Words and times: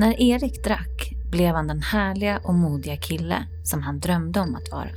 När 0.00 0.20
Erik 0.20 0.64
drack 0.64 1.12
blev 1.30 1.54
han 1.54 1.66
den 1.66 1.82
härliga 1.82 2.38
och 2.38 2.54
modiga 2.54 2.96
kille 2.96 3.46
som 3.64 3.82
han 3.82 4.00
drömde 4.00 4.40
om 4.40 4.54
att 4.54 4.72
vara. 4.72 4.90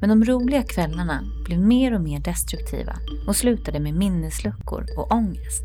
Men 0.00 0.08
de 0.08 0.24
roliga 0.24 0.62
kvällarna 0.62 1.24
blev 1.44 1.60
mer 1.60 1.94
och 1.94 2.00
mer 2.00 2.20
destruktiva 2.20 2.96
och 3.26 3.36
slutade 3.36 3.80
med 3.80 3.94
minnesluckor 3.94 4.86
och 4.96 5.12
ångest. 5.12 5.62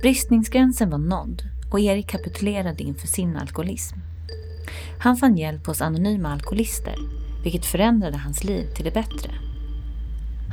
Bristningsgränsen 0.00 0.90
var 0.90 0.98
nådd 0.98 1.42
och 1.72 1.80
Erik 1.80 2.08
kapitulerade 2.08 2.82
inför 2.82 3.06
sin 3.06 3.36
alkoholism. 3.36 3.96
Han 4.98 5.16
fann 5.16 5.36
hjälp 5.36 5.66
hos 5.66 5.80
anonyma 5.80 6.32
alkoholister, 6.32 6.94
vilket 7.42 7.66
förändrade 7.66 8.18
hans 8.18 8.44
liv 8.44 8.74
till 8.74 8.84
det 8.84 8.94
bättre. 8.94 9.30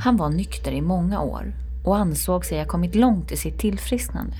Han 0.04 0.16
var 0.16 0.30
nykter 0.30 0.72
i 0.72 0.80
många 0.80 1.20
år 1.20 1.67
och 1.84 1.96
ansåg 1.96 2.44
sig 2.44 2.58
ha 2.58 2.66
kommit 2.66 2.94
långt 2.94 3.32
i 3.32 3.36
sitt 3.36 3.58
tillfrisknande. 3.58 4.36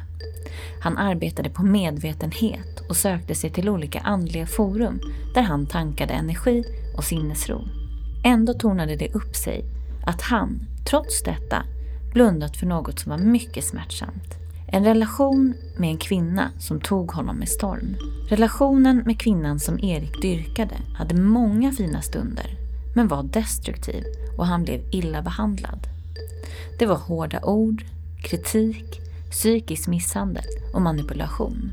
Han 0.80 0.98
arbetade 0.98 1.50
på 1.50 1.62
medvetenhet 1.62 2.80
och 2.88 2.96
sökte 2.96 3.34
sig 3.34 3.50
till 3.50 3.68
olika 3.68 4.00
andliga 4.00 4.46
forum 4.46 5.00
där 5.34 5.42
han 5.42 5.66
tankade 5.66 6.14
energi 6.14 6.64
och 6.96 7.04
sinnesro. 7.04 7.64
Ändå 8.24 8.54
tornade 8.54 8.96
det 8.96 9.14
upp 9.14 9.36
sig 9.36 9.64
att 10.06 10.22
han, 10.22 10.60
trots 10.90 11.22
detta, 11.22 11.62
blundat 12.12 12.56
för 12.56 12.66
något 12.66 12.98
som 12.98 13.10
var 13.10 13.18
mycket 13.18 13.64
smärtsamt. 13.64 14.34
En 14.72 14.84
relation 14.84 15.54
med 15.76 15.90
en 15.90 15.98
kvinna 15.98 16.50
som 16.58 16.80
tog 16.80 17.10
honom 17.10 17.36
med 17.36 17.48
storm. 17.48 17.96
Relationen 18.28 19.02
med 19.06 19.20
kvinnan 19.20 19.60
som 19.60 19.78
Erik 19.78 20.22
dyrkade 20.22 20.74
hade 20.94 21.14
många 21.14 21.72
fina 21.72 22.02
stunder, 22.02 22.56
men 22.94 23.08
var 23.08 23.22
destruktiv 23.22 24.04
och 24.38 24.46
han 24.46 24.64
blev 24.64 24.80
illa 24.90 25.22
behandlad. 25.22 25.97
Det 26.78 26.86
var 26.86 26.96
hårda 26.96 27.40
ord, 27.42 27.84
kritik, 28.22 29.00
psykisk 29.30 29.88
misshandel 29.88 30.44
och 30.74 30.82
manipulation. 30.82 31.72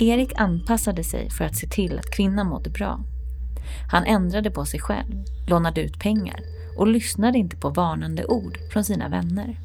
Erik 0.00 0.32
anpassade 0.36 1.04
sig 1.04 1.30
för 1.30 1.44
att 1.44 1.56
se 1.56 1.66
till 1.66 1.98
att 1.98 2.10
kvinnan 2.10 2.46
mådde 2.46 2.70
bra. 2.70 3.00
Han 3.90 4.04
ändrade 4.04 4.50
på 4.50 4.64
sig 4.64 4.80
själv, 4.80 5.24
lånade 5.46 5.80
ut 5.80 6.00
pengar 6.00 6.40
och 6.78 6.86
lyssnade 6.86 7.38
inte 7.38 7.56
på 7.56 7.70
varnande 7.70 8.24
ord 8.24 8.58
från 8.72 8.84
sina 8.84 9.08
vänner. 9.08 9.60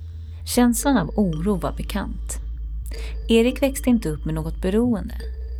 Känslan 0.45 0.97
av 0.97 1.09
oro 1.09 1.55
var 1.55 1.73
bekant. 1.77 2.39
Erik 3.29 3.61
växte 3.61 3.89
inte 3.89 4.09
upp 4.09 4.25
med 4.25 4.33
något 4.33 4.61
beroende. 4.61 5.15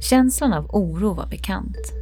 Känslan 0.10 0.54
av 0.54 0.66
oro 0.76 1.14
var 1.14 1.28
bekant. 1.28 1.94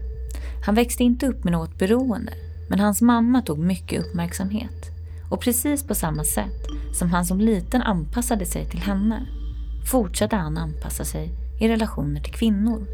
Han 0.66 0.76
växte 0.76 1.04
inte 1.04 1.28
upp 1.28 1.44
med 1.44 1.54
något 1.54 1.78
beroende, 1.78 2.34
men 2.70 2.80
hans 2.80 3.02
mamma 3.02 3.42
tog 3.42 3.60
mycket 3.60 4.06
uppmärksamhet. 4.06 4.93
Och 5.34 5.42
precis 5.42 5.84
på 5.84 5.96
samma 5.96 6.24
sätt 6.24 6.68
som 6.92 7.10
han 7.10 7.26
som 7.26 7.40
liten 7.40 7.82
anpassade 7.82 8.46
sig 8.46 8.66
till 8.66 8.80
henne 8.80 9.26
fortsatte 9.92 10.36
han 10.36 10.58
anpassa 10.58 11.06
sig 11.06 11.32
i 11.60 11.68
relationer 11.68 12.22
till 12.22 12.34
kvinnor. 12.34 12.88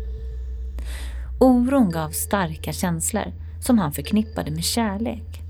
Oron 1.39 1.91
gav 1.91 2.09
starka 2.09 2.73
känslor 2.73 3.33
som 3.61 3.79
han 3.79 3.91
förknippade 3.91 4.51
med 4.51 4.63
kärlek. 4.63 5.41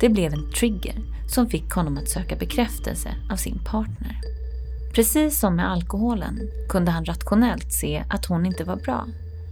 Det 0.00 0.08
blev 0.08 0.32
en 0.32 0.50
trigger 0.50 0.94
som 1.28 1.46
fick 1.46 1.70
honom 1.70 1.98
att 1.98 2.08
söka 2.08 2.36
bekräftelse 2.36 3.14
av 3.30 3.36
sin 3.36 3.58
partner. 3.64 4.20
Precis 4.94 5.38
som 5.38 5.56
med 5.56 5.70
alkoholen 5.70 6.40
kunde 6.68 6.90
han 6.90 7.04
rationellt 7.04 7.72
se 7.72 8.04
att 8.08 8.26
hon 8.26 8.46
inte 8.46 8.64
var 8.64 8.76
bra, 8.76 9.06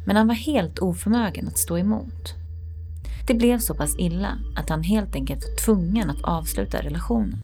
men 0.06 0.16
han 0.16 0.28
var 0.28 0.34
helt 0.34 0.78
oförmögen 0.78 1.48
att 1.48 1.58
stå 1.58 1.78
emot. 1.78 2.39
Det 3.26 3.34
blev 3.34 3.58
så 3.58 3.74
pass 3.74 3.96
illa 3.98 4.38
att 4.56 4.68
han 4.68 4.82
helt 4.82 5.14
enkelt 5.14 5.44
var 5.48 5.64
tvungen 5.64 6.10
att 6.10 6.22
avsluta 6.22 6.82
relationen. 6.82 7.42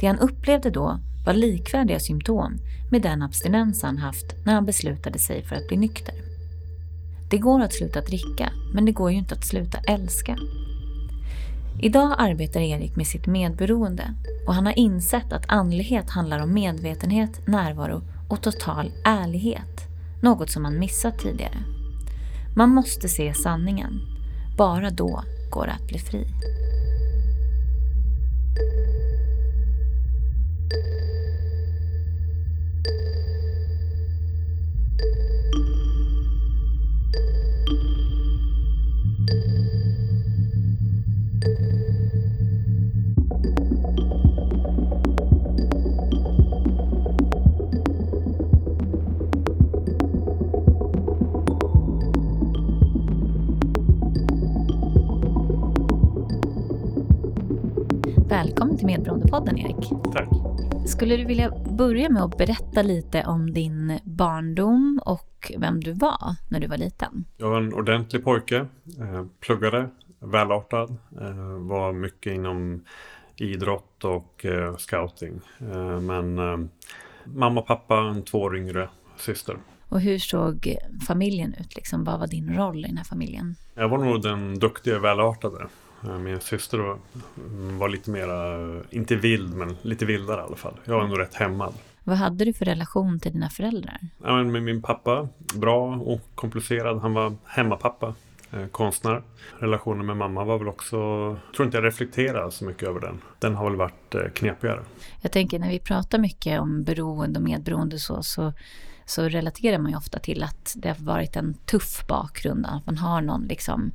Det 0.00 0.06
han 0.06 0.18
upplevde 0.18 0.70
då 0.70 1.00
var 1.26 1.34
likvärdiga 1.34 2.00
symptom 2.00 2.58
med 2.90 3.02
den 3.02 3.22
abstinens 3.22 3.82
han 3.82 3.98
haft 3.98 4.34
när 4.44 4.54
han 4.54 4.64
beslutade 4.64 5.18
sig 5.18 5.42
för 5.42 5.56
att 5.56 5.68
bli 5.68 5.76
nykter. 5.76 6.14
Det 7.30 7.38
går 7.38 7.60
att 7.62 7.72
sluta 7.72 8.00
dricka, 8.00 8.52
men 8.74 8.84
det 8.84 8.92
går 8.92 9.10
ju 9.10 9.16
inte 9.16 9.34
att 9.34 9.44
sluta 9.44 9.78
älska. 9.78 10.38
Idag 11.82 12.14
arbetar 12.18 12.60
Erik 12.60 12.96
med 12.96 13.06
sitt 13.06 13.26
medberoende 13.26 14.14
och 14.46 14.54
han 14.54 14.66
har 14.66 14.78
insett 14.78 15.32
att 15.32 15.52
andlighet 15.52 16.10
handlar 16.10 16.42
om 16.42 16.54
medvetenhet, 16.54 17.46
närvaro 17.46 18.02
och 18.28 18.42
total 18.42 18.92
ärlighet. 19.04 19.88
Något 20.22 20.50
som 20.50 20.64
han 20.64 20.78
missat 20.78 21.18
tidigare. 21.18 21.58
Man 22.56 22.70
måste 22.70 23.08
se 23.08 23.34
sanningen. 23.34 24.13
Bara 24.56 24.90
då 24.90 25.22
går 25.50 25.66
det 25.66 25.72
att 25.72 25.86
bli 25.86 25.98
fri. 25.98 26.26
Skulle 61.04 61.16
du 61.16 61.24
vilja 61.24 61.52
börja 61.70 62.08
med 62.08 62.22
att 62.22 62.38
berätta 62.38 62.82
lite 62.82 63.24
om 63.26 63.52
din 63.52 64.00
barndom 64.04 65.00
och 65.04 65.52
vem 65.58 65.80
du 65.80 65.92
var 65.92 66.36
när 66.48 66.60
du 66.60 66.66
var 66.66 66.76
liten? 66.76 67.24
Jag 67.36 67.50
var 67.50 67.60
en 67.60 67.74
ordentlig 67.74 68.24
pojke, 68.24 68.56
eh, 69.00 69.24
pluggade, 69.40 69.88
välartad, 70.18 70.96
eh, 71.20 71.58
var 71.58 71.92
mycket 71.92 72.32
inom 72.32 72.84
idrott 73.36 74.04
och 74.04 74.44
eh, 74.44 74.76
scouting. 74.76 75.40
Men 76.00 76.34
mamma 77.24 77.60
och 77.60 77.66
pappa, 77.66 77.98
en 77.98 78.22
två 78.22 78.38
år 78.38 78.56
yngre 78.56 78.88
syster. 79.16 79.56
Och 79.88 80.00
hur 80.00 80.18
såg 80.18 80.76
familjen 81.06 81.54
ut? 81.60 81.76
Liksom, 81.76 82.04
vad 82.04 82.20
var 82.20 82.26
din 82.26 82.54
roll 82.54 82.84
i 82.84 82.88
den 82.88 82.96
här 82.96 83.04
familjen? 83.04 83.56
Jag 83.74 83.88
var 83.88 83.98
nog 83.98 84.22
den 84.22 84.58
duktiga 84.58 84.98
välartade. 84.98 85.66
Eh, 86.04 86.18
min 86.18 86.40
syster 86.40 86.78
då 86.78 86.98
var 87.78 87.88
lite 87.88 88.10
mera, 88.10 88.70
inte 88.90 89.16
vild, 89.16 89.54
men 89.54 89.76
lite 89.82 90.04
vildare 90.04 90.40
i 90.40 90.44
alla 90.44 90.56
fall. 90.56 90.74
Jag 90.84 90.94
var 90.94 91.04
ändå 91.04 91.16
rätt 91.16 91.34
hämmad. 91.34 91.74
Vad 92.04 92.16
hade 92.16 92.44
du 92.44 92.52
för 92.52 92.64
relation 92.64 93.20
till 93.20 93.32
dina 93.32 93.50
föräldrar? 93.50 93.98
Ja, 94.22 94.42
men 94.42 94.64
min 94.64 94.82
pappa, 94.82 95.28
bra 95.54 95.96
och 95.96 96.20
komplicerad. 96.34 97.00
Han 97.00 97.14
var 97.14 97.34
hemmapappa, 97.44 98.06
eh, 98.06 98.14
Eh, 98.54 98.66
konstnär. 98.66 99.22
Relationen 99.58 100.06
med 100.06 100.16
mamma 100.16 100.44
var 100.44 100.58
väl 100.58 100.68
också, 100.68 100.96
jag 101.46 101.54
tror 101.56 101.66
inte 101.66 101.76
jag 101.76 101.84
reflekterar 101.84 102.50
så 102.50 102.64
mycket 102.64 102.88
över 102.88 103.00
den. 103.00 103.20
Den 103.38 103.54
har 103.54 103.64
väl 103.64 103.76
varit 103.76 104.14
eh, 104.14 104.20
knepigare. 104.34 104.80
Jag 105.20 105.32
tänker 105.32 105.58
när 105.58 105.70
vi 105.70 105.78
pratar 105.78 106.18
mycket 106.18 106.60
om 106.60 106.84
beroende 106.84 107.38
och 107.38 107.44
medberoende 107.44 107.98
så, 107.98 108.22
så 108.22 108.52
så 109.06 109.28
relaterar 109.28 109.78
man 109.78 109.90
ju 109.90 109.96
ofta 109.96 110.18
till 110.18 110.42
att 110.42 110.74
det 110.76 110.88
har 110.88 110.96
varit 110.96 111.36
en 111.36 111.54
tuff 111.54 112.06
bakgrund. 112.08 112.66
Att 112.66 112.86
man 112.86 112.98
har 112.98 113.20
någon 113.20 113.46
liksom, 113.46 113.92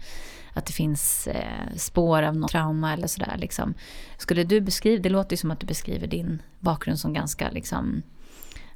att 0.54 0.66
det 0.66 0.74
finns 0.74 1.28
eh, 1.28 1.76
spår 1.76 2.24
av 2.24 2.36
något 2.36 2.52
trauma 2.52 2.94
eller 2.94 3.08
sådär. 3.08 3.38
Liksom. 3.38 3.74
Skulle 4.18 4.44
du 4.44 4.62
beskriva, 4.62 5.04
det 5.04 5.10
låter 5.10 5.34
ju 5.34 5.38
som 5.38 5.52
att 5.52 5.60
du 5.60 5.68
beskriver 5.68 6.08
din 6.08 6.42
bakgrund 6.60 7.00
som 7.00 7.14
ganska 7.14 7.50
liksom, 7.50 8.02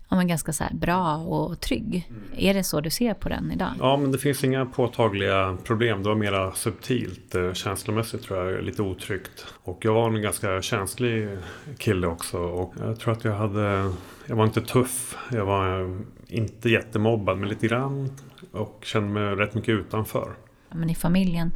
ja, 0.09 0.15
men 0.15 0.27
ganska 0.27 0.53
så 0.53 0.63
bra 0.71 1.17
och 1.17 1.59
trygg. 1.59 2.07
Mm. 2.09 2.23
Är 2.37 2.53
det 2.53 2.63
så 2.63 2.81
du 2.81 2.89
ser 2.89 3.13
på 3.13 3.29
den 3.29 3.51
idag? 3.51 3.71
Ja, 3.79 3.97
men 3.97 4.11
det 4.11 4.17
finns 4.17 4.43
inga 4.43 4.65
påtagliga 4.65 5.57
problem. 5.63 6.03
Det 6.03 6.09
var 6.09 6.15
mera 6.15 6.51
subtilt. 6.51 7.35
Eh, 7.35 7.53
känslomässigt 7.53 8.23
tror 8.23 8.51
jag 8.51 8.63
lite 8.63 8.81
otryggt. 8.81 9.45
Och 9.63 9.85
jag 9.85 9.93
var 9.93 10.09
en 10.09 10.21
ganska 10.21 10.61
känslig 10.61 11.37
kille 11.77 12.07
också. 12.07 12.37
Och 12.37 12.73
jag 12.79 12.99
tror 12.99 13.13
att 13.13 13.23
jag 13.23 13.35
hade... 13.35 13.93
Jag 14.27 14.35
var 14.35 14.45
inte 14.45 14.61
tuff. 14.61 15.17
Jag 15.31 15.45
var 15.45 15.95
inte 16.27 16.69
jättemobbad, 16.69 17.37
men 17.37 17.49
lite 17.49 17.67
grann. 17.67 18.09
Och 18.51 18.79
kände 18.85 19.09
mig 19.09 19.23
rätt 19.23 19.53
mycket 19.53 19.69
utanför. 19.69 20.33
Men 20.69 20.89
i 20.89 20.95
familjen, 20.95 21.51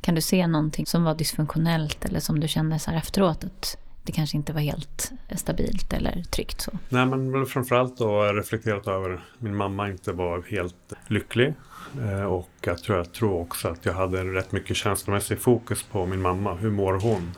kan 0.00 0.14
du 0.14 0.20
se 0.20 0.46
någonting 0.46 0.86
som 0.86 1.04
var 1.04 1.14
dysfunktionellt 1.14 2.04
eller 2.04 2.20
som 2.20 2.40
du 2.40 2.48
kände 2.48 2.78
så 2.78 2.90
här 2.90 2.98
efteråt 2.98 3.44
att 3.44 3.76
det 4.08 4.12
kanske 4.12 4.36
inte 4.36 4.52
var 4.52 4.60
helt 4.60 5.12
stabilt 5.36 5.92
eller 5.92 6.22
tryggt 6.22 6.60
så? 6.60 6.70
Nej, 6.88 7.06
men 7.06 7.46
framförallt 7.46 7.98
då 7.98 8.22
reflekterat 8.22 8.86
över 8.86 9.14
att 9.14 9.20
min 9.38 9.56
mamma 9.56 9.88
inte 9.88 10.12
var 10.12 10.42
helt 10.50 10.92
lycklig. 11.08 11.54
Eh, 12.02 12.24
och 12.24 12.50
jag 12.60 12.78
tror, 12.78 12.98
jag 12.98 13.12
tror 13.12 13.40
också 13.40 13.68
att 13.68 13.86
jag 13.86 13.92
hade 13.92 14.24
rätt 14.24 14.52
mycket 14.52 14.76
känslomässig 14.76 15.38
fokus 15.38 15.82
på 15.82 16.06
min 16.06 16.22
mamma. 16.22 16.54
Hur 16.54 16.70
mår 16.70 16.92
hon? 16.92 17.32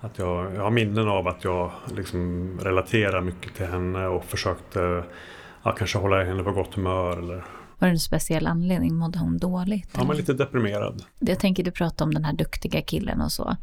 Att 0.00 0.18
jag, 0.18 0.54
jag 0.54 0.62
har 0.62 0.70
minnen 0.70 1.08
av 1.08 1.28
att 1.28 1.44
jag 1.44 1.70
liksom 1.96 2.50
relaterar 2.62 3.20
mycket 3.20 3.54
till 3.54 3.66
henne 3.66 4.06
och 4.06 4.24
försökte 4.24 5.04
ja, 5.62 5.72
kanske 5.72 5.98
hålla 5.98 6.24
henne 6.24 6.42
på 6.42 6.52
gott 6.52 6.74
humör. 6.74 7.18
Eller... 7.18 7.44
Var 7.78 7.88
det 7.88 7.94
en 7.94 7.98
speciell 7.98 8.46
anledning? 8.46 8.94
Mådde 8.94 9.18
hon 9.18 9.38
dåligt? 9.38 9.90
Ja, 9.96 10.04
men 10.04 10.16
lite 10.16 10.32
deprimerad. 10.32 11.02
Jag 11.18 11.38
tänker 11.38 11.64
du 11.64 11.70
pratade 11.70 12.04
om 12.04 12.14
den 12.14 12.24
här 12.24 12.32
duktiga 12.32 12.82
killen 12.82 13.20
och 13.20 13.32
så. 13.32 13.56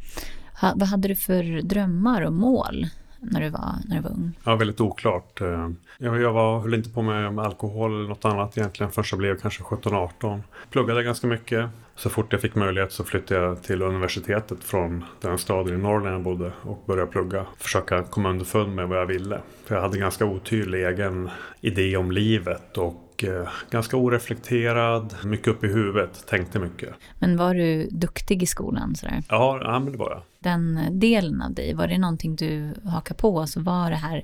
Ha, 0.61 0.73
vad 0.75 0.87
hade 0.87 1.07
du 1.07 1.15
för 1.15 1.61
drömmar 1.61 2.21
och 2.21 2.33
mål 2.33 2.85
när 3.19 3.41
du 3.41 3.49
var, 3.49 3.75
när 3.85 3.95
du 3.95 4.01
var 4.01 4.11
ung? 4.11 4.31
Ja, 4.43 4.55
väldigt 4.55 4.81
oklart. 4.81 5.41
Eh, 5.41 5.69
jag, 5.97 6.21
jag, 6.21 6.33
var, 6.33 6.59
höll 6.59 6.73
inte 6.73 6.89
på 6.89 7.01
med, 7.01 7.39
alkohol 7.39 7.93
eller 7.93 8.09
något 8.09 8.25
annat 8.25 8.57
egentligen 8.57 8.91
förrän 8.91 9.05
jag 9.11 9.19
blev 9.19 9.39
kanske 9.39 9.63
17-18. 9.63 10.41
Pluggade 10.69 11.03
ganska 11.03 11.27
mycket. 11.27 11.69
Så 11.95 12.09
fort 12.09 12.33
jag 12.33 12.41
fick 12.41 12.55
möjlighet 12.55 12.91
så 12.91 13.03
flyttade 13.03 13.41
jag 13.41 13.63
till 13.63 13.81
universitetet 13.81 14.63
från 14.63 15.05
den 15.21 15.37
staden 15.37 15.73
i 15.73 15.77
Norrland 15.77 16.15
jag 16.15 16.21
bodde 16.21 16.51
och 16.61 16.83
började 16.87 17.11
plugga. 17.11 17.45
Försöka 17.57 18.03
komma 18.03 18.29
underfund 18.29 18.75
med 18.75 18.87
vad 18.87 18.97
jag 18.97 19.05
ville. 19.05 19.41
För 19.65 19.75
jag 19.75 19.81
hade 19.81 19.95
en 19.95 20.01
ganska 20.01 20.25
otydlig 20.25 20.85
egen 20.85 21.29
idé 21.61 21.97
om 21.97 22.11
livet 22.11 22.77
och 22.77 23.04
och 23.15 23.23
eh, 23.23 23.47
ganska 23.69 23.97
oreflekterad, 23.97 25.15
mycket 25.23 25.47
upp 25.47 25.63
i 25.63 25.67
huvudet, 25.67 26.27
tänkte 26.27 26.59
mycket. 26.59 26.95
Men 27.19 27.37
var 27.37 27.53
du 27.53 27.87
duktig 27.91 28.43
i 28.43 28.45
skolan? 28.45 28.95
Sådär? 28.95 29.23
Ja, 29.29 29.59
ja 29.63 29.79
men 29.79 29.91
det 29.91 29.97
var 29.97 30.09
jag. 30.09 30.21
Den 30.39 30.87
delen 30.99 31.41
av 31.41 31.53
dig, 31.53 31.73
var 31.73 31.87
det 31.87 31.97
någonting 31.97 32.35
du 32.35 32.73
hakade 32.85 33.19
på? 33.19 33.39
Alltså 33.39 33.59
var 33.59 33.89
det 33.89 33.95
här 33.95 34.23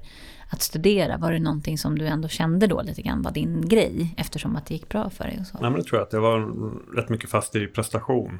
att 0.49 0.61
studera, 0.61 1.17
var 1.17 1.31
det 1.31 1.39
någonting 1.39 1.77
som 1.77 1.97
du 1.97 2.07
ändå 2.07 2.27
kände 2.27 2.67
då 2.67 2.81
lite 2.81 3.01
grann 3.01 3.21
var 3.21 3.31
din 3.31 3.67
grej 3.67 4.13
eftersom 4.17 4.55
att 4.55 4.65
det 4.65 4.73
gick 4.73 4.89
bra 4.89 5.09
för 5.09 5.23
dig? 5.23 5.37
Och 5.39 5.47
så? 5.47 5.57
Nej, 5.61 5.71
men 5.71 5.79
det 5.79 5.85
tror 5.85 5.99
jag 5.99 6.07
att 6.07 6.13
jag 6.13 6.21
var 6.21 6.51
rätt 6.95 7.09
mycket 7.09 7.29
fast 7.29 7.55
i 7.55 7.67
prestation. 7.67 8.39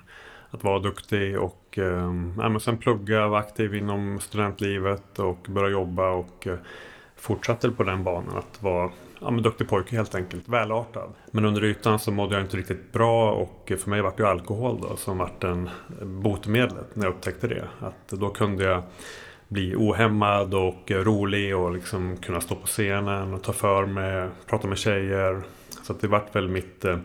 Att 0.54 0.64
vara 0.64 0.80
duktig 0.80 1.40
och 1.40 1.78
eh, 1.78 2.12
men 2.12 2.60
sen 2.60 2.78
plugga, 2.78 3.28
vara 3.28 3.40
aktiv 3.40 3.76
inom 3.76 4.20
studentlivet 4.20 5.20
och 5.20 5.46
börja 5.50 5.72
jobba 5.72 6.10
och 6.10 6.48
eh, 6.48 6.58
fortsatte 7.16 7.72
på 7.72 7.84
den 7.84 8.04
banan 8.04 8.38
att 8.38 8.64
vara 8.64 8.92
ja, 9.22 9.32
men 9.32 9.44
duktig 9.44 9.70
pojke 9.70 9.96
helt 9.96 10.16
enkelt, 10.16 10.48
välartad. 10.48 11.10
Men 11.32 11.46
under 11.46 11.64
ytan 11.64 12.00
så 12.00 12.12
mådde 12.12 12.36
jag 12.36 12.44
inte 12.44 12.58
riktigt 12.58 12.92
bra 12.92 13.32
och 13.32 13.72
för 13.80 13.90
mig 13.90 14.02
var 14.02 14.14
det 14.18 14.30
alkohol 14.30 14.80
då 14.82 14.96
som 14.96 15.18
vart 15.18 15.42
den 15.42 15.70
botemedlet 16.02 16.96
när 16.96 17.06
jag 17.06 17.14
upptäckte 17.14 17.48
det. 17.48 17.68
Att 17.80 18.08
då 18.08 18.30
kunde 18.30 18.64
jag 18.64 18.84
bli 19.48 19.76
ohämmad 19.76 20.54
och 20.54 20.92
rolig 20.92 21.58
och 21.58 21.72
liksom 21.72 22.18
kunna 22.18 22.42
stå 22.42 22.56
på 22.56 22.68
scenen 22.68 23.34
och 23.34 23.44
ta 23.44 23.54
för 23.54 23.86
mig, 23.86 24.30
prata 24.46 24.68
med 24.68 24.78
tjejer. 24.78 25.42
Så 25.84 25.94
det 25.94 26.08
vart 26.08 26.36
väl 26.36 26.48
mitt 26.48 26.86
eh, 26.86 26.98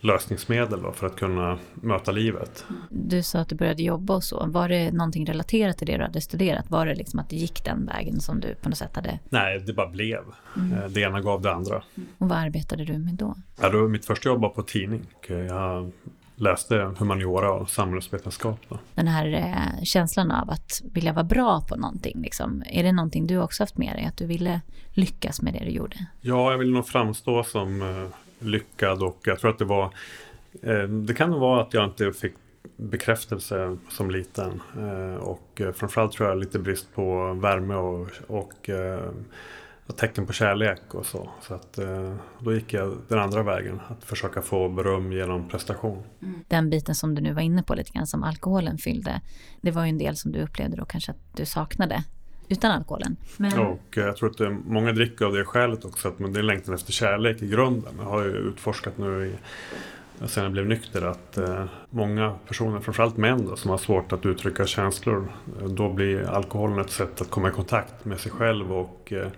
lösningsmedel 0.00 0.82
då 0.82 0.92
för 0.92 1.06
att 1.06 1.16
kunna 1.16 1.58
möta 1.74 2.12
livet. 2.12 2.64
Du 2.90 3.22
sa 3.22 3.38
att 3.38 3.48
du 3.48 3.56
började 3.56 3.82
jobba 3.82 4.14
och 4.14 4.24
så. 4.24 4.46
Var 4.46 4.68
det 4.68 4.92
någonting 4.92 5.26
relaterat 5.26 5.78
till 5.78 5.86
det 5.86 5.96
du 5.96 6.02
hade 6.02 6.20
studerat? 6.20 6.70
Var 6.70 6.86
det 6.86 6.94
liksom 6.94 7.20
att 7.20 7.30
det 7.30 7.36
gick 7.36 7.64
den 7.64 7.86
vägen 7.86 8.20
som 8.20 8.40
du 8.40 8.54
på 8.54 8.68
något 8.68 8.78
sätt 8.78 8.96
hade? 8.96 9.18
Nej, 9.28 9.58
det 9.58 9.72
bara 9.72 9.88
blev. 9.88 10.22
Mm. 10.56 10.78
Eh, 10.78 10.88
det 10.88 11.00
ena 11.00 11.20
gav 11.20 11.42
det 11.42 11.52
andra. 11.52 11.82
Och 12.18 12.28
vad 12.28 12.38
arbetade 12.38 12.84
du 12.84 12.98
med 12.98 13.14
då? 13.14 13.34
Ja, 13.60 13.68
då 13.68 13.88
mitt 13.88 14.04
första 14.04 14.28
jobb 14.28 14.40
var 14.40 14.48
på 14.48 14.62
tidning. 14.62 15.06
Jag 15.28 15.92
läste 16.36 16.94
humaniora 16.98 17.52
och 17.52 17.70
samhällsvetenskap. 17.70 18.60
Då. 18.68 18.78
Den 18.94 19.08
här 19.08 19.26
eh, 19.34 19.84
känslan 19.84 20.30
av 20.30 20.50
att 20.50 20.82
vilja 20.92 21.12
vara 21.12 21.24
bra 21.24 21.64
på 21.68 21.76
någonting, 21.76 22.22
liksom, 22.22 22.62
är 22.66 22.82
det 22.82 22.92
någonting 22.92 23.26
du 23.26 23.38
också 23.38 23.62
haft 23.62 23.78
med 23.78 23.96
dig? 23.96 24.04
Att 24.04 24.16
du 24.16 24.26
ville 24.26 24.60
lyckas 24.90 25.42
med 25.42 25.52
det 25.52 25.64
du 25.64 25.70
gjorde? 25.70 26.06
Ja, 26.20 26.50
jag 26.50 26.58
ville 26.58 26.72
nog 26.72 26.86
framstå 26.86 27.44
som 27.44 27.82
eh, 27.82 28.08
lyckad 28.38 29.02
och 29.02 29.18
jag 29.24 29.38
tror 29.38 29.50
att 29.50 29.58
det 29.58 29.64
var 29.64 29.84
eh, 30.62 30.82
Det 30.82 31.14
kan 31.14 31.30
nog 31.30 31.40
vara 31.40 31.62
att 31.62 31.74
jag 31.74 31.84
inte 31.84 32.12
fick 32.12 32.34
bekräftelse 32.76 33.76
som 33.90 34.10
liten 34.10 34.62
eh, 34.78 35.14
och 35.14 35.60
eh, 35.60 35.72
framförallt 35.72 36.12
tror 36.12 36.28
jag 36.28 36.38
lite 36.38 36.58
brist 36.58 36.94
på 36.94 37.32
värme 37.32 37.74
och, 37.74 38.08
och, 38.26 38.70
och 39.86 39.96
tecken 39.96 40.26
på 40.26 40.32
kärlek 40.32 40.94
och 40.94 41.06
så. 41.06 41.30
Så 41.42 41.54
att 41.54 41.78
då 42.38 42.54
gick 42.54 42.72
jag 42.72 42.96
den 43.08 43.18
andra 43.18 43.42
vägen, 43.42 43.80
att 43.88 44.04
försöka 44.04 44.42
få 44.42 44.68
beröm 44.68 45.12
genom 45.12 45.48
prestation. 45.48 46.02
Mm. 46.22 46.44
Den 46.48 46.70
biten 46.70 46.94
som 46.94 47.14
du 47.14 47.22
nu 47.22 47.32
var 47.32 47.42
inne 47.42 47.62
på 47.62 47.74
lite 47.74 47.92
grann 47.92 48.06
som 48.06 48.22
alkoholen 48.22 48.78
fyllde, 48.78 49.20
det 49.60 49.70
var 49.70 49.84
ju 49.84 49.88
en 49.88 49.98
del 49.98 50.16
som 50.16 50.32
du 50.32 50.42
upplevde 50.42 50.76
då 50.76 50.84
kanske 50.84 51.12
att 51.12 51.36
du 51.36 51.46
saknade 51.46 52.04
utan 52.48 52.70
alkoholen. 52.70 53.16
Men... 53.36 53.58
Och 53.58 53.82
jag 53.90 54.16
tror 54.16 54.30
att 54.30 54.52
många 54.66 54.92
dricker 54.92 55.24
av 55.24 55.32
det 55.32 55.44
skälet 55.44 55.84
också, 55.84 56.08
att 56.08 56.18
det 56.18 56.40
är 56.40 56.42
längtan 56.42 56.74
efter 56.74 56.92
kärlek 56.92 57.42
i 57.42 57.48
grunden. 57.48 57.94
Jag 57.98 58.04
har 58.04 58.24
ju 58.24 58.30
utforskat 58.30 58.98
nu 58.98 59.26
i 59.26 59.32
sen 60.24 60.42
jag 60.42 60.52
blev 60.52 60.66
nykter 60.66 61.02
att 61.02 61.38
eh, 61.38 61.64
många 61.90 62.34
personer, 62.48 62.80
framförallt 62.80 63.16
män 63.16 63.46
då, 63.46 63.56
som 63.56 63.70
har 63.70 63.78
svårt 63.78 64.12
att 64.12 64.26
uttrycka 64.26 64.66
känslor, 64.66 65.32
eh, 65.60 65.66
då 65.66 65.92
blir 65.92 66.30
alkoholen 66.30 66.78
ett 66.78 66.90
sätt 66.90 67.20
att 67.20 67.30
komma 67.30 67.48
i 67.48 67.52
kontakt 67.52 68.04
med 68.04 68.20
sig 68.20 68.32
själv 68.32 68.72
och 68.72 69.12
eh, 69.12 69.28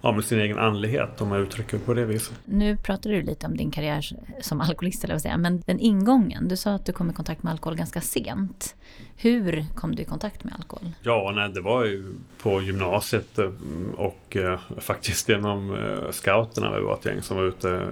ja, 0.00 0.12
med 0.12 0.24
sin 0.24 0.40
egen 0.40 0.58
andlighet 0.58 1.20
om 1.20 1.28
man 1.28 1.40
uttrycker 1.40 1.78
det 1.78 1.84
på 1.84 1.94
det 1.94 2.04
viset. 2.04 2.34
Nu 2.44 2.76
pratar 2.76 3.10
du 3.10 3.22
lite 3.22 3.46
om 3.46 3.56
din 3.56 3.70
karriär 3.70 4.06
som 4.40 4.60
alkoholist, 4.60 5.04
eller 5.04 5.14
vad 5.14 5.22
säga. 5.22 5.36
men 5.36 5.62
den 5.66 5.78
ingången, 5.78 6.48
du 6.48 6.56
sa 6.56 6.74
att 6.74 6.86
du 6.86 6.92
kom 6.92 7.10
i 7.10 7.12
kontakt 7.12 7.42
med 7.42 7.50
alkohol 7.50 7.76
ganska 7.76 8.00
sent. 8.00 8.76
Hur 9.16 9.64
kom 9.74 9.94
du 9.94 10.02
i 10.02 10.04
kontakt 10.04 10.44
med 10.44 10.54
alkohol? 10.54 10.92
Ja, 11.02 11.32
nej, 11.34 11.48
det 11.48 11.60
var 11.60 11.84
ju 11.84 12.14
på 12.42 12.62
gymnasiet 12.62 13.38
eh, 13.38 13.50
och 13.96 14.36
eh, 14.36 14.60
faktiskt 14.78 15.28
genom 15.28 15.74
eh, 15.74 16.10
scouterna. 16.10 16.76
Vi 16.76 16.82
var 16.82 16.94
ett 16.94 17.06
gäng 17.06 17.22
som 17.22 17.36
var 17.36 17.44
ute 17.44 17.86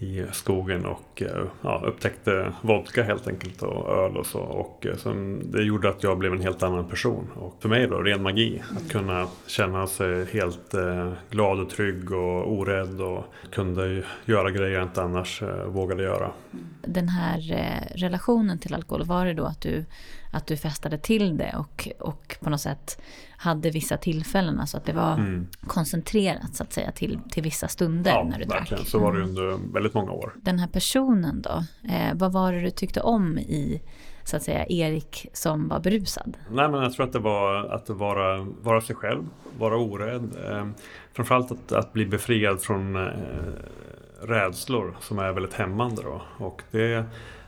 i 0.00 0.24
skogen 0.32 0.86
och 0.86 1.22
eh, 1.22 1.44
ja, 1.62 1.82
upptäckte 1.84 2.52
vodka 2.62 3.02
helt 3.02 3.28
enkelt 3.28 3.62
och 3.62 3.98
öl 3.98 4.16
och 4.16 4.26
så. 4.26 4.40
Och 4.40 4.86
eh, 4.86 4.96
sen, 4.96 5.50
det 5.52 5.62
gjorde 5.62 5.88
att 5.88 6.02
jag 6.02 6.18
blev 6.18 6.32
en 6.32 6.40
helt 6.40 6.62
annan 6.62 6.88
person. 6.88 7.30
Och 7.34 7.56
för 7.60 7.68
mig 7.68 7.86
då, 7.86 7.98
ren 7.98 8.22
magi. 8.22 8.62
Att 8.76 8.92
kunna 8.92 9.26
känna 9.46 9.86
sig 9.86 10.24
helt 10.32 10.74
eh, 10.74 11.12
glad 11.30 11.60
och 11.60 11.70
trygg 11.70 12.12
och 12.12 12.52
orädd 12.52 13.00
och 13.00 13.24
kunde 13.50 14.04
göra 14.24 14.50
grejer 14.50 14.74
jag 14.78 14.82
inte 14.82 15.02
annars 15.02 15.42
eh, 15.42 15.64
vågade 15.64 16.02
göra. 16.02 16.30
Den 16.82 17.08
här 17.08 17.52
eh, 17.52 17.96
relationen 17.96 18.58
till 18.58 18.74
alkohol, 18.74 19.04
var 19.04 19.26
det 19.26 19.34
då 19.34 19.44
att 19.44 19.60
du 19.60 19.84
att 20.32 20.46
du 20.46 20.56
festade 20.56 20.98
till 20.98 21.36
det 21.36 21.54
och, 21.58 21.88
och 21.98 22.36
på 22.40 22.50
något 22.50 22.60
sätt 22.60 23.00
hade 23.40 23.70
vissa 23.70 23.96
tillfällen, 23.96 24.60
alltså 24.60 24.76
att 24.76 24.84
det 24.84 24.92
var 24.92 25.12
mm. 25.12 25.46
koncentrerat 25.66 26.54
så 26.54 26.62
att 26.62 26.72
säga 26.72 26.92
till, 26.92 27.18
till 27.30 27.42
vissa 27.42 27.68
stunder 27.68 28.10
ja, 28.10 28.24
när 28.24 28.38
du 28.38 28.44
verkligen. 28.44 28.82
drack. 28.82 28.88
så 28.88 28.98
var 28.98 29.12
det 29.12 29.22
under 29.22 29.72
väldigt 29.72 29.94
många 29.94 30.12
år. 30.12 30.34
Den 30.36 30.58
här 30.58 30.68
personen 30.68 31.42
då, 31.42 31.64
eh, 31.88 32.14
vad 32.14 32.32
var 32.32 32.52
det 32.52 32.60
du 32.60 32.70
tyckte 32.70 33.00
om 33.00 33.38
i 33.38 33.82
så 34.24 34.36
att 34.36 34.42
säga 34.42 34.66
Erik 34.66 35.26
som 35.32 35.68
var 35.68 35.80
berusad? 35.80 36.36
Nej 36.50 36.68
men 36.68 36.82
jag 36.82 36.92
tror 36.92 37.06
att 37.06 37.12
det 37.12 37.18
var 37.18 37.64
att 37.64 37.90
vara, 37.90 38.46
vara 38.62 38.80
sig 38.80 38.96
själv, 38.96 39.22
vara 39.58 39.76
orädd. 39.76 40.30
Eh, 40.50 40.66
framförallt 41.12 41.52
att, 41.52 41.72
att 41.72 41.92
bli 41.92 42.06
befriad 42.06 42.60
från 42.60 42.96
eh, 42.96 43.12
rädslor 44.22 44.96
som 45.00 45.18
är 45.18 45.32
väldigt 45.32 45.54
hämmande 45.54 46.02
då. 46.02 46.22
Och 46.38 46.62
det 46.70 47.04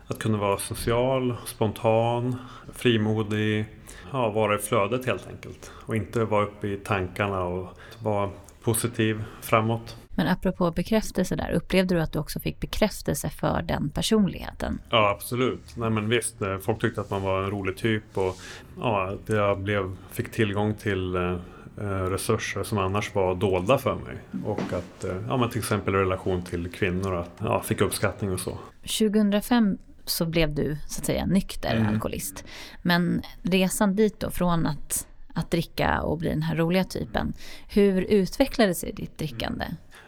att 0.06 0.18
kunna 0.18 0.38
vara 0.38 0.58
social, 0.58 1.36
spontan, 1.46 2.36
frimodig, 2.74 3.66
ja, 4.12 4.30
vara 4.30 4.54
i 4.54 4.58
flödet 4.58 5.06
helt 5.06 5.28
enkelt. 5.28 5.70
Och 5.86 5.96
inte 5.96 6.24
vara 6.24 6.44
uppe 6.44 6.68
i 6.68 6.76
tankarna 6.76 7.44
och 7.44 7.68
vara 8.02 8.30
positiv 8.62 9.24
framåt. 9.40 9.96
Men 10.16 10.28
apropå 10.28 10.70
bekräftelse 10.70 11.36
där, 11.36 11.50
upplevde 11.50 11.94
du 11.94 12.00
att 12.00 12.12
du 12.12 12.19
också 12.19 12.40
fick 12.40 12.60
bekräftelse 12.60 13.28
för 13.28 13.62
den 13.62 13.90
personligheten? 13.90 14.78
Ja, 14.90 15.10
absolut. 15.10 15.76
Nej 15.76 15.90
men 15.90 16.08
visst, 16.08 16.42
eh, 16.42 16.58
folk 16.58 16.81
tyckte 16.81 17.00
att 17.00 17.10
man 17.10 17.22
var 17.22 17.42
en 17.42 17.50
rolig 17.50 17.76
typ 17.76 18.02
och 18.14 18.36
ja, 18.78 19.08
att 19.08 19.28
jag 19.28 19.58
blev, 19.58 19.96
fick 20.10 20.31
tillgång 20.31 20.74
till 20.74 21.16
eh, 21.16 21.36
eh, 21.81 21.84
resurser 21.86 22.62
som 22.62 22.78
annars 22.78 23.14
var 23.14 23.34
dolda 23.34 23.78
för 23.78 23.94
mig. 23.94 24.16
Och 24.44 24.72
att, 24.72 25.04
ja 25.28 25.36
men 25.36 25.50
till 25.50 25.58
exempel 25.58 25.94
i 25.94 25.98
relation 25.98 26.42
till 26.42 26.72
kvinnor, 26.72 27.14
att 27.14 27.32
ja, 27.38 27.60
fick 27.60 27.81
uppskattning 27.81 28.32
och 28.32 28.40
så. 28.40 28.58
2005 28.82 29.78
så 30.12 30.26
blev 30.26 30.54
du 30.54 30.76
så 30.86 31.00
att 31.00 31.06
säga 31.06 31.26
nykter 31.26 31.76
mm. 31.76 31.88
alkoholist. 31.88 32.44
Men 32.82 33.22
resan 33.42 33.96
dit 33.96 34.20
då 34.20 34.31
från 34.31 34.66
att, 34.66 35.06
att 35.34 35.50
dricka 35.50 36.02
och 36.02 36.19
bli 36.19 36.28
den 36.28 36.42
här 36.42 36.56
roliga 36.56 36.84
typen. 36.84 37.32
Hur 37.69 38.02
utvecklade 38.02 38.74
sig 38.74 38.92
ditt 38.92 39.19
drickande? 39.19 39.64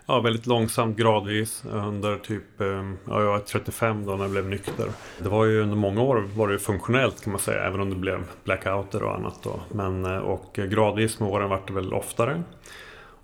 Ja, 0.07 0.21
väldigt 0.21 0.47
långsamt 0.47 0.97
gradvis 0.97 1.65
under 1.71 2.17
typ, 2.17 2.61
eh, 2.61 2.67
ja, 3.07 3.21
jag 3.21 3.27
var 3.27 3.39
35 3.39 4.07
då 4.07 4.13
när 4.13 4.25
jag 4.25 4.31
blev 4.31 4.49
nykter. 4.49 4.89
Det 5.19 5.29
var 5.29 5.45
ju 5.45 5.61
under 5.61 5.77
många 5.77 6.03
år 6.03 6.29
var 6.35 6.49
det 6.49 6.59
funktionellt 6.59 7.25
kan 7.25 7.33
man 7.33 7.41
säga, 7.41 7.65
även 7.65 7.81
om 7.81 7.91
det 7.91 7.97
blev 7.97 8.25
blackouter 8.45 9.03
och 9.03 9.15
annat 9.15 9.43
då. 9.43 9.61
Men, 9.73 10.05
eh, 10.05 10.19
och 10.19 10.53
gradvis 10.55 11.21
med 11.21 11.29
åren 11.29 11.49
vart 11.51 11.67
det 11.67 11.73
väl 11.73 11.93
oftare. 11.93 12.43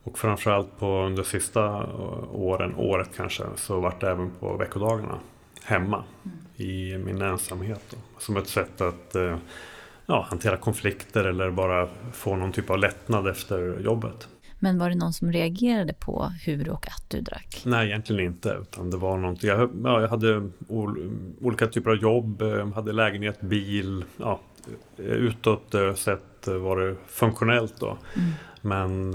Och 0.03 0.19
framförallt 0.19 0.79
på 0.79 0.87
under 0.87 1.23
sista 1.23 1.67
eh, 1.67 2.35
åren, 2.35 2.75
året 2.77 3.11
kanske, 3.17 3.45
så 3.57 3.81
vart 3.81 4.01
det 4.01 4.11
även 4.11 4.31
på 4.41 4.57
veckodagarna 4.57 5.19
hemma. 5.65 6.05
Mm 6.25 6.39
i 6.61 6.99
min 6.99 7.23
ensamhet. 7.23 7.81
Då. 7.91 7.97
Som 8.19 8.37
ett 8.37 8.49
sätt 8.49 8.81
att 8.81 9.15
eh, 9.15 9.37
ja, 10.07 10.27
hantera 10.31 10.57
konflikter 10.57 11.25
eller 11.25 11.51
bara 11.51 11.89
få 12.13 12.37
någon 12.37 12.53
typ 12.53 12.71
av 12.71 12.79
lättnad 12.79 13.29
efter 13.29 13.81
jobbet. 13.81 14.29
Men 14.59 14.79
var 14.79 14.89
det 14.89 14.95
någon 14.95 15.13
som 15.13 15.33
reagerade 15.33 15.93
på 15.93 16.33
hur 16.45 16.71
och 16.71 16.87
att 16.87 17.05
du 17.09 17.21
drack? 17.21 17.63
Nej, 17.65 17.87
egentligen 17.87 18.25
inte. 18.25 18.59
Utan 18.63 18.91
det 18.91 18.97
var 18.97 19.19
något, 19.19 19.43
jag, 19.43 19.71
ja, 19.85 20.01
jag 20.01 20.09
hade 20.09 20.51
olika 21.41 21.67
typer 21.67 21.91
av 21.91 21.97
jobb, 21.97 22.43
eh, 22.43 22.73
hade 22.73 22.93
lägenhet, 22.93 23.41
bil. 23.41 24.05
Ja, 24.17 24.41
utåt 24.97 25.75
eh, 25.75 25.95
sett 25.95 26.47
var 26.47 26.81
det 26.81 26.97
funktionellt 27.07 27.75
då. 27.81 27.99
Mm. 28.17 28.31
Men 28.63 29.13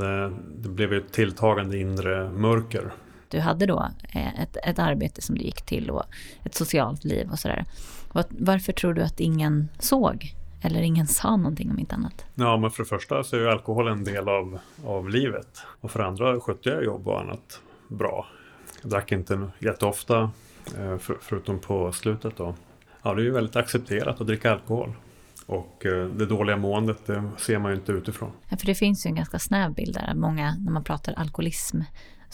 det 0.62 0.70
blev 0.70 0.94
ett 0.94 1.12
tilltagande 1.12 1.78
inre 1.78 2.30
mörker 2.30 2.92
du 3.36 3.42
hade 3.42 3.66
då 3.66 3.90
eh, 4.14 4.42
ett, 4.42 4.58
ett 4.64 4.80
arbete 4.80 5.22
som 5.22 5.38
du 5.38 5.44
gick 5.44 5.62
till 5.62 5.90
och 5.90 6.04
ett 6.44 6.56
socialt 6.56 7.04
liv 7.04 7.30
och 7.32 7.40
sådär. 7.40 7.66
Varför 8.30 8.74
tror 8.74 8.94
du 8.94 9.02
att 9.02 9.20
ingen 9.20 9.70
såg 9.80 10.34
eller 10.62 10.82
ingen 10.82 11.08
sa 11.08 11.36
någonting 11.36 11.72
om 11.72 11.80
inte 11.80 11.96
annat? 11.96 12.26
Ja, 12.36 12.58
men 12.58 12.72
för 12.72 12.84
det 12.84 12.90
första 12.90 13.24
så 13.24 13.36
är 13.36 13.40
ju 13.40 13.50
alkohol 13.50 13.88
en 13.88 14.04
del 14.04 14.30
av, 14.30 14.60
av 14.86 15.10
livet. 15.10 15.62
Och 15.82 15.92
för 15.92 16.00
det 16.00 16.06
andra 16.06 16.40
skötte 16.40 16.70
jag 16.70 16.84
jobb 16.84 17.08
och 17.08 17.22
annat 17.22 17.62
bra. 17.88 18.26
Jag 18.82 18.92
drack 18.92 19.12
inte 19.12 19.50
jätteofta, 19.60 20.32
eh, 20.78 20.98
för, 20.98 21.18
förutom 21.22 21.60
på 21.60 21.92
slutet 21.92 22.38
då. 22.38 22.56
Ja, 23.02 23.14
det 23.14 23.22
är 23.22 23.26
ju 23.26 23.32
väldigt 23.32 23.56
accepterat 23.56 24.22
att 24.22 24.28
dricka 24.28 24.52
alkohol. 24.52 24.94
Och 25.46 25.86
eh, 25.86 26.06
det 26.08 26.26
dåliga 26.26 26.58
måendet 26.58 27.06
det 27.06 27.24
ser 27.38 27.60
man 27.60 27.72
ju 27.72 27.78
inte 27.78 27.92
utifrån. 27.92 28.32
Ja, 28.50 28.58
för 28.58 28.66
det 28.66 28.76
finns 28.76 29.06
ju 29.06 29.10
en 29.10 29.16
ganska 29.16 29.40
snäv 29.40 29.74
bild 29.74 29.94
där. 29.94 30.14
Många, 30.16 30.56
när 30.56 30.72
man 30.72 30.84
pratar 30.84 31.14
alkoholism 31.14 31.82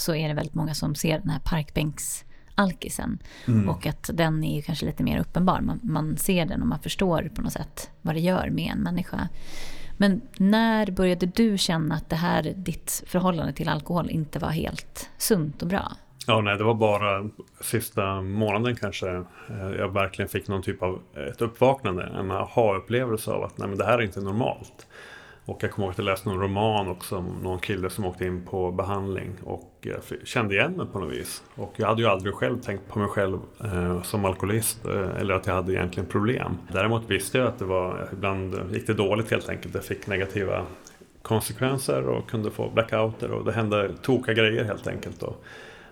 så 0.01 0.15
är 0.15 0.27
det 0.27 0.33
väldigt 0.33 0.55
många 0.55 0.73
som 0.73 0.95
ser 0.95 1.19
den 1.19 1.29
här 1.29 1.39
parkbänksalkisen. 1.39 3.19
Mm. 3.47 3.69
Och 3.69 3.87
att 3.87 4.09
den 4.13 4.43
är 4.43 4.61
kanske 4.61 4.85
lite 4.85 5.03
mer 5.03 5.19
uppenbar. 5.19 5.61
Man, 5.61 5.79
man 5.83 6.17
ser 6.17 6.45
den 6.45 6.61
och 6.61 6.67
man 6.67 6.79
förstår 6.79 7.31
på 7.35 7.41
något 7.41 7.53
sätt 7.53 7.89
vad 8.01 8.15
det 8.15 8.21
gör 8.21 8.49
med 8.49 8.71
en 8.71 8.79
människa. 8.79 9.29
Men 9.97 10.21
när 10.37 10.91
började 10.91 11.25
du 11.25 11.57
känna 11.57 11.95
att 11.95 12.09
det 12.09 12.15
här, 12.15 12.53
ditt 12.55 13.03
förhållande 13.07 13.53
till 13.53 13.69
alkohol 13.69 14.09
inte 14.09 14.39
var 14.39 14.49
helt 14.49 15.09
sunt 15.17 15.61
och 15.61 15.67
bra? 15.67 15.91
Ja, 16.27 16.41
nej, 16.41 16.57
det 16.57 16.63
var 16.63 16.73
bara 16.73 17.29
sista 17.61 18.21
månaden 18.21 18.75
kanske 18.75 19.09
eh, 19.49 19.69
jag 19.77 19.93
verkligen 19.93 20.29
fick 20.29 20.47
någon 20.47 20.61
typ 20.61 20.83
av 20.83 20.99
ett 21.31 21.41
uppvaknande, 21.41 22.03
en 22.03 22.31
aha-upplevelse 22.31 23.31
av 23.31 23.43
att 23.43 23.57
nej, 23.57 23.67
men 23.67 23.77
det 23.77 23.85
här 23.85 23.97
är 23.97 24.01
inte 24.01 24.21
normalt. 24.21 24.87
Och 25.51 25.63
jag 25.63 25.71
kommer 25.71 25.85
ihåg 25.85 25.91
att 25.91 25.97
jag 25.97 26.05
läste 26.05 26.29
någon 26.29 26.41
roman 26.41 26.87
också 26.87 27.17
om 27.17 27.39
någon 27.43 27.59
kille 27.59 27.89
som 27.89 28.05
åkte 28.05 28.25
in 28.25 28.45
på 28.45 28.71
behandling 28.71 29.31
och 29.43 29.87
eh, 29.87 30.17
kände 30.23 30.55
igen 30.55 30.71
mig 30.71 30.85
på 30.93 30.99
något 30.99 31.13
vis. 31.13 31.43
Och 31.55 31.73
jag 31.77 31.87
hade 31.87 32.01
ju 32.01 32.07
aldrig 32.07 32.33
själv 32.33 32.61
tänkt 32.61 32.87
på 32.87 32.99
mig 32.99 33.07
själv 33.07 33.39
eh, 33.63 34.01
som 34.01 34.25
alkoholist 34.25 34.85
eh, 34.85 35.19
eller 35.19 35.33
att 35.33 35.47
jag 35.47 35.53
hade 35.53 35.73
egentligen 35.73 36.09
problem. 36.09 36.57
Däremot 36.71 37.09
visste 37.09 37.37
jag 37.37 37.47
att 37.47 37.59
det 37.59 37.65
var, 37.65 38.09
ibland 38.13 38.59
gick 38.71 38.87
det 38.87 38.93
dåligt 38.93 39.31
helt 39.31 39.49
enkelt. 39.49 39.75
Jag 39.75 39.83
fick 39.83 40.07
negativa 40.07 40.65
konsekvenser 41.21 42.07
och 42.07 42.29
kunde 42.29 42.51
få 42.51 42.69
blackouter 42.69 43.31
och 43.31 43.45
det 43.45 43.51
hände 43.51 43.91
tokiga 44.01 44.33
grejer 44.33 44.63
helt 44.63 44.87
enkelt. 44.87 45.23
Och 45.23 45.43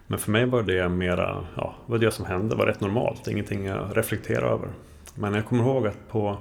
men 0.08 0.20
för 0.20 0.32
mig 0.32 0.46
var 0.46 0.64
det 0.64 0.90
mera, 0.90 1.46
ja, 1.56 1.76
var 1.86 1.98
det 1.98 2.12
som 2.12 2.26
hände 2.26 2.56
var 2.56 2.66
rätt 2.66 2.82
normalt, 2.82 3.28
ingenting 3.28 3.66
jag 3.66 3.98
reflekterade 3.98 4.48
över. 4.48 4.70
Men 5.16 5.34
jag 5.34 5.46
kommer 5.46 5.64
ihåg 5.64 5.88
att 5.88 6.10
på, 6.12 6.38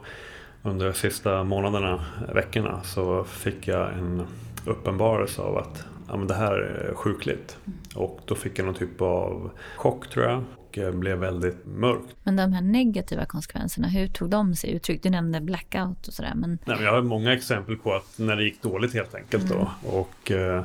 under 0.62 0.86
de 0.86 0.94
sista 0.94 1.44
månaderna, 1.44 2.04
veckorna, 2.34 2.82
så 2.82 3.24
fick 3.24 3.68
jag 3.68 3.92
en 3.92 4.26
uppenbarelse 4.64 5.42
av 5.42 5.56
att 5.58 5.84
ja, 6.08 6.16
men 6.16 6.26
det 6.26 6.34
här 6.34 6.52
är 6.52 6.94
sjukligt. 6.94 7.56
Och 7.94 8.20
då 8.24 8.34
fick 8.34 8.58
jag 8.58 8.66
någon 8.66 8.74
typ 8.74 9.00
av 9.02 9.50
chock 9.76 10.10
tror 10.10 10.24
jag 10.24 10.44
och 10.68 10.94
blev 10.94 11.18
väldigt 11.18 11.66
mörkt. 11.66 12.16
Men 12.22 12.36
de 12.36 12.52
här 12.52 12.62
negativa 12.62 13.24
konsekvenserna, 13.24 13.88
hur 13.88 14.08
tog 14.08 14.30
de 14.30 14.54
sig 14.54 14.70
uttryck? 14.70 15.02
Du 15.02 15.10
nämnde 15.10 15.40
blackout 15.40 16.08
och 16.08 16.14
sådär. 16.14 16.32
Men... 16.34 16.58
Nej, 16.64 16.76
men 16.76 16.84
jag 16.84 16.92
har 16.92 17.02
många 17.02 17.32
exempel 17.32 17.76
på 17.76 17.94
att 17.94 18.18
när 18.18 18.36
det 18.36 18.44
gick 18.44 18.62
dåligt 18.62 18.94
helt 18.94 19.14
enkelt. 19.14 19.50
Mm. 19.50 19.58
Då, 19.58 19.90
och 19.98 20.30
eh, 20.30 20.62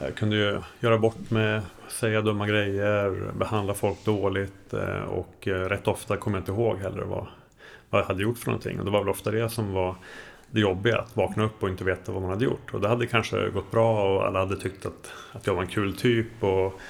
jag 0.00 0.14
kunde 0.14 0.36
ju 0.36 0.60
göra 0.80 0.98
bort 0.98 1.30
med 1.30 1.62
säga 1.88 2.20
dumma 2.20 2.46
grejer, 2.46 3.32
behandla 3.38 3.74
folk 3.74 4.04
dåligt 4.04 4.74
eh, 4.74 5.02
och 5.02 5.48
eh, 5.48 5.50
rätt 5.50 5.88
ofta 5.88 6.16
kommer 6.16 6.36
jag 6.36 6.42
inte 6.42 6.52
ihåg 6.52 6.78
heller 6.78 7.02
vad, 7.02 7.26
vad 7.96 8.02
jag 8.02 8.08
hade 8.08 8.22
gjort 8.22 8.38
för 8.38 8.46
någonting. 8.46 8.78
Och 8.78 8.84
det 8.84 8.90
var 8.90 8.98
väl 8.98 9.08
ofta 9.08 9.30
det 9.30 9.48
som 9.48 9.72
var 9.72 9.96
det 10.50 10.60
jobbiga, 10.60 10.98
att 10.98 11.16
vakna 11.16 11.44
upp 11.44 11.62
och 11.62 11.68
inte 11.68 11.84
veta 11.84 12.12
vad 12.12 12.22
man 12.22 12.30
hade 12.30 12.44
gjort. 12.44 12.74
Och 12.74 12.80
det 12.80 12.88
hade 12.88 13.06
kanske 13.06 13.50
gått 13.50 13.70
bra 13.70 14.14
och 14.14 14.26
alla 14.26 14.38
hade 14.38 14.56
tyckt 14.56 14.86
att, 14.86 15.12
att 15.32 15.46
jag 15.46 15.54
var 15.54 15.62
en 15.62 15.68
kul 15.68 15.96
typ. 15.96 16.42
Och, 16.42 16.80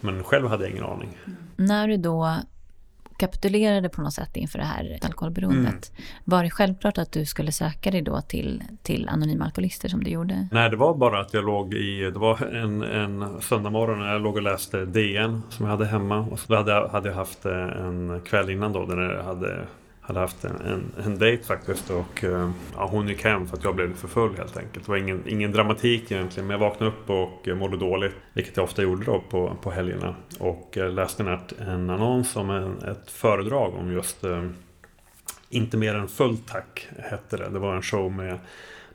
men 0.00 0.24
själv 0.24 0.48
hade 0.48 0.64
jag 0.64 0.70
ingen 0.70 0.84
aning. 0.84 1.18
När 1.56 1.88
du 1.88 1.96
då 1.96 2.36
kapitulerade 3.16 3.88
på 3.88 4.02
något 4.02 4.12
sätt 4.12 4.36
inför 4.36 4.58
det 4.58 4.64
här 4.64 4.98
alkoholberoendet. 5.02 5.90
Mm. 5.90 6.02
Var 6.24 6.42
det 6.42 6.50
självklart 6.50 6.98
att 6.98 7.12
du 7.12 7.26
skulle 7.26 7.52
söka 7.52 7.90
dig 7.90 8.02
då 8.02 8.20
till, 8.20 8.62
till 8.82 9.08
anonyma 9.08 9.44
alkoholister 9.44 9.88
som 9.88 10.04
du 10.04 10.10
gjorde? 10.10 10.48
Nej, 10.52 10.70
det 10.70 10.76
var 10.76 10.94
bara 10.96 11.20
att 11.20 11.34
jag 11.34 11.44
låg 11.44 11.74
i, 11.74 12.10
det 12.10 12.18
var 12.18 12.42
en, 12.42 12.82
en 12.82 13.40
söndag 13.40 13.70
morgon 13.70 13.98
när 13.98 14.12
jag 14.12 14.22
låg 14.22 14.36
och 14.36 14.42
läste 14.42 14.84
DN 14.84 15.42
som 15.50 15.66
jag 15.66 15.70
hade 15.72 15.86
hemma. 15.86 16.18
Och 16.18 16.38
så 16.38 16.56
hade 16.56 16.72
jag, 16.72 16.88
hade 16.88 17.08
jag 17.08 17.16
haft 17.16 17.44
en 17.44 18.20
kväll 18.24 18.50
innan 18.50 18.72
då 18.72 18.86
där 18.86 18.96
jag 18.96 19.22
hade 19.22 19.66
hade 20.06 20.20
haft 20.20 20.44
en, 20.44 20.60
en, 20.60 20.92
en 21.04 21.18
dejt 21.18 21.44
faktiskt 21.44 21.90
och 21.90 22.24
eh, 22.24 22.50
ja, 22.74 22.88
hon 22.90 23.08
gick 23.08 23.24
hem 23.24 23.46
för 23.46 23.56
att 23.56 23.64
jag 23.64 23.76
blev 23.76 23.94
för 23.94 24.08
full 24.08 24.36
helt 24.36 24.56
enkelt. 24.56 24.84
Det 24.84 24.90
var 24.90 24.96
ingen, 24.96 25.22
ingen 25.26 25.52
dramatik 25.52 26.12
egentligen 26.12 26.46
men 26.46 26.60
jag 26.60 26.68
vaknade 26.68 26.92
upp 26.92 27.10
och 27.10 27.48
eh, 27.48 27.54
mådde 27.54 27.76
dåligt. 27.76 28.12
Vilket 28.32 28.56
jag 28.56 28.64
ofta 28.64 28.82
gjorde 28.82 29.04
då 29.04 29.22
på, 29.30 29.56
på 29.62 29.70
helgerna. 29.70 30.14
Och 30.38 30.78
eh, 30.78 30.90
läste 30.90 31.22
en, 31.22 31.68
en 31.68 31.90
annons 31.90 32.36
om 32.36 32.50
en, 32.50 32.78
ett 32.78 33.10
föredrag 33.10 33.74
om 33.74 33.92
just 33.92 34.24
eh, 34.24 34.44
Inte 35.48 35.76
mer 35.76 35.94
än 35.94 36.08
fullt 36.08 36.48
tack 36.48 36.88
hette 36.98 37.36
det. 37.36 37.48
Det 37.48 37.58
var 37.58 37.76
en 37.76 37.82
show 37.82 38.12
med, 38.12 38.38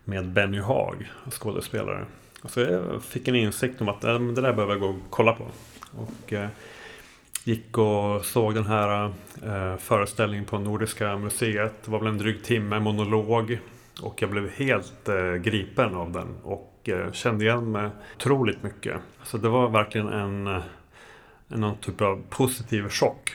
med 0.03 0.29
Benny 0.29 0.59
Haag, 0.59 1.11
skådespelare. 1.29 2.05
Och 2.41 2.51
så 2.51 2.59
jag 2.59 3.03
fick 3.03 3.27
en 3.27 3.35
insikt 3.35 3.81
om 3.81 3.89
att 3.89 4.03
äh, 4.03 4.19
det 4.19 4.41
där 4.41 4.53
behöver 4.53 4.73
jag 4.73 4.81
gå 4.81 4.87
och 4.87 4.95
kolla 5.09 5.33
på. 5.33 5.45
Och, 5.97 6.33
eh, 6.33 6.47
Gick 7.43 7.77
och 7.77 8.25
såg 8.25 8.55
den 8.55 8.65
här 8.65 9.05
eh, 9.45 9.77
föreställningen 9.77 10.45
på 10.45 10.57
Nordiska 10.57 11.17
museet. 11.17 11.73
Det 11.85 11.91
var 11.91 11.99
väl 11.99 12.07
en 12.07 12.17
dryg 12.17 12.43
timme 12.43 12.79
monolog. 12.79 13.59
Och 14.01 14.21
jag 14.21 14.29
blev 14.29 14.49
helt 14.49 15.09
eh, 15.09 15.33
gripen 15.33 15.95
av 15.95 16.11
den 16.11 16.27
och 16.43 16.89
eh, 16.89 17.11
kände 17.11 17.45
igen 17.45 17.71
mig 17.71 17.89
otroligt 18.15 18.63
mycket. 18.63 18.95
Så 19.23 19.37
det 19.37 19.49
var 19.49 19.69
verkligen 19.69 20.07
en, 20.07 20.47
en 20.47 20.61
någon 21.61 21.77
typ 21.77 22.01
av 22.01 22.21
positiv 22.29 22.89
chock. 22.89 23.31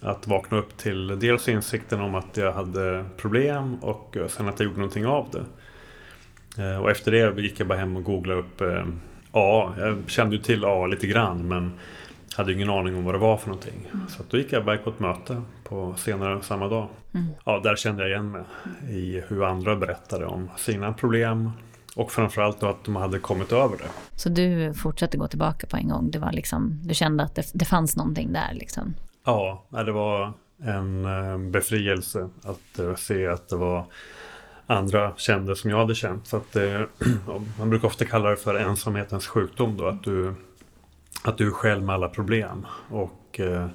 Att 0.00 0.26
vakna 0.26 0.58
upp 0.58 0.76
till 0.76 1.18
dels 1.18 1.48
insikten 1.48 2.00
om 2.00 2.14
att 2.14 2.36
jag 2.36 2.52
hade 2.52 3.04
problem 3.16 3.74
och 3.74 4.16
eh, 4.16 4.26
sen 4.26 4.48
att 4.48 4.60
jag 4.60 4.64
gjorde 4.64 4.78
någonting 4.78 5.06
av 5.06 5.28
det. 5.30 5.44
Eh, 6.62 6.82
och 6.82 6.90
efter 6.90 7.10
det 7.10 7.42
gick 7.42 7.60
jag 7.60 7.68
bara 7.68 7.78
hem 7.78 7.96
och 7.96 8.04
googlade 8.04 8.40
upp 8.40 8.60
eh, 8.60 8.86
A. 9.32 9.72
Jag 9.78 9.98
kände 10.06 10.36
ju 10.36 10.42
till 10.42 10.64
A 10.64 10.86
lite 10.86 11.06
grann 11.06 11.48
men 11.48 11.72
hade 12.40 12.52
ingen 12.52 12.70
aning 12.70 12.96
om 12.96 13.04
vad 13.04 13.14
det 13.14 13.18
var 13.18 13.36
för 13.36 13.48
någonting. 13.48 13.88
Mm. 13.94 14.08
Så 14.08 14.22
då 14.30 14.38
gick 14.38 14.52
jag 14.52 14.62
iväg 14.62 14.84
på 14.84 14.90
ett 14.90 15.00
möte 15.00 15.42
på 15.64 15.94
senare 15.96 16.42
samma 16.42 16.68
dag. 16.68 16.88
Mm. 17.14 17.26
Ja, 17.44 17.60
där 17.64 17.76
kände 17.76 18.02
jag 18.02 18.10
igen 18.10 18.30
mig 18.30 18.42
i 18.90 19.22
hur 19.28 19.44
andra 19.44 19.76
berättade 19.76 20.26
om 20.26 20.50
sina 20.56 20.92
problem. 20.92 21.50
Och 21.96 22.12
framförallt 22.12 22.60
då 22.60 22.66
att 22.66 22.84
de 22.84 22.96
hade 22.96 23.18
kommit 23.18 23.52
över 23.52 23.76
det. 23.76 24.18
Så 24.18 24.28
du 24.28 24.74
fortsatte 24.74 25.18
gå 25.18 25.28
tillbaka 25.28 25.66
på 25.66 25.76
en 25.76 25.88
gång? 25.88 26.10
Det 26.10 26.18
var 26.18 26.32
liksom, 26.32 26.80
du 26.84 26.94
kände 26.94 27.22
att 27.22 27.34
det, 27.34 27.50
det 27.54 27.64
fanns 27.64 27.96
någonting 27.96 28.32
där 28.32 28.52
liksom? 28.52 28.94
Ja, 29.24 29.64
det 29.70 29.92
var 29.92 30.32
en 30.62 31.04
eh, 31.04 31.38
befrielse 31.38 32.28
att 32.42 32.78
eh, 32.78 32.94
se 32.94 33.26
att 33.26 33.48
det 33.48 33.56
var 33.56 33.84
andra 34.66 35.12
kände 35.16 35.56
som 35.56 35.70
jag 35.70 35.78
hade 35.78 35.94
känt. 35.94 36.26
Så 36.26 36.36
att 36.36 36.52
det, 36.52 36.86
man 37.58 37.70
brukar 37.70 37.88
ofta 37.88 38.04
kalla 38.04 38.30
det 38.30 38.36
för 38.36 38.54
ensamhetens 38.54 39.26
sjukdom 39.26 39.76
då. 39.76 39.86
Att 39.86 40.04
du 40.04 40.34
att 41.22 41.38
du 41.38 41.46
är 41.46 41.50
själv 41.50 41.82
med 41.82 41.94
alla 41.94 42.08
problem. 42.08 42.66
Och 42.90 43.40
eh, 43.40 43.66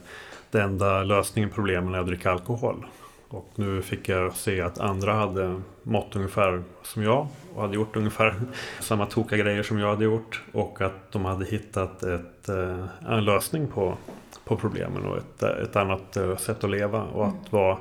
den 0.52 0.62
enda 0.62 1.04
lösningen 1.04 1.50
på 1.50 1.56
problemen 1.56 1.94
är 1.94 2.00
att 2.00 2.08
dricka 2.08 2.32
alkohol. 2.32 2.86
Och 3.28 3.52
nu 3.56 3.82
fick 3.82 4.10
jag 4.10 4.36
se 4.36 4.62
att 4.62 4.80
andra 4.80 5.14
hade 5.14 5.62
mått 5.84 6.16
ungefär 6.16 6.64
som 6.84 7.04
jag 7.04 7.28
och 7.56 7.62
hade 7.62 7.76
gjort 7.76 7.96
ungefär 7.96 8.36
samma 8.80 9.06
tokiga 9.06 9.40
grejer 9.40 9.64
som 9.64 9.80
jag 9.80 9.90
hade 9.90 10.06
gjort. 10.06 10.42
Och 10.52 10.82
att 10.82 11.12
de 11.12 11.26
hade 11.26 11.46
hittat 11.46 12.04
ett, 12.04 12.50
eh, 12.50 12.86
en 13.10 13.26
lösning 13.26 13.68
på, 13.68 13.98
på 14.46 14.58
problemen 14.58 15.06
och 15.06 15.18
ett, 15.18 15.44
ett 15.44 15.76
annat 15.76 16.18
eh, 16.18 16.38
sätt 16.38 16.64
att 16.64 16.70
leva. 16.70 17.04
Och 17.04 17.28
att 17.28 17.52
vara, 17.52 17.78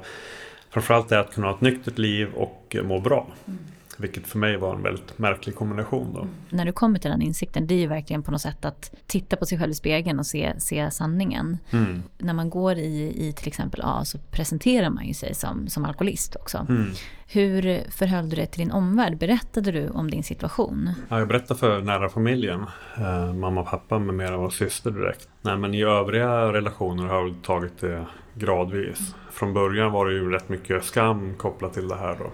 framförallt 0.70 1.12
är 1.12 1.18
att 1.18 1.34
kunna 1.34 1.46
ha 1.46 1.54
ett 1.54 1.61
nyktert 1.61 1.99
liv 1.99 2.34
och 2.34 2.76
må 2.84 3.00
bra. 3.00 3.26
Mm. 3.46 3.58
Vilket 3.98 4.26
för 4.26 4.38
mig 4.38 4.56
var 4.56 4.74
en 4.74 4.82
väldigt 4.82 5.18
märklig 5.18 5.54
kombination. 5.54 6.12
Då. 6.14 6.26
När 6.56 6.64
du 6.64 6.72
kommer 6.72 6.98
till 6.98 7.10
den 7.10 7.22
insikten, 7.22 7.66
det 7.66 7.74
är 7.74 7.78
ju 7.78 7.86
verkligen 7.86 8.22
på 8.22 8.30
något 8.30 8.40
sätt 8.40 8.64
att 8.64 8.94
titta 9.06 9.36
på 9.36 9.46
sig 9.46 9.58
själv 9.58 9.70
i 9.70 9.74
spegeln 9.74 10.18
och 10.18 10.26
se, 10.26 10.52
se 10.58 10.90
sanningen. 10.90 11.58
Mm. 11.70 12.02
När 12.18 12.32
man 12.32 12.50
går 12.50 12.78
i, 12.78 13.28
i 13.28 13.32
till 13.32 13.48
exempel 13.48 13.80
A 13.84 14.04
så 14.04 14.18
presenterar 14.18 14.90
man 14.90 15.06
ju 15.06 15.14
sig 15.14 15.34
som, 15.34 15.68
som 15.68 15.84
alkoholist 15.84 16.36
också. 16.36 16.66
Mm. 16.68 16.90
Hur 17.26 17.90
förhöll 17.90 18.30
du 18.30 18.36
dig 18.36 18.46
till 18.46 18.60
din 18.60 18.70
omvärld? 18.70 19.18
Berättade 19.18 19.72
du 19.72 19.88
om 19.88 20.10
din 20.10 20.22
situation? 20.22 20.90
Ja, 21.08 21.18
jag 21.18 21.28
berättade 21.28 21.60
för 21.60 21.80
nära 21.80 22.08
familjen, 22.08 22.66
eh, 22.98 23.34
mamma, 23.34 23.62
pappa 23.62 23.98
med 23.98 24.14
mera 24.14 24.38
och 24.38 24.52
syster 24.52 24.90
direkt. 24.90 25.28
Nej, 25.42 25.56
men 25.56 25.74
i 25.74 25.82
övriga 25.82 26.52
relationer 26.52 27.04
har 27.04 27.14
jag 27.14 27.34
tagit 27.42 27.80
det 27.80 28.06
gradvis. 28.34 29.14
Från 29.32 29.54
början 29.54 29.92
var 29.92 30.06
det 30.06 30.12
ju 30.12 30.30
rätt 30.30 30.48
mycket 30.48 30.84
skam 30.84 31.34
kopplat 31.34 31.74
till 31.74 31.88
det 31.88 31.96
här. 31.96 32.16
Då. 32.18 32.32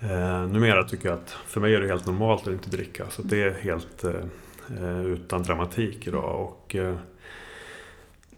Eh, 0.00 0.46
numera 0.48 0.84
tycker 0.84 1.08
jag 1.08 1.18
att 1.18 1.30
för 1.30 1.60
mig 1.60 1.74
är 1.74 1.80
det 1.80 1.88
helt 1.88 2.06
normalt 2.06 2.46
att 2.46 2.52
inte 2.52 2.70
dricka. 2.70 3.04
Så 3.10 3.22
det 3.22 3.42
är 3.42 3.54
helt 3.62 4.04
eh, 4.04 5.00
utan 5.06 5.42
dramatik 5.42 6.06
idag. 6.06 6.40
Och, 6.40 6.76
eh, 6.76 6.96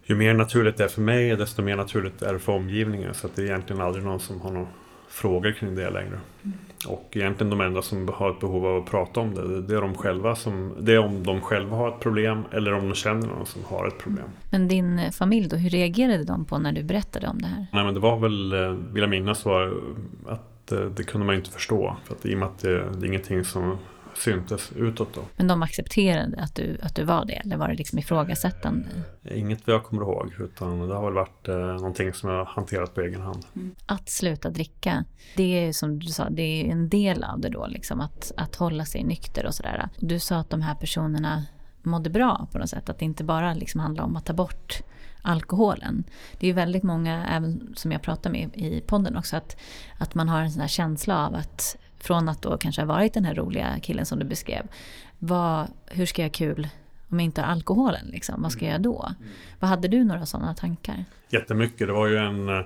ju 0.04 0.14
mer 0.14 0.34
naturligt 0.34 0.76
det 0.76 0.84
är 0.84 0.88
för 0.88 1.00
mig 1.00 1.36
desto 1.36 1.62
mer 1.62 1.76
naturligt 1.76 2.22
är 2.22 2.32
det 2.32 2.38
för 2.38 2.52
omgivningen. 2.52 3.14
Så 3.14 3.28
det 3.34 3.42
är 3.42 3.46
egentligen 3.46 3.82
aldrig 3.82 4.04
någon 4.04 4.20
som 4.20 4.40
har 4.40 4.50
några 4.50 4.68
frågor 5.08 5.52
kring 5.52 5.74
det 5.74 5.90
längre. 5.90 6.20
Mm. 6.42 6.58
Och 6.86 7.08
egentligen 7.12 7.50
de 7.50 7.60
enda 7.60 7.82
som 7.82 8.08
har 8.08 8.30
ett 8.30 8.40
behov 8.40 8.66
av 8.66 8.82
att 8.82 8.90
prata 8.90 9.20
om 9.20 9.34
det, 9.34 9.62
det 9.62 9.76
är 9.76 9.80
de 9.80 9.94
själva 9.94 10.36
som, 10.36 10.74
det 10.80 10.92
är 10.92 10.98
om 10.98 11.22
de 11.22 11.40
själva 11.40 11.76
har 11.76 11.88
ett 11.88 12.00
problem 12.00 12.42
eller 12.52 12.74
om 12.74 12.88
de 12.88 12.94
känner 12.94 13.26
någon 13.26 13.46
som 13.46 13.64
har 13.64 13.86
ett 13.86 13.98
problem. 13.98 14.26
Men 14.50 14.68
din 14.68 15.12
familj 15.12 15.48
då, 15.48 15.56
hur 15.56 15.70
reagerade 15.70 16.24
de 16.24 16.44
på 16.44 16.58
när 16.58 16.72
du 16.72 16.82
berättade 16.82 17.26
om 17.28 17.38
det 17.38 17.46
här? 17.46 17.66
Nej 17.72 17.84
men 17.84 17.94
det 17.94 18.00
var 18.00 18.18
väl, 18.18 18.54
vill 18.92 19.00
jag 19.02 19.10
minnas, 19.10 19.44
var 19.44 19.74
att 20.26 20.47
det, 20.68 20.90
det 20.90 21.02
kunde 21.02 21.26
man 21.26 21.36
inte 21.36 21.50
förstå. 21.50 21.96
För 22.04 22.14
att, 22.14 22.26
I 22.26 22.34
och 22.34 22.38
med 22.38 22.48
att 22.48 22.58
det, 22.58 22.74
det 22.74 23.06
är 23.06 23.08
ingenting 23.08 23.44
som 23.44 23.78
syntes 24.18 24.72
utåt 24.76 25.08
då. 25.14 25.20
Men 25.36 25.46
de 25.46 25.62
accepterade 25.62 26.40
att 26.40 26.54
du, 26.54 26.78
att 26.82 26.94
du 26.94 27.04
var 27.04 27.24
det? 27.24 27.32
Eller 27.32 27.56
var 27.56 27.68
det 27.68 27.74
liksom 27.74 27.98
ifrågasättande? 27.98 28.86
Inget 29.30 29.66
vad 29.66 29.74
jag 29.74 29.84
kommer 29.84 30.02
ihåg. 30.02 30.34
Utan 30.40 30.88
det 30.88 30.94
har 30.94 31.04
väl 31.04 31.14
varit 31.14 31.48
eh, 31.48 31.56
någonting 31.56 32.12
som 32.12 32.30
jag 32.30 32.36
har 32.38 32.44
hanterat 32.44 32.94
på 32.94 33.00
egen 33.00 33.20
hand. 33.20 33.46
Mm. 33.56 33.74
Att 33.86 34.08
sluta 34.08 34.50
dricka, 34.50 35.04
det 35.36 35.66
är 35.66 35.72
som 35.72 35.98
du 35.98 36.06
sa, 36.06 36.30
det 36.30 36.42
är 36.42 36.72
en 36.72 36.88
del 36.88 37.24
av 37.24 37.40
det 37.40 37.48
då. 37.48 37.66
Liksom, 37.66 38.00
att, 38.00 38.32
att 38.36 38.56
hålla 38.56 38.84
sig 38.84 39.04
nykter 39.04 39.46
och 39.46 39.54
sådär. 39.54 39.88
Du 39.96 40.18
sa 40.18 40.36
att 40.36 40.50
de 40.50 40.62
här 40.62 40.74
personerna 40.74 41.44
mådde 41.82 42.10
bra 42.10 42.48
på 42.52 42.58
något 42.58 42.70
sätt. 42.70 42.88
Att 42.88 42.98
det 42.98 43.04
inte 43.04 43.24
bara 43.24 43.54
liksom 43.54 43.80
handlar 43.80 44.04
om 44.04 44.16
att 44.16 44.26
ta 44.26 44.32
bort 44.32 44.82
alkoholen. 45.28 46.04
Det 46.38 46.48
är 46.48 46.52
väldigt 46.52 46.82
många, 46.82 47.26
även 47.26 47.74
som 47.76 47.92
jag 47.92 48.02
pratar 48.02 48.30
med 48.30 48.50
i 48.54 48.80
podden 48.80 49.16
också, 49.16 49.36
att, 49.36 49.56
att 49.98 50.14
man 50.14 50.28
har 50.28 50.40
en 50.40 50.50
sån 50.50 50.60
här 50.60 50.68
känsla 50.68 51.26
av 51.26 51.34
att 51.34 51.76
från 51.98 52.28
att 52.28 52.42
då 52.42 52.56
kanske 52.56 52.82
ha 52.82 52.86
varit 52.86 53.14
den 53.14 53.24
här 53.24 53.34
roliga 53.34 53.78
killen 53.82 54.06
som 54.06 54.18
du 54.18 54.24
beskrev. 54.24 54.66
Vad, 55.18 55.66
hur 55.86 56.06
ska 56.06 56.22
jag 56.22 56.28
ha 56.28 56.32
kul 56.32 56.68
om 57.08 57.20
jag 57.20 57.24
inte 57.24 57.40
har 57.40 57.48
alkoholen? 57.48 58.06
Liksom? 58.06 58.42
Vad 58.42 58.52
ska 58.52 58.64
jag 58.64 58.72
göra 58.72 58.82
då? 58.82 59.12
Mm. 59.18 59.32
Vad 59.60 59.70
hade 59.70 59.88
du 59.88 60.04
några 60.04 60.26
sådana 60.26 60.54
tankar? 60.54 61.04
Jättemycket. 61.28 61.86
Det 61.86 61.92
var 61.92 62.06
ju 62.06 62.16
en... 62.16 62.48
Eh, 62.48 62.64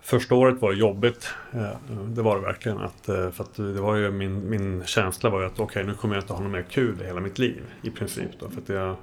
första 0.00 0.34
året 0.34 0.62
var 0.62 0.72
jobbigt. 0.72 1.28
Eh, 1.52 1.76
det 2.08 2.22
var 2.22 2.36
det 2.36 2.42
verkligen. 2.42 2.78
Att, 2.78 3.08
eh, 3.08 3.30
för 3.30 3.44
att 3.44 3.54
det 3.54 3.80
var 3.80 3.96
ju 3.96 4.10
min, 4.10 4.50
min 4.50 4.84
känsla 4.86 5.30
var 5.30 5.40
ju 5.40 5.46
att 5.46 5.52
okej, 5.52 5.64
okay, 5.64 5.84
nu 5.84 5.94
kommer 5.94 6.14
jag 6.14 6.22
inte 6.22 6.32
ha 6.32 6.40
något 6.40 6.52
mer 6.52 6.66
kul 6.70 7.02
i 7.02 7.04
hela 7.04 7.20
mitt 7.20 7.38
liv. 7.38 7.62
I 7.82 7.90
princip. 7.90 8.30
Då, 8.40 8.50
för 8.50 8.60
att 8.60 8.68
jag, 8.68 8.96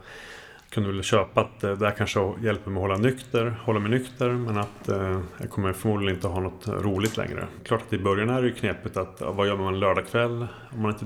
kunde 0.72 0.92
väl 0.92 1.04
köpa 1.04 1.42
att 1.42 1.64
eh, 1.64 1.70
det 1.70 1.76
där 1.76 1.92
kanske 1.92 2.34
hjälper 2.42 2.72
mig 2.72 2.84
att 2.84 2.90
hålla, 2.90 2.98
nykter, 2.98 3.56
hålla 3.64 3.80
mig 3.80 3.92
nykter 3.92 4.30
men 4.30 4.58
att 4.58 4.90
eh, 4.90 5.20
jag 5.38 5.50
kommer 5.50 5.74
förmodligen 5.74 6.16
inte 6.16 6.28
ha 6.28 6.40
något 6.40 6.68
roligt 6.68 7.18
längre. 7.18 7.48
Klart 7.64 7.82
att 7.82 7.94
i 7.94 8.00
början 8.00 8.30
är 8.30 8.42
det 8.42 8.48
ju 8.48 8.54
knepigt 8.54 8.98
att 8.98 9.22
vad 9.22 9.48
gör 9.48 9.58
man 9.58 9.74
en 9.74 9.80
lördagkväll 9.80 10.48
om 10.74 10.82
man 10.82 10.92
inte 10.92 11.06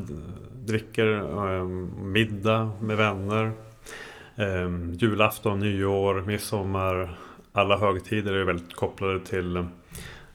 dricker? 0.66 1.08
Eh, 1.58 1.66
middag 2.04 2.72
med 2.82 2.98
vänner. 2.98 3.52
Eh, 4.36 4.70
julafton, 4.94 5.60
nyår, 5.60 6.22
midsommar. 6.22 7.18
Alla 7.52 7.78
högtider 7.78 8.34
är 8.34 8.44
väldigt 8.44 8.76
kopplade 8.76 9.20
till 9.20 9.66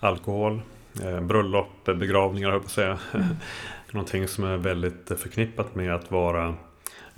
alkohol. 0.00 0.60
Eh, 1.04 1.20
bröllop, 1.20 1.84
begravningar 1.84 2.48
höll 2.48 2.54
jag 2.54 2.62
på 2.62 2.66
att 2.66 2.72
säga. 2.72 2.98
Mm. 3.14 3.26
Någonting 3.92 4.28
som 4.28 4.44
är 4.44 4.56
väldigt 4.56 5.12
förknippat 5.16 5.74
med 5.74 5.94
att 5.94 6.10
vara 6.10 6.54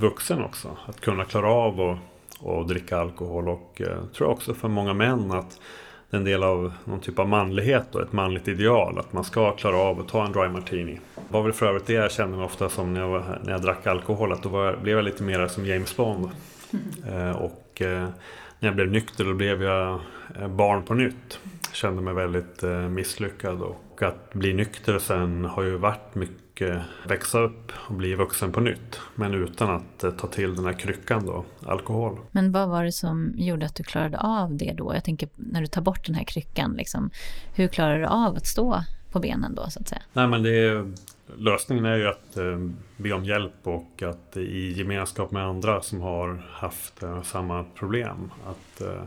vuxen 0.02 0.44
också. 0.44 0.76
Att 0.86 1.00
kunna 1.00 1.24
klara 1.24 1.50
av 1.50 1.80
att 1.80 1.98
och 2.42 2.66
dricka 2.66 2.98
alkohol 2.98 3.48
och 3.48 3.80
eh, 3.80 3.86
tror 3.86 4.28
jag 4.28 4.30
också 4.30 4.54
för 4.54 4.68
många 4.68 4.94
män 4.94 5.30
att 5.30 5.60
det 6.10 6.16
är 6.16 6.18
en 6.18 6.24
del 6.24 6.42
av 6.42 6.72
någon 6.84 7.00
typ 7.00 7.18
av 7.18 7.28
manlighet 7.28 7.94
och 7.94 8.02
ett 8.02 8.12
manligt 8.12 8.48
ideal 8.48 8.98
att 8.98 9.12
man 9.12 9.24
ska 9.24 9.56
klara 9.56 9.76
av 9.76 10.00
att 10.00 10.08
ta 10.08 10.26
en 10.26 10.32
dry 10.32 10.48
martini. 10.48 11.00
Det 11.14 11.32
var 11.32 11.42
väl 11.42 11.52
för 11.52 11.66
övrigt 11.66 11.86
det 11.86 11.92
jag 11.92 12.12
kände 12.12 12.36
mig 12.36 12.46
ofta 12.46 12.68
som 12.68 12.94
när 12.94 13.00
jag, 13.00 13.08
var, 13.08 13.40
när 13.44 13.52
jag 13.52 13.62
drack 13.62 13.86
alkohol 13.86 14.32
att 14.32 14.42
då 14.42 14.48
var, 14.48 14.76
blev 14.76 14.96
jag 14.96 15.04
lite 15.04 15.22
mer 15.22 15.46
som 15.46 15.66
James 15.66 15.96
Bond. 15.96 16.30
Mm. 16.72 17.28
Eh, 17.28 17.36
och 17.36 17.82
eh, 17.82 18.08
när 18.58 18.68
jag 18.68 18.74
blev 18.74 18.90
nykter 18.90 19.24
då 19.24 19.34
blev 19.34 19.62
jag 19.62 20.00
eh, 20.40 20.48
barn 20.48 20.82
på 20.82 20.94
nytt. 20.94 21.40
Kände 21.72 22.02
mig 22.02 22.14
väldigt 22.14 22.62
eh, 22.62 22.70
misslyckad 22.70 23.62
och 23.62 24.02
att 24.02 24.34
bli 24.34 24.52
nykter 24.52 24.98
sen 24.98 25.44
har 25.44 25.62
ju 25.62 25.76
varit 25.76 26.14
mycket 26.14 26.51
växa 27.08 27.38
upp 27.38 27.72
och 27.74 27.94
bli 27.94 28.14
vuxen 28.14 28.52
på 28.52 28.60
nytt. 28.60 29.00
Men 29.14 29.34
utan 29.34 29.70
att 29.70 30.04
eh, 30.04 30.10
ta 30.10 30.26
till 30.26 30.54
den 30.54 30.64
här 30.64 30.72
kryckan 30.72 31.26
då, 31.26 31.44
alkohol. 31.66 32.18
Men 32.30 32.52
vad 32.52 32.68
var 32.68 32.84
det 32.84 32.92
som 32.92 33.32
gjorde 33.36 33.66
att 33.66 33.74
du 33.74 33.82
klarade 33.82 34.18
av 34.18 34.56
det 34.56 34.72
då? 34.72 34.94
Jag 34.94 35.04
tänker 35.04 35.28
när 35.34 35.60
du 35.60 35.66
tar 35.66 35.82
bort 35.82 36.06
den 36.06 36.14
här 36.14 36.24
kryckan, 36.24 36.74
liksom, 36.78 37.10
hur 37.54 37.68
klarar 37.68 37.98
du 37.98 38.06
av 38.06 38.36
att 38.36 38.46
stå 38.46 38.82
på 39.12 39.20
benen 39.20 39.54
då 39.54 39.70
så 39.70 39.80
att 39.80 39.88
säga? 39.88 40.02
Nej 40.12 40.28
men 40.28 40.42
det 40.42 40.58
är, 40.58 40.92
lösningen 41.36 41.84
är 41.84 41.96
ju 41.96 42.08
att 42.08 42.36
eh, 42.36 42.58
be 42.96 43.12
om 43.12 43.24
hjälp 43.24 43.54
och 43.62 44.02
att 44.02 44.36
i 44.36 44.72
gemenskap 44.72 45.30
med 45.30 45.44
andra 45.44 45.82
som 45.82 46.00
har 46.00 46.46
haft 46.50 47.02
eh, 47.02 47.22
samma 47.22 47.64
problem 47.64 48.30
att 48.46 48.80
eh, 48.80 49.02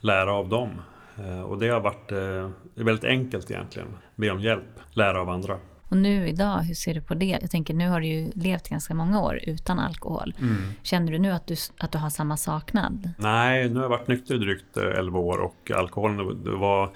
lära 0.00 0.32
av 0.32 0.48
dem. 0.48 0.70
Eh, 1.18 1.42
och 1.42 1.58
det 1.58 1.68
har 1.68 1.80
varit 1.80 2.12
eh, 2.12 2.50
väldigt 2.74 3.04
enkelt 3.04 3.50
egentligen. 3.50 3.88
Be 4.16 4.30
om 4.30 4.40
hjälp, 4.40 4.80
lära 4.92 5.20
av 5.20 5.28
andra. 5.28 5.58
Och 5.90 5.96
nu 5.96 6.28
idag, 6.28 6.58
hur 6.58 6.74
ser 6.74 6.94
du 6.94 7.00
på 7.00 7.14
det? 7.14 7.38
Jag 7.40 7.50
tänker, 7.50 7.74
nu 7.74 7.88
har 7.88 8.00
du 8.00 8.06
ju 8.06 8.30
levt 8.34 8.68
ganska 8.68 8.94
många 8.94 9.20
år 9.20 9.40
utan 9.42 9.78
alkohol. 9.78 10.34
Mm. 10.40 10.56
Känner 10.82 11.12
du 11.12 11.18
nu 11.18 11.30
att 11.30 11.46
du, 11.46 11.56
att 11.78 11.92
du 11.92 11.98
har 11.98 12.10
samma 12.10 12.36
saknad? 12.36 13.10
Nej, 13.16 13.68
nu 13.68 13.74
har 13.74 13.82
jag 13.82 13.88
varit 13.88 14.08
nykter 14.08 14.34
i 14.34 14.38
drygt 14.38 14.76
11 14.76 15.18
eh, 15.18 15.24
år 15.24 15.38
och 15.38 15.70
alkoholen, 15.74 16.44
det 16.44 16.50
var... 16.50 16.90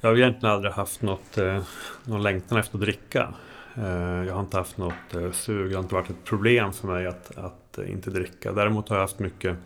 Jag 0.00 0.10
har 0.10 0.16
egentligen 0.16 0.54
aldrig 0.54 0.72
haft 0.72 1.02
något, 1.02 1.38
eh, 1.38 1.62
någon 2.04 2.22
längtan 2.22 2.58
efter 2.58 2.78
att 2.78 2.80
dricka. 2.80 3.34
Eh, 3.74 3.84
jag 4.26 4.34
har 4.34 4.40
inte 4.40 4.56
haft 4.56 4.76
något 4.76 4.94
sug, 5.32 5.70
det 5.70 5.74
har 5.74 5.82
inte 5.82 5.94
varit 5.94 6.10
ett 6.10 6.24
problem 6.24 6.72
för 6.72 6.88
mig 6.88 7.06
att, 7.06 7.38
att 7.38 7.78
inte 7.88 8.10
dricka. 8.10 8.52
Däremot 8.52 8.88
har 8.88 8.96
jag 8.96 9.02
haft 9.02 9.18
mycket 9.18 9.56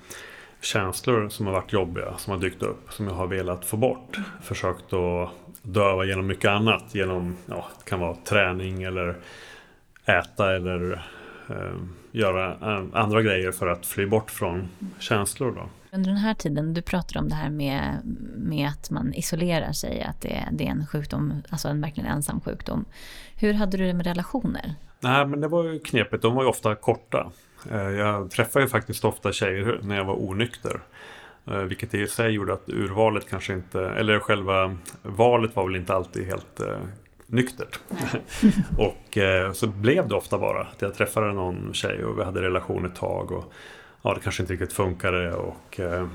känslor 0.60 1.28
som 1.28 1.46
har 1.46 1.52
varit 1.52 1.72
jobbiga, 1.72 2.18
som 2.18 2.32
har 2.32 2.40
dykt 2.40 2.62
upp, 2.62 2.92
som 2.92 3.06
jag 3.06 3.14
har 3.14 3.26
velat 3.26 3.64
få 3.64 3.76
bort. 3.76 4.18
Försökt 4.42 4.92
att 4.92 5.30
döva 5.64 6.04
genom 6.04 6.26
mycket 6.26 6.50
annat. 6.50 6.94
Genom, 6.94 7.36
ja, 7.46 7.64
det 7.78 7.90
kan 7.90 8.00
vara 8.00 8.16
träning 8.24 8.82
eller 8.82 9.16
äta 10.04 10.56
eller 10.56 10.92
eh, 11.50 11.76
göra 12.12 12.50
eh, 12.52 12.84
andra 12.92 13.22
grejer 13.22 13.52
för 13.52 13.66
att 13.66 13.86
fly 13.86 14.06
bort 14.06 14.30
från 14.30 14.68
känslor. 14.98 15.52
Då. 15.52 15.68
Under 15.96 16.10
den 16.10 16.18
här 16.18 16.34
tiden, 16.34 16.74
du 16.74 16.82
pratar 16.82 17.20
om 17.20 17.28
det 17.28 17.34
här 17.34 17.50
med, 17.50 18.00
med 18.36 18.68
att 18.68 18.90
man 18.90 19.14
isolerar 19.14 19.72
sig, 19.72 20.02
att 20.02 20.20
det, 20.20 20.48
det 20.52 20.66
är 20.66 20.70
en 20.70 20.86
sjukdom, 20.86 21.42
alltså 21.50 21.68
en 21.68 21.80
verkligen 21.80 22.10
ensam 22.10 22.40
sjukdom. 22.40 22.84
Hur 23.36 23.54
hade 23.54 23.76
du 23.76 23.86
det 23.86 23.94
med 23.94 24.06
relationer? 24.06 24.74
Nej, 25.00 25.26
men 25.26 25.40
det 25.40 25.48
var 25.48 25.64
ju 25.64 25.78
knepigt. 25.78 26.22
De 26.22 26.34
var 26.34 26.42
ju 26.42 26.48
ofta 26.48 26.74
korta. 26.74 27.32
Eh, 27.70 27.90
jag 27.90 28.30
träffade 28.30 28.64
ju 28.64 28.68
faktiskt 28.68 29.04
ofta 29.04 29.32
tjejer 29.32 29.80
när 29.82 29.96
jag 29.96 30.04
var 30.04 30.22
onykter. 30.22 30.80
Eh, 31.46 31.56
vilket 31.56 31.94
i 31.94 32.06
sig 32.06 32.30
gjorde 32.30 32.52
att 32.52 32.68
urvalet 32.68 33.28
kanske 33.30 33.52
inte, 33.52 33.80
eller 33.80 34.18
själva 34.18 34.76
valet 35.02 35.56
var 35.56 35.66
väl 35.66 35.76
inte 35.76 35.94
alltid 35.94 36.26
helt 36.26 36.60
eh, 36.60 36.78
nyktert. 37.26 37.80
och 38.78 39.18
eh, 39.18 39.52
så 39.52 39.66
blev 39.66 40.08
det 40.08 40.14
ofta 40.14 40.38
bara 40.38 40.60
att 40.60 40.82
jag 40.82 40.94
träffade 40.94 41.32
någon 41.32 41.74
tjej 41.74 42.04
och 42.04 42.18
vi 42.18 42.24
hade 42.24 42.42
relation 42.42 42.86
ett 42.86 42.96
tag. 42.96 43.32
Och 43.32 43.52
ja, 44.02 44.14
det 44.14 44.20
kanske 44.20 44.42
inte 44.42 44.52
riktigt 44.52 44.72
funkade. 44.72 45.34
Och, 45.34 45.80
eh, 45.80 46.06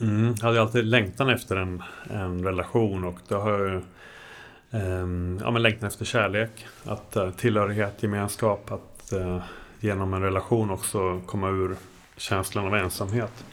mm, 0.00 0.34
hade 0.42 0.60
alltid 0.60 0.84
längtan 0.84 1.28
efter 1.28 1.56
en, 1.56 1.82
en 2.10 2.44
relation 2.44 3.04
och 3.04 3.18
det 3.28 3.34
har 3.34 3.50
jag 3.50 3.74
eh, 4.70 5.40
ja, 5.40 5.50
men 5.50 5.62
längtan 5.62 5.88
efter 5.88 6.04
kärlek. 6.04 6.66
Att 6.84 7.16
eh, 7.16 7.30
tillhörighet, 7.30 8.02
gemenskap, 8.02 8.72
att 8.72 9.12
eh, 9.12 9.42
genom 9.80 10.14
en 10.14 10.22
relation 10.22 10.70
också 10.70 11.20
komma 11.26 11.48
ur 11.48 11.76
känslan 12.16 12.66
av 12.66 12.74
ensamhet. 12.74 13.44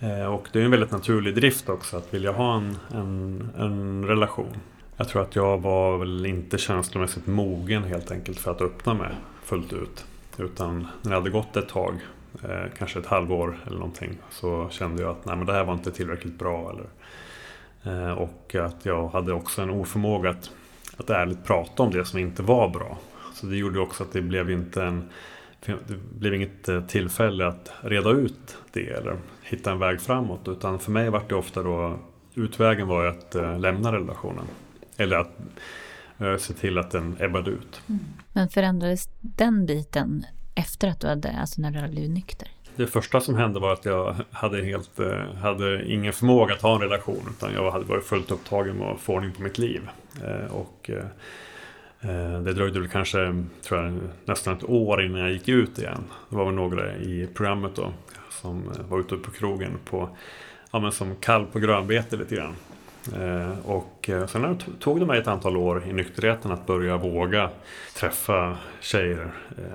Eh, 0.00 0.34
och 0.34 0.48
det 0.52 0.60
är 0.60 0.64
en 0.64 0.70
väldigt 0.70 0.90
naturlig 0.90 1.34
drift 1.34 1.68
också 1.68 1.96
att 1.96 2.14
vilja 2.14 2.32
ha 2.32 2.56
en, 2.56 2.76
en, 2.90 3.50
en 3.58 4.04
relation. 4.04 4.56
Jag 4.96 5.08
tror 5.08 5.22
att 5.22 5.36
jag 5.36 5.58
var 5.58 5.98
väl 5.98 6.26
inte 6.26 6.58
känslomässigt 6.58 7.26
mogen 7.26 7.84
helt 7.84 8.10
enkelt 8.10 8.38
för 8.38 8.50
att 8.50 8.60
öppna 8.60 8.94
mig 8.94 9.10
fullt 9.44 9.72
ut. 9.72 10.04
Utan 10.36 10.88
när 11.02 11.10
det 11.10 11.16
hade 11.16 11.30
gått 11.30 11.56
ett 11.56 11.68
tag, 11.68 11.94
eh, 12.42 12.72
kanske 12.78 12.98
ett 12.98 13.06
halvår 13.06 13.58
eller 13.66 13.78
någonting, 13.78 14.18
så 14.30 14.68
kände 14.70 15.02
jag 15.02 15.10
att 15.10 15.24
nej, 15.24 15.36
men 15.36 15.46
det 15.46 15.52
här 15.52 15.64
var 15.64 15.74
inte 15.74 15.90
tillräckligt 15.90 16.38
bra. 16.38 16.72
Eller, 16.72 16.86
eh, 17.82 18.12
och 18.12 18.54
att 18.54 18.86
jag 18.86 19.08
hade 19.08 19.32
också 19.32 19.62
en 19.62 19.70
oförmåga 19.70 20.30
att, 20.30 20.50
att 20.96 21.10
ärligt 21.10 21.44
prata 21.44 21.82
om 21.82 21.90
det 21.90 22.04
som 22.04 22.18
inte 22.18 22.42
var 22.42 22.68
bra. 22.68 22.98
Så 23.34 23.46
det 23.46 23.56
gjorde 23.56 23.80
också 23.80 24.02
att 24.02 24.12
det 24.12 24.22
blev 24.22 24.50
inte 24.50 24.82
en 24.82 25.08
det 25.66 25.96
blev 26.18 26.34
inget 26.34 26.68
eh, 26.68 26.86
tillfälle 26.86 27.46
att 27.46 27.72
reda 27.80 28.10
ut 28.10 28.56
det 28.72 28.88
eller 28.88 29.16
hitta 29.42 29.70
en 29.70 29.78
väg 29.78 30.00
framåt. 30.00 30.48
Utan 30.48 30.78
för 30.78 30.90
mig 30.90 31.10
var 31.10 31.22
det 31.28 31.34
ofta 31.34 31.62
då 31.62 31.98
utvägen 32.34 32.88
var 32.88 33.04
att 33.06 33.34
eh, 33.34 33.58
lämna 33.58 33.92
relationen. 33.92 34.44
Eller 34.96 35.16
att 35.16 35.38
eh, 36.18 36.36
se 36.36 36.54
till 36.54 36.78
att 36.78 36.90
den 36.90 37.16
ebbade 37.20 37.50
ut. 37.50 37.82
Mm. 37.88 38.00
Men 38.32 38.48
förändrades 38.48 39.08
den 39.20 39.66
biten 39.66 40.26
efter 40.54 40.88
att 40.88 41.00
du 41.00 41.06
hade, 41.06 41.38
alltså 41.40 41.60
när 41.60 41.70
du 41.70 41.88
blivit 41.88 42.10
nykter? 42.10 42.48
Det 42.76 42.86
första 42.86 43.20
som 43.20 43.34
hände 43.34 43.60
var 43.60 43.72
att 43.72 43.84
jag 43.84 44.16
hade, 44.30 44.62
helt, 44.62 44.98
hade 45.40 45.92
ingen 45.92 46.12
förmåga 46.12 46.54
att 46.54 46.62
ha 46.62 46.74
en 46.74 46.80
relation. 46.80 47.22
Utan 47.30 47.52
jag 47.52 47.70
hade 47.70 47.84
varit 47.84 48.04
fullt 48.04 48.30
upptagen 48.30 48.76
med 48.76 48.88
att 48.88 49.00
få 49.00 49.14
ordning 49.14 49.32
på 49.32 49.42
mitt 49.42 49.58
liv. 49.58 49.88
Och 50.50 50.90
Eh, 52.00 52.40
det 52.40 52.52
dröjde 52.52 52.80
väl 52.80 52.88
kanske 52.88 53.44
tror 53.62 53.84
jag, 53.84 53.98
nästan 54.24 54.56
ett 54.56 54.64
år 54.64 55.02
innan 55.02 55.20
jag 55.20 55.30
gick 55.30 55.48
ut 55.48 55.78
igen. 55.78 56.04
Det 56.28 56.36
var 56.36 56.44
väl 56.44 56.54
några 56.54 56.96
i 56.96 57.28
programmet 57.34 57.76
då 57.76 57.92
som 58.30 58.62
eh, 58.68 58.84
var 58.88 59.00
ute 59.00 59.16
på 59.16 59.30
krogen 59.30 59.72
på, 59.84 60.08
ja, 60.70 60.78
men 60.78 60.92
som 60.92 61.16
kalv 61.16 61.46
på 61.46 61.58
grönbete 61.58 62.16
lite 62.16 62.34
grann. 62.34 62.54
Eh, 63.16 63.68
och 63.68 64.10
sen 64.28 64.58
tog 64.80 65.00
det 65.00 65.06
mig 65.06 65.18
ett 65.18 65.26
antal 65.26 65.56
år 65.56 65.84
i 65.88 65.92
nykterheten 65.92 66.52
att 66.52 66.66
börja 66.66 66.96
våga 66.96 67.50
träffa 67.96 68.56
tjejer 68.80 69.32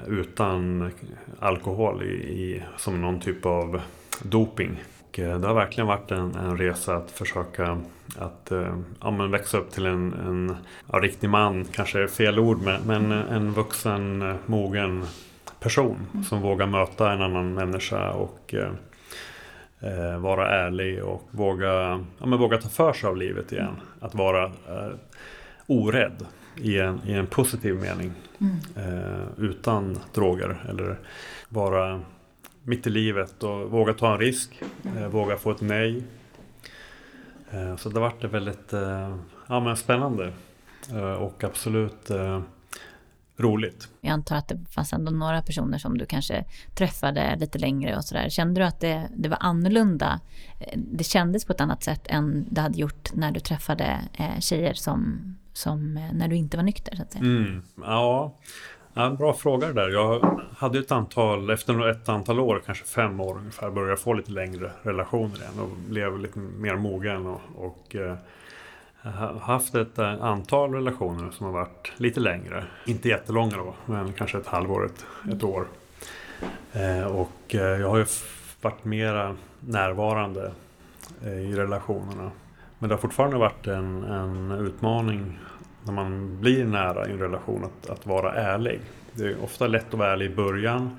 utan 0.07 0.91
alkohol 1.39 2.03
i, 2.03 2.13
i, 2.13 2.63
som 2.77 3.01
någon 3.01 3.19
typ 3.19 3.45
av 3.45 3.81
doping. 4.21 4.83
Och 5.13 5.19
eh, 5.19 5.39
det 5.39 5.47
har 5.47 5.53
verkligen 5.53 5.87
varit 5.87 6.11
en, 6.11 6.35
en 6.35 6.57
resa 6.57 6.95
att 6.95 7.11
försöka 7.11 7.81
att 8.17 8.51
eh, 8.51 8.77
ja, 9.01 9.11
men 9.11 9.31
växa 9.31 9.57
upp 9.57 9.71
till 9.71 9.85
en, 9.85 10.13
en 10.13 10.55
ja, 10.91 10.99
riktig 10.99 11.29
man, 11.29 11.65
kanske 11.65 12.03
är 12.03 12.07
fel 12.07 12.39
ord, 12.39 12.61
men, 12.61 12.81
men 12.81 13.11
en 13.11 13.53
vuxen, 13.53 14.21
eh, 14.21 14.35
mogen 14.45 15.05
person 15.59 16.07
mm. 16.13 16.23
som 16.23 16.41
vågar 16.41 16.67
möta 16.67 17.11
en 17.11 17.21
annan 17.21 17.53
människa 17.53 18.11
och 18.11 18.53
eh, 19.79 20.17
vara 20.19 20.49
ärlig 20.49 21.03
och 21.03 21.27
våga, 21.31 21.71
ja, 22.19 22.25
men 22.25 22.39
våga 22.39 22.57
ta 22.57 22.69
för 22.69 22.93
sig 22.93 23.09
av 23.09 23.17
livet 23.17 23.51
igen. 23.51 23.75
Att 23.99 24.15
vara 24.15 24.45
eh, 24.45 24.93
orädd 25.67 26.25
i 26.55 26.79
en, 26.79 27.01
i 27.05 27.13
en 27.13 27.27
positiv 27.27 27.75
mening. 27.75 28.11
Mm. 28.39 28.57
Eh, 28.75 29.27
utan 29.37 29.99
droger 30.13 30.65
eller 30.69 30.99
vara 31.49 32.01
mitt 32.63 32.87
i 32.87 32.89
livet 32.89 33.43
och 33.43 33.71
våga 33.71 33.93
ta 33.93 34.13
en 34.13 34.19
risk. 34.19 34.61
Eh, 34.97 35.07
våga 35.07 35.37
få 35.37 35.51
ett 35.51 35.61
nej. 35.61 36.03
Eh, 37.51 37.75
så 37.75 37.89
det 37.89 37.99
har 37.99 38.09
varit 38.09 38.23
väldigt 38.23 38.73
eh, 38.73 39.17
ja, 39.47 39.59
men 39.59 39.77
spännande 39.77 40.33
och 41.19 41.43
absolut 41.43 42.11
roligt. 43.37 43.89
Jag 44.01 44.11
antar 44.11 44.35
att 44.35 44.47
det 44.47 44.59
fanns 44.69 44.93
ändå 44.93 45.11
några 45.11 45.41
personer 45.41 45.77
som 45.77 45.97
du 45.97 46.05
kanske 46.05 46.45
träffade 46.75 47.35
lite 47.35 47.59
längre 47.59 47.97
och 47.97 48.05
sådär. 48.05 48.29
Kände 48.29 48.61
du 48.61 48.65
att 48.65 48.79
det, 48.79 49.09
det 49.15 49.29
var 49.29 49.37
annorlunda? 49.39 50.19
Det 50.75 51.03
kändes 51.03 51.45
på 51.45 51.53
ett 51.53 51.61
annat 51.61 51.83
sätt 51.83 52.01
än 52.05 52.45
det 52.49 52.61
hade 52.61 52.79
gjort 52.79 53.13
när 53.13 53.31
du 53.31 53.39
träffade 53.39 53.99
tjejer 54.39 54.73
som, 54.73 55.19
som 55.53 55.93
när 55.93 56.27
du 56.27 56.35
inte 56.35 56.57
var 56.57 56.63
nykter? 56.63 56.95
Så 56.95 57.01
att 57.01 57.11
säga. 57.11 57.23
Mm, 57.23 57.63
ja, 57.75 58.37
Ja, 58.95 59.09
bra 59.09 59.33
fråga 59.33 59.73
där. 59.73 59.89
Jag 59.89 60.39
hade 60.57 60.79
ett 60.79 60.91
antal, 60.91 61.49
efter 61.49 61.89
ett 61.89 62.09
antal 62.09 62.39
år, 62.39 62.61
kanske 62.65 62.85
fem 62.85 63.19
år 63.19 63.37
ungefär, 63.37 63.69
började 63.69 63.97
få 63.97 64.13
lite 64.13 64.31
längre 64.31 64.71
relationer 64.81 65.35
igen 65.35 65.59
och 65.59 65.69
blev 65.89 66.19
lite 66.19 66.39
mer 66.39 66.75
mogen 66.75 67.25
och, 67.25 67.41
och 67.55 67.95
eh, 67.95 68.15
har 69.01 69.39
haft 69.39 69.75
ett 69.75 69.99
eh, 69.99 70.23
antal 70.23 70.73
relationer 70.73 71.31
som 71.31 71.45
har 71.45 71.53
varit 71.53 71.91
lite 71.97 72.19
längre. 72.19 72.63
Inte 72.85 73.09
jättelånga 73.09 73.57
då, 73.57 73.73
men 73.85 74.13
kanske 74.13 74.37
ett 74.37 74.47
halvår, 74.47 74.85
ett, 74.85 75.05
ett 75.33 75.43
år. 75.43 75.65
Eh, 76.73 77.05
och 77.05 77.55
eh, 77.55 77.61
jag 77.61 77.89
har 77.89 77.97
ju 77.97 78.05
varit 78.61 78.85
mera 78.85 79.35
närvarande 79.59 80.51
i 81.23 81.55
relationerna. 81.55 82.31
Men 82.79 82.89
det 82.89 82.95
har 82.95 83.01
fortfarande 83.01 83.37
varit 83.37 83.67
en, 83.67 84.03
en 84.03 84.51
utmaning 84.51 85.39
när 85.83 85.93
man 85.93 86.39
blir 86.39 86.65
nära 86.65 87.07
i 87.07 87.11
en 87.11 87.19
relation 87.19 87.63
att, 87.63 87.89
att 87.89 88.05
vara 88.05 88.33
ärlig. 88.33 88.79
Det 89.13 89.25
är 89.25 89.43
ofta 89.43 89.67
lätt 89.67 89.87
att 89.87 89.99
vara 89.99 90.11
ärlig 90.11 90.25
i 90.25 90.35
början 90.35 90.97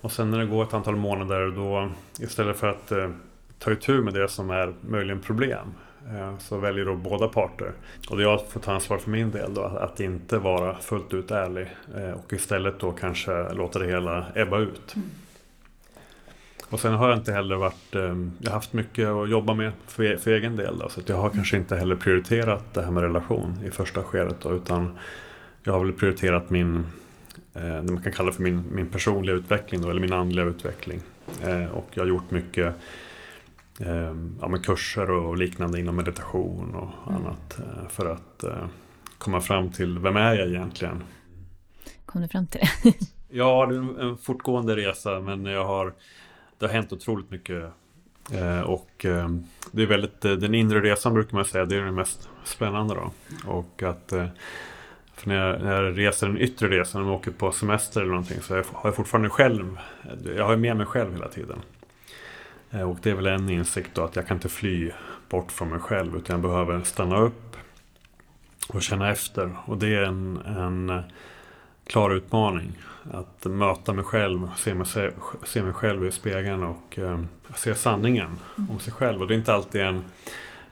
och 0.00 0.12
sen 0.12 0.30
när 0.30 0.38
det 0.38 0.46
går 0.46 0.62
ett 0.62 0.74
antal 0.74 0.96
månader 0.96 1.52
då 1.56 1.88
istället 2.20 2.56
för 2.56 2.68
att 2.68 2.92
eh, 2.92 3.10
ta 3.58 3.72
itu 3.72 4.00
med 4.00 4.14
det 4.14 4.28
som 4.28 4.50
är 4.50 4.74
möjligen 4.80 5.20
problem 5.20 5.74
eh, 6.08 6.38
så 6.38 6.58
väljer 6.58 6.84
då 6.84 6.94
båda 6.94 7.28
parter. 7.28 7.72
Och 8.10 8.16
det 8.16 8.22
jag 8.22 8.48
får 8.48 8.60
ta 8.60 8.72
ansvar 8.72 8.98
för 8.98 9.10
min 9.10 9.30
del 9.30 9.54
då, 9.54 9.62
att 9.62 10.00
inte 10.00 10.38
vara 10.38 10.78
fullt 10.78 11.14
ut 11.14 11.30
ärlig 11.30 11.66
eh, 11.96 12.10
och 12.10 12.32
istället 12.32 12.80
då 12.80 12.92
kanske 12.92 13.52
låta 13.52 13.78
det 13.78 13.86
hela 13.86 14.26
ebba 14.34 14.58
ut. 14.58 14.96
Mm. 14.96 15.08
Och 16.72 16.80
sen 16.80 16.94
har 16.94 17.08
jag 17.08 17.18
inte 17.18 17.32
heller 17.32 17.56
varit, 17.56 17.94
ehm, 17.94 18.32
jag 18.38 18.50
har 18.50 18.54
haft 18.54 18.72
mycket 18.72 19.08
att 19.08 19.30
jobba 19.30 19.54
med 19.54 19.72
för, 19.86 20.16
för 20.16 20.30
egen 20.30 20.56
del. 20.56 20.78
Då, 20.78 20.88
så 20.88 21.00
jag 21.06 21.16
har 21.16 21.30
kanske 21.30 21.56
inte 21.56 21.76
heller 21.76 21.96
prioriterat 21.96 22.74
det 22.74 22.82
här 22.82 22.90
med 22.90 23.02
relation 23.02 23.58
i 23.64 23.70
första 23.70 24.02
skedet. 24.02 24.36
Då, 24.42 24.54
utan 24.54 24.98
jag 25.64 25.72
har 25.72 25.84
väl 25.84 25.92
prioriterat 25.92 26.50
min, 26.50 26.86
eh, 27.54 27.62
det 27.62 27.92
man 27.92 28.02
kan 28.02 28.12
kalla 28.12 28.32
för 28.32 28.42
min, 28.42 28.64
min 28.72 28.86
personliga 28.86 29.36
utveckling 29.36 29.82
då, 29.82 29.90
eller 29.90 30.00
min 30.00 30.12
andliga 30.12 30.44
utveckling. 30.44 31.00
Eh, 31.42 31.64
och 31.64 31.86
jag 31.94 32.02
har 32.02 32.08
gjort 32.08 32.30
mycket 32.30 32.74
eh, 33.80 34.14
ja, 34.40 34.48
med 34.48 34.64
kurser 34.64 35.10
och 35.10 35.36
liknande 35.36 35.80
inom 35.80 35.96
meditation 35.96 36.74
och 36.74 37.10
mm. 37.10 37.22
annat. 37.22 37.58
Eh, 37.58 37.88
för 37.88 38.06
att 38.06 38.44
komma 39.18 39.40
fram 39.40 39.72
till 39.72 39.98
vem 39.98 40.16
är 40.16 40.34
jag 40.34 40.48
egentligen? 40.48 41.02
Kom 42.06 42.22
du 42.22 42.28
fram 42.28 42.46
till 42.46 42.60
det? 42.82 42.94
ja, 43.30 43.66
det 43.66 43.74
är 43.74 44.02
en 44.10 44.16
fortgående 44.16 44.76
resa 44.76 45.20
men 45.20 45.44
jag 45.44 45.64
har 45.64 45.94
det 46.62 46.68
har 46.68 46.74
hänt 46.74 46.92
otroligt 46.92 47.30
mycket. 47.30 47.64
Eh, 48.32 48.60
och 48.60 49.04
eh, 49.04 49.28
det 49.72 49.82
är 49.82 49.86
väldigt, 49.86 50.24
eh, 50.24 50.32
den 50.32 50.54
inre 50.54 50.80
resan 50.80 51.14
brukar 51.14 51.36
man 51.36 51.44
säga, 51.44 51.64
det 51.64 51.76
är 51.76 51.82
den 51.82 51.94
mest 51.94 52.28
spännande 52.44 52.94
då. 52.94 53.10
Och 53.50 53.82
att 53.82 54.12
eh, 54.12 54.26
för 55.14 55.28
när 55.28 55.46
jag, 55.46 55.62
när 55.62 55.82
jag 55.82 55.98
reser 55.98 56.26
den 56.26 56.38
yttre 56.38 56.68
resan, 56.68 57.00
när 57.00 57.06
man 57.06 57.18
åker 57.18 57.30
på 57.30 57.52
semester 57.52 58.00
eller 58.00 58.10
någonting, 58.10 58.40
så 58.40 58.54
har 58.54 58.64
jag 58.84 58.96
fortfarande 58.96 59.28
själv, 59.28 59.78
jag 60.36 60.44
har 60.44 60.56
med 60.56 60.76
mig 60.76 60.86
själv 60.86 61.12
hela 61.12 61.28
tiden. 61.28 61.58
Eh, 62.70 62.90
och 62.90 62.98
det 63.02 63.10
är 63.10 63.14
väl 63.14 63.26
en 63.26 63.50
insikt 63.50 63.90
då 63.94 64.04
att 64.04 64.16
jag 64.16 64.26
kan 64.26 64.36
inte 64.36 64.48
fly 64.48 64.90
bort 65.28 65.52
från 65.52 65.68
mig 65.68 65.80
själv 65.80 66.16
utan 66.16 66.34
jag 66.34 66.50
behöver 66.50 66.80
stanna 66.80 67.20
upp 67.20 67.56
och 68.68 68.82
känna 68.82 69.10
efter. 69.10 69.56
Och 69.64 69.78
det 69.78 69.94
är 69.94 70.02
en, 70.02 70.36
en 70.46 71.02
klar 71.86 72.10
utmaning. 72.10 72.72
Att 73.10 73.44
möta 73.44 73.92
mig 73.92 74.04
själv, 74.04 74.50
se 74.56 74.74
mig, 74.74 74.86
se 75.44 75.62
mig 75.62 75.72
själv 75.72 76.06
i 76.06 76.10
spegeln 76.10 76.62
och 76.62 76.98
eh, 76.98 77.20
se 77.56 77.74
sanningen 77.74 78.38
om 78.70 78.78
sig 78.78 78.92
själv. 78.92 79.20
Och 79.20 79.28
det 79.28 79.34
är 79.34 79.38
inte 79.38 79.54
alltid 79.54 79.80
en, 79.80 80.04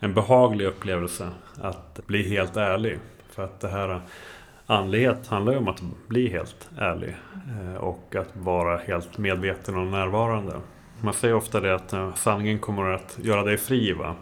en 0.00 0.14
behaglig 0.14 0.66
upplevelse 0.66 1.28
att 1.60 2.06
bli 2.06 2.28
helt 2.28 2.56
ärlig. 2.56 2.98
För 3.30 3.44
att 3.44 3.60
det 3.60 3.68
här 3.68 4.00
andlighet 4.66 5.26
handlar 5.26 5.52
ju 5.52 5.58
om 5.58 5.68
att 5.68 5.82
bli 6.08 6.28
helt 6.28 6.70
ärlig 6.78 7.16
eh, 7.60 7.74
och 7.74 8.14
att 8.16 8.36
vara 8.36 8.78
helt 8.78 9.18
medveten 9.18 9.76
och 9.76 9.86
närvarande. 9.86 10.60
Man 11.00 11.14
säger 11.14 11.34
ofta 11.34 11.60
det 11.60 11.74
att 11.74 11.92
eh, 11.92 12.14
sanningen 12.14 12.58
kommer 12.58 12.90
att 12.90 13.18
göra 13.22 13.44
dig 13.44 13.56
fri 13.56 13.92
va? 13.92 14.14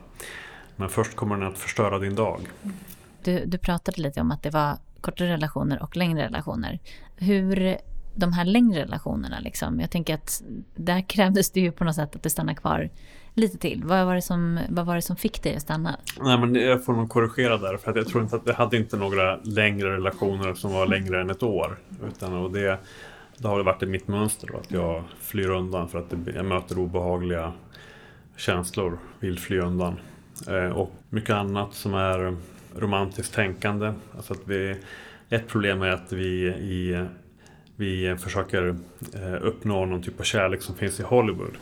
Men 0.77 0.89
först 0.89 1.17
kommer 1.17 1.37
den 1.37 1.49
att 1.49 1.59
förstöra 1.59 1.99
din 1.99 2.15
dag. 2.15 2.41
Du, 3.25 3.45
du 3.47 3.59
pratade 3.59 4.03
lite 4.03 4.21
om 4.21 4.31
att 4.31 4.43
det 4.43 4.51
var 4.51 4.77
kortare 5.01 5.29
relationer 5.29 5.83
och 5.83 5.97
längre 5.97 6.25
relationer. 6.25 6.79
Hur 7.17 7.79
de 8.19 8.33
här 8.33 8.45
längre 8.45 8.83
relationerna, 8.83 9.41
liksom, 9.41 9.81
jag 9.81 9.91
tänker 9.91 10.15
att 10.15 10.43
där 10.75 11.01
krävdes 11.09 11.51
det 11.51 11.61
ju 11.61 11.73
på 11.73 11.85
något 11.85 11.95
sätt 11.95 12.17
att 12.17 12.23
du 12.23 12.31
stannar 12.31 12.55
kvar 12.55 12.91
lite 13.35 13.59
till. 13.59 13.85
Vad 13.85 14.07
var 14.07 14.15
det 14.15 14.23
som, 14.23 14.59
vad 14.69 14.87
var 14.87 14.95
det 14.95 15.03
som 15.03 15.17
fick 15.17 15.43
dig 15.43 15.57
att 15.57 15.63
stanna? 15.63 15.97
Nej, 16.21 16.39
men 16.39 16.55
jag 16.55 16.85
får 16.85 16.93
nog 16.93 17.09
korrigera 17.09 17.59
där, 17.59 17.77
för 17.77 17.91
att 17.91 17.97
jag 17.97 18.09
tror 18.09 18.23
inte 18.23 18.37
att 18.37 18.47
jag 18.47 18.55
hade 18.55 18.77
inte 18.77 18.97
några 18.97 19.37
längre 19.37 19.97
relationer 19.97 20.55
som 20.55 20.73
var 20.73 20.87
längre 20.87 21.21
än 21.21 21.31
ett 21.31 21.43
år. 21.43 21.79
Utan, 22.09 22.35
och 22.35 22.53
det, 22.53 22.79
det 23.39 23.49
har 23.49 23.63
varit 23.63 23.89
mitt 23.89 24.09
mönster 24.09 24.49
då, 24.53 24.59
att 24.59 24.71
jag 24.71 25.05
flyr 25.21 25.51
undan 25.51 25.89
för 25.89 25.99
att 25.99 26.13
jag 26.35 26.45
möter 26.45 26.79
obehagliga 26.79 27.53
känslor, 28.37 28.99
vill 29.21 29.39
fly 29.39 29.59
undan. 29.59 29.97
Eh, 30.49 30.71
och 30.71 30.93
mycket 31.11 31.35
annat 31.35 31.75
som 31.75 31.95
är 31.95 32.37
romantiskt 32.77 33.35
tänkande. 33.35 33.93
Alltså 34.17 34.33
att 34.33 34.49
vi, 34.49 34.77
ett 35.29 35.49
problem 35.49 35.83
är 35.83 35.91
att 35.91 36.13
vi, 36.13 36.47
i, 36.49 37.07
vi 37.79 38.17
försöker 38.19 38.77
eh, 39.15 39.47
uppnå 39.47 39.87
någon 39.87 40.03
typ 40.03 40.21
av 40.21 40.25
kärlek 40.25 40.63
som 40.63 40.75
finns 40.75 41.01
i 41.01 41.03
Hollywood. 41.03 41.57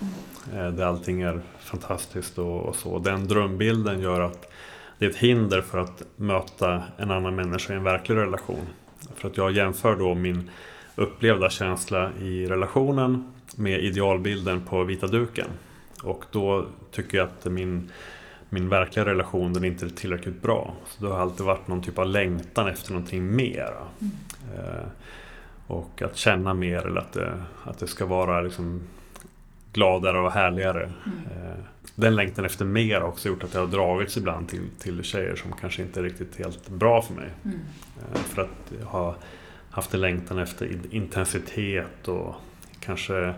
Mm. 0.53 0.77
Där 0.77 0.85
allting 0.85 1.23
är 1.23 1.41
fantastiskt 1.61 2.39
och, 2.39 2.77
så. 2.77 2.99
Den 2.99 3.29
drömbilden 3.29 4.01
gör 4.01 4.21
att 4.21 4.53
det 4.99 5.07
är 5.07 5.11
ett 5.11 5.17
hinder 5.17 5.61
för 5.61 5.79
att 5.79 6.03
möta 6.17 6.83
en 6.97 7.11
annan 7.11 7.35
människa 7.35 7.73
i 7.73 7.77
en 7.77 7.85
verklig 7.85 8.17
relation. 8.17 8.67
För 9.15 9.29
att 9.29 9.37
jag 9.37 9.53
jämför 9.53 9.97
då 9.97 10.15
min 10.15 10.51
upplevda 10.95 11.51
känsla 11.51 12.11
i 12.21 12.47
relationen 12.47 13.33
med 13.57 13.85
idealbilden 13.85 14.61
på 14.61 14.85
vita 14.85 15.07
duken. 15.07 15.49
Och 16.03 16.25
då 16.31 16.67
tycker 16.91 17.19
jag 17.19 17.25
att 17.27 17.53
min 17.53 17.91
min 18.49 18.69
verkliga 18.69 19.05
relation 19.05 19.53
den 19.53 19.65
inte 19.65 19.87
är 19.87 19.91
tillräckligt 19.91 20.43
bra. 20.43 20.75
Så 20.87 21.05
det 21.05 21.13
har 21.13 21.21
alltid 21.21 21.47
varit 21.47 21.69
någon 21.69 21.83
typ 21.83 21.99
av 21.99 22.07
längtan 22.07 22.69
efter 22.69 22.93
någonting 22.93 23.37
mer. 23.37 23.73
Mm. 24.01 24.13
Och 25.67 26.03
att 26.03 26.17
känna 26.17 26.55
mer 26.55 26.87
eller 26.87 27.01
att 27.01 27.13
det, 27.13 27.43
att 27.65 27.79
det 27.79 27.87
ska 27.87 28.07
vara 28.07 28.41
liksom 28.41 28.81
gladare 29.73 30.19
och 30.19 30.33
härligare. 30.33 30.83
Mm. 30.83 31.19
Eh, 31.31 31.57
den 31.95 32.17
längtan 32.17 32.45
efter 32.45 32.65
mer 32.65 33.01
har 33.01 33.09
också 33.09 33.29
gjort 33.29 33.45
att 33.45 33.55
jag 33.55 33.61
har 33.61 33.69
dragits 33.69 34.17
ibland 34.17 34.49
till, 34.49 34.69
till 34.79 35.03
tjejer 35.03 35.37
som 35.37 35.53
kanske 35.53 35.83
inte 35.83 36.01
är 36.01 36.05
riktigt 36.05 36.39
helt 36.39 36.69
bra 36.69 37.03
för 37.03 37.15
mig. 37.15 37.31
Mm. 37.45 37.59
Eh, 37.99 38.21
för 38.21 38.43
att 38.43 38.73
jag 38.81 38.87
har 38.87 39.15
haft 39.71 39.95
en 39.95 40.01
längtan 40.01 40.39
efter 40.39 40.95
intensitet 40.95 42.09
och 42.09 42.35
kanske 42.81 43.35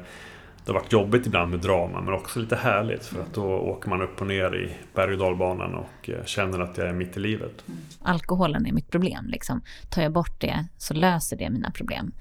det 0.68 0.72
har 0.72 0.80
varit 0.80 0.92
jobbigt 0.92 1.26
ibland 1.26 1.50
med 1.50 1.60
drama 1.60 2.00
men 2.00 2.14
också 2.14 2.40
lite 2.40 2.56
härligt 2.56 3.06
för 3.06 3.20
att 3.20 3.34
då 3.34 3.44
åker 3.44 3.90
man 3.90 4.02
upp 4.02 4.20
och 4.20 4.26
ner 4.26 4.54
i 4.54 4.72
berg 4.94 5.12
och 5.12 5.18
dalbanan 5.18 5.74
och 5.74 6.10
eh, 6.10 6.24
känner 6.24 6.58
att 6.60 6.78
jag 6.78 6.88
är 6.88 6.92
mitt 6.92 7.16
i 7.16 7.20
livet. 7.20 7.64
Mm. 7.68 7.80
Alkoholen 8.02 8.66
är 8.66 8.72
mitt 8.72 8.90
problem. 8.90 9.26
Liksom. 9.28 9.60
Tar 9.90 10.02
jag 10.02 10.12
bort 10.12 10.40
det 10.40 10.66
så 10.76 10.94
löser 10.94 11.36
det 11.36 11.50
mina 11.50 11.70
problem. 11.70 12.12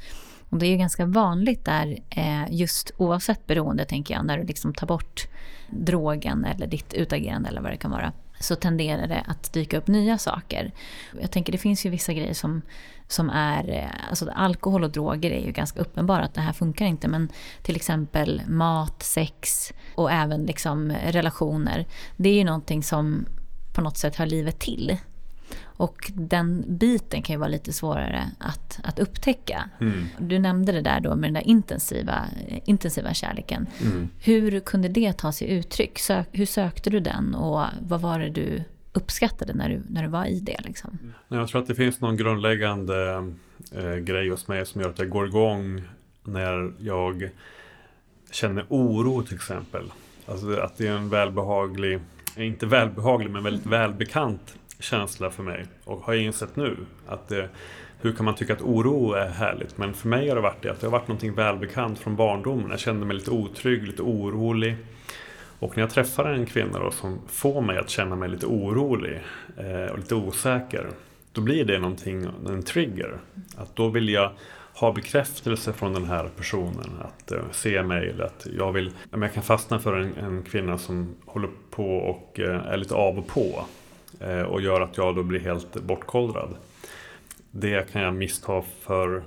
Och 0.49 0.57
det 0.57 0.65
är 0.65 0.69
ju 0.69 0.77
ganska 0.77 1.05
vanligt 1.05 1.65
där, 1.65 1.97
eh, 2.09 2.43
just 2.49 2.91
oavsett 2.97 3.47
beroende 3.47 3.85
tänker 3.85 4.13
jag, 4.13 4.25
när 4.25 4.37
du 4.37 4.43
liksom 4.43 4.73
tar 4.73 4.87
bort 4.87 5.27
drogen 5.69 6.45
eller 6.45 6.67
ditt 6.67 6.93
utagerande 6.93 7.49
eller 7.49 7.61
vad 7.61 7.71
det 7.71 7.77
kan 7.77 7.91
vara 7.91 8.13
så 8.39 8.55
tenderar 8.55 9.07
det 9.07 9.23
att 9.27 9.53
dyka 9.53 9.77
upp 9.77 9.87
nya 9.87 10.17
saker. 10.17 10.71
Jag 11.21 11.31
tänker 11.31 11.51
det 11.51 11.57
finns 11.57 11.85
ju 11.85 11.89
vissa 11.89 12.13
grejer 12.13 12.33
som, 12.33 12.61
som 13.07 13.29
är, 13.29 13.69
eh, 13.69 14.09
alltså 14.09 14.29
alkohol 14.35 14.83
och 14.83 14.91
droger 14.91 15.31
är 15.31 15.45
ju 15.45 15.51
ganska 15.51 15.79
uppenbara 15.79 16.23
att 16.23 16.33
det 16.33 16.41
här 16.41 16.53
funkar 16.53 16.85
inte. 16.85 17.07
Men 17.07 17.29
till 17.61 17.75
exempel 17.75 18.41
mat, 18.47 19.03
sex 19.03 19.73
och 19.95 20.11
även 20.11 20.45
liksom 20.45 20.91
relationer. 20.91 21.85
Det 22.15 22.29
är 22.29 22.33
ju 22.33 22.43
någonting 22.43 22.83
som 22.83 23.25
på 23.73 23.81
något 23.81 23.97
sätt 23.97 24.15
hör 24.15 24.25
livet 24.25 24.59
till. 24.59 24.97
Och 25.63 26.11
den 26.15 26.65
biten 26.67 27.21
kan 27.21 27.33
ju 27.33 27.39
vara 27.39 27.49
lite 27.49 27.73
svårare 27.73 28.31
att, 28.39 28.79
att 28.83 28.99
upptäcka. 28.99 29.69
Mm. 29.81 30.05
Du 30.19 30.39
nämnde 30.39 30.71
det 30.71 30.81
där 30.81 30.99
då 30.99 31.15
med 31.15 31.27
den 31.27 31.33
där 31.33 31.47
intensiva, 31.47 32.25
intensiva 32.65 33.13
kärleken. 33.13 33.67
Mm. 33.81 34.09
Hur 34.19 34.59
kunde 34.59 34.87
det 34.87 35.13
ta 35.13 35.31
sig 35.31 35.49
uttryck? 35.49 35.99
Sök, 35.99 36.27
hur 36.31 36.45
sökte 36.45 36.89
du 36.89 36.99
den 36.99 37.35
och 37.35 37.65
vad 37.81 38.01
var 38.01 38.19
det 38.19 38.29
du 38.29 38.63
uppskattade 38.93 39.53
när 39.53 39.69
du, 39.69 39.81
när 39.89 40.03
du 40.03 40.09
var 40.09 40.25
i 40.25 40.39
det? 40.39 40.57
Liksom? 40.63 41.13
Jag 41.27 41.47
tror 41.47 41.61
att 41.61 41.67
det 41.67 41.75
finns 41.75 42.01
någon 42.01 42.17
grundläggande 42.17 43.31
eh, 43.71 43.95
grej 43.95 44.29
hos 44.29 44.47
mig 44.47 44.65
som 44.65 44.81
gör 44.81 44.89
att 44.89 44.99
jag 44.99 45.09
går 45.09 45.27
igång 45.27 45.81
när 46.23 46.73
jag 46.79 47.29
känner 48.31 48.65
oro 48.69 49.23
till 49.23 49.35
exempel. 49.35 49.91
Alltså 50.25 50.59
att 50.59 50.77
det 50.77 50.87
är 50.87 50.91
en 50.91 51.09
välbehaglig, 51.09 51.99
inte 52.35 52.65
välbehaglig 52.65 53.31
men 53.31 53.43
väldigt 53.43 53.65
välbekant 53.65 54.57
känsla 54.79 55.29
för 55.29 55.43
mig 55.43 55.65
och 55.83 55.97
har 55.97 56.13
jag 56.13 56.23
insett 56.23 56.55
nu 56.55 56.77
att 57.07 57.27
det, 57.27 57.49
hur 58.01 58.13
kan 58.13 58.25
man 58.25 58.35
tycka 58.35 58.53
att 58.53 58.61
oro 58.61 59.13
är 59.13 59.29
härligt? 59.29 59.77
Men 59.77 59.93
för 59.93 60.07
mig 60.07 60.29
har 60.29 60.35
det 60.35 60.41
varit 60.41 60.61
det 60.61 60.71
att 60.71 60.79
det 60.79 60.87
har 60.87 60.91
varit 60.91 61.07
någonting 61.07 61.33
välbekant 61.33 61.99
från 61.99 62.15
barndomen. 62.15 62.69
Jag 62.69 62.79
kände 62.79 63.05
mig 63.05 63.15
lite 63.15 63.31
otrygg, 63.31 63.87
lite 63.87 64.01
orolig. 64.01 64.75
Och 65.59 65.77
när 65.77 65.83
jag 65.83 65.89
träffar 65.89 66.25
en 66.25 66.45
kvinna 66.45 66.79
då, 66.79 66.91
som 66.91 67.19
får 67.27 67.61
mig 67.61 67.77
att 67.77 67.89
känna 67.89 68.15
mig 68.15 68.29
lite 68.29 68.45
orolig 68.45 69.23
eh, 69.57 69.91
och 69.91 69.97
lite 69.97 70.15
osäker. 70.15 70.89
Då 71.31 71.41
blir 71.41 71.65
det 71.65 71.79
någonting, 71.79 72.27
en 72.47 72.63
trigger. 72.63 73.17
Att 73.57 73.75
då 73.75 73.89
vill 73.89 74.09
jag 74.09 74.31
ha 74.73 74.91
bekräftelse 74.91 75.73
från 75.73 75.93
den 75.93 76.05
här 76.05 76.29
personen. 76.37 76.91
Att 77.01 77.31
eh, 77.31 77.39
se 77.51 77.83
mig 77.83 78.09
eller 78.09 78.23
att 78.23 78.47
jag 78.57 78.71
vill... 78.71 78.91
Jag 79.11 79.33
kan 79.33 79.43
fastna 79.43 79.79
för 79.79 79.97
en, 79.97 80.17
en 80.17 80.43
kvinna 80.43 80.77
som 80.77 81.15
håller 81.25 81.49
på 81.69 81.97
och 81.97 82.39
eh, 82.39 82.67
är 82.67 82.77
lite 82.77 82.95
av 82.95 83.17
och 83.17 83.27
på. 83.27 83.65
Eh, 84.19 84.41
och 84.41 84.61
gör 84.61 84.81
att 84.81 84.97
jag 84.97 85.15
då 85.15 85.23
blir 85.23 85.39
helt 85.39 85.73
bortkollrad. 85.73 86.55
Det 87.51 87.91
kan 87.91 88.01
jag 88.01 88.13
missta 88.13 88.61
för 88.81 89.23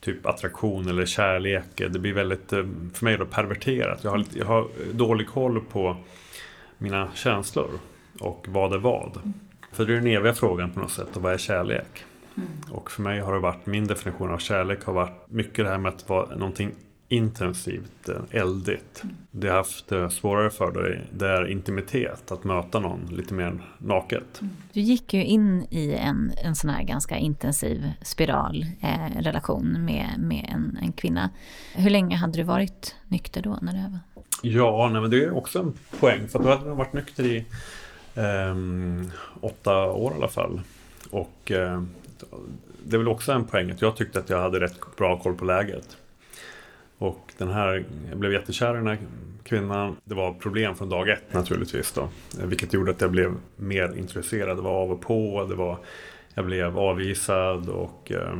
typ 0.00 0.26
attraktion 0.26 0.88
eller 0.88 1.06
kärlek. 1.06 1.64
Det 1.76 1.98
blir 1.98 2.12
väldigt, 2.12 2.52
eh, 2.52 2.64
för 2.94 3.04
mig 3.04 3.16
då, 3.16 3.26
perverterat. 3.26 4.04
Jag 4.04 4.10
har, 4.10 4.18
lite, 4.18 4.38
jag 4.38 4.46
har 4.46 4.68
dålig 4.92 5.28
koll 5.28 5.60
på 5.60 5.96
mina 6.78 7.08
känslor 7.14 7.70
och 8.20 8.46
vad 8.48 8.72
är 8.72 8.78
vad. 8.78 9.34
För 9.72 9.86
det 9.86 9.92
är 9.92 9.96
den 9.96 10.06
eviga 10.06 10.34
frågan 10.34 10.70
på 10.70 10.80
något 10.80 10.90
sätt, 10.90 11.16
och 11.16 11.22
vad 11.22 11.32
är 11.32 11.38
kärlek? 11.38 12.04
Mm. 12.36 12.48
Och 12.70 12.90
för 12.90 13.02
mig 13.02 13.20
har 13.20 13.32
det 13.32 13.38
varit, 13.38 13.66
min 13.66 13.86
definition 13.86 14.30
av 14.30 14.38
kärlek 14.38 14.84
har 14.84 14.92
varit 14.92 15.30
mycket 15.30 15.64
det 15.64 15.70
här 15.70 15.78
med 15.78 15.92
att 15.92 16.08
vara 16.08 16.36
någonting 16.36 16.72
intensivt, 17.08 18.08
eh, 18.08 18.40
eldigt. 18.40 19.02
Det 19.30 19.48
har 19.48 19.56
haft 19.56 19.92
eh, 19.92 20.08
svårare 20.08 20.50
för 20.50 20.72
dig, 20.72 21.06
det 21.12 21.28
är 21.28 21.46
intimitet, 21.46 22.32
att 22.32 22.44
möta 22.44 22.80
någon 22.80 23.00
lite 23.10 23.34
mer 23.34 23.60
naket. 23.78 24.40
Du 24.72 24.80
gick 24.80 25.14
ju 25.14 25.24
in 25.24 25.66
i 25.70 25.94
en, 25.94 26.32
en 26.44 26.56
sån 26.56 26.70
här 26.70 26.82
ganska 26.82 27.16
intensiv 27.16 27.90
spiral, 28.02 28.66
eh, 28.80 29.22
relation 29.22 29.84
med, 29.84 30.14
med 30.18 30.46
en, 30.54 30.78
en 30.82 30.92
kvinna. 30.92 31.30
Hur 31.74 31.90
länge 31.90 32.16
hade 32.16 32.38
du 32.38 32.42
varit 32.42 32.94
nykter 33.08 33.42
då? 33.42 33.58
När 33.62 33.72
det 33.72 33.90
var? 33.90 34.22
Ja, 34.42 34.88
nej, 34.92 35.00
men 35.00 35.10
det 35.10 35.24
är 35.24 35.36
också 35.36 35.58
en 35.58 35.74
poäng, 36.00 36.28
för 36.28 36.38
då 36.38 36.48
hade 36.48 36.68
jag 36.68 36.74
varit 36.74 36.92
nykter 36.92 37.24
i 37.24 37.44
eh, 38.14 38.56
åtta 39.40 39.84
år 39.84 40.12
i 40.12 40.14
alla 40.14 40.28
fall. 40.28 40.60
Och 41.10 41.50
eh, 41.50 41.82
det 42.84 42.96
är 42.96 42.98
väl 42.98 43.08
också 43.08 43.32
en 43.32 43.44
poäng 43.44 43.70
att 43.70 43.82
jag 43.82 43.96
tyckte 43.96 44.18
att 44.18 44.30
jag 44.30 44.40
hade 44.42 44.60
rätt 44.60 44.96
bra 44.96 45.18
koll 45.18 45.34
på 45.34 45.44
läget. 45.44 45.96
Och 46.98 47.32
den 47.38 47.50
här, 47.50 47.84
jag 48.08 48.18
blev 48.18 48.32
jättekär 48.32 48.74
i 48.74 48.76
den 48.76 48.86
här 48.86 48.98
kvinnan. 49.42 49.96
Det 50.04 50.14
var 50.14 50.34
problem 50.34 50.74
från 50.74 50.88
dag 50.88 51.08
ett 51.08 51.32
naturligtvis 51.32 51.92
då. 51.92 52.08
Vilket 52.44 52.72
gjorde 52.72 52.90
att 52.90 53.00
jag 53.00 53.10
blev 53.10 53.34
mer 53.56 53.96
intresserad. 53.98 54.56
Det 54.56 54.62
var 54.62 54.82
av 54.82 54.90
och 54.90 55.00
på. 55.00 55.46
Det 55.48 55.54
var, 55.54 55.78
jag 56.34 56.46
blev 56.46 56.78
avvisad 56.78 57.68
och 57.68 58.12
eh, 58.12 58.38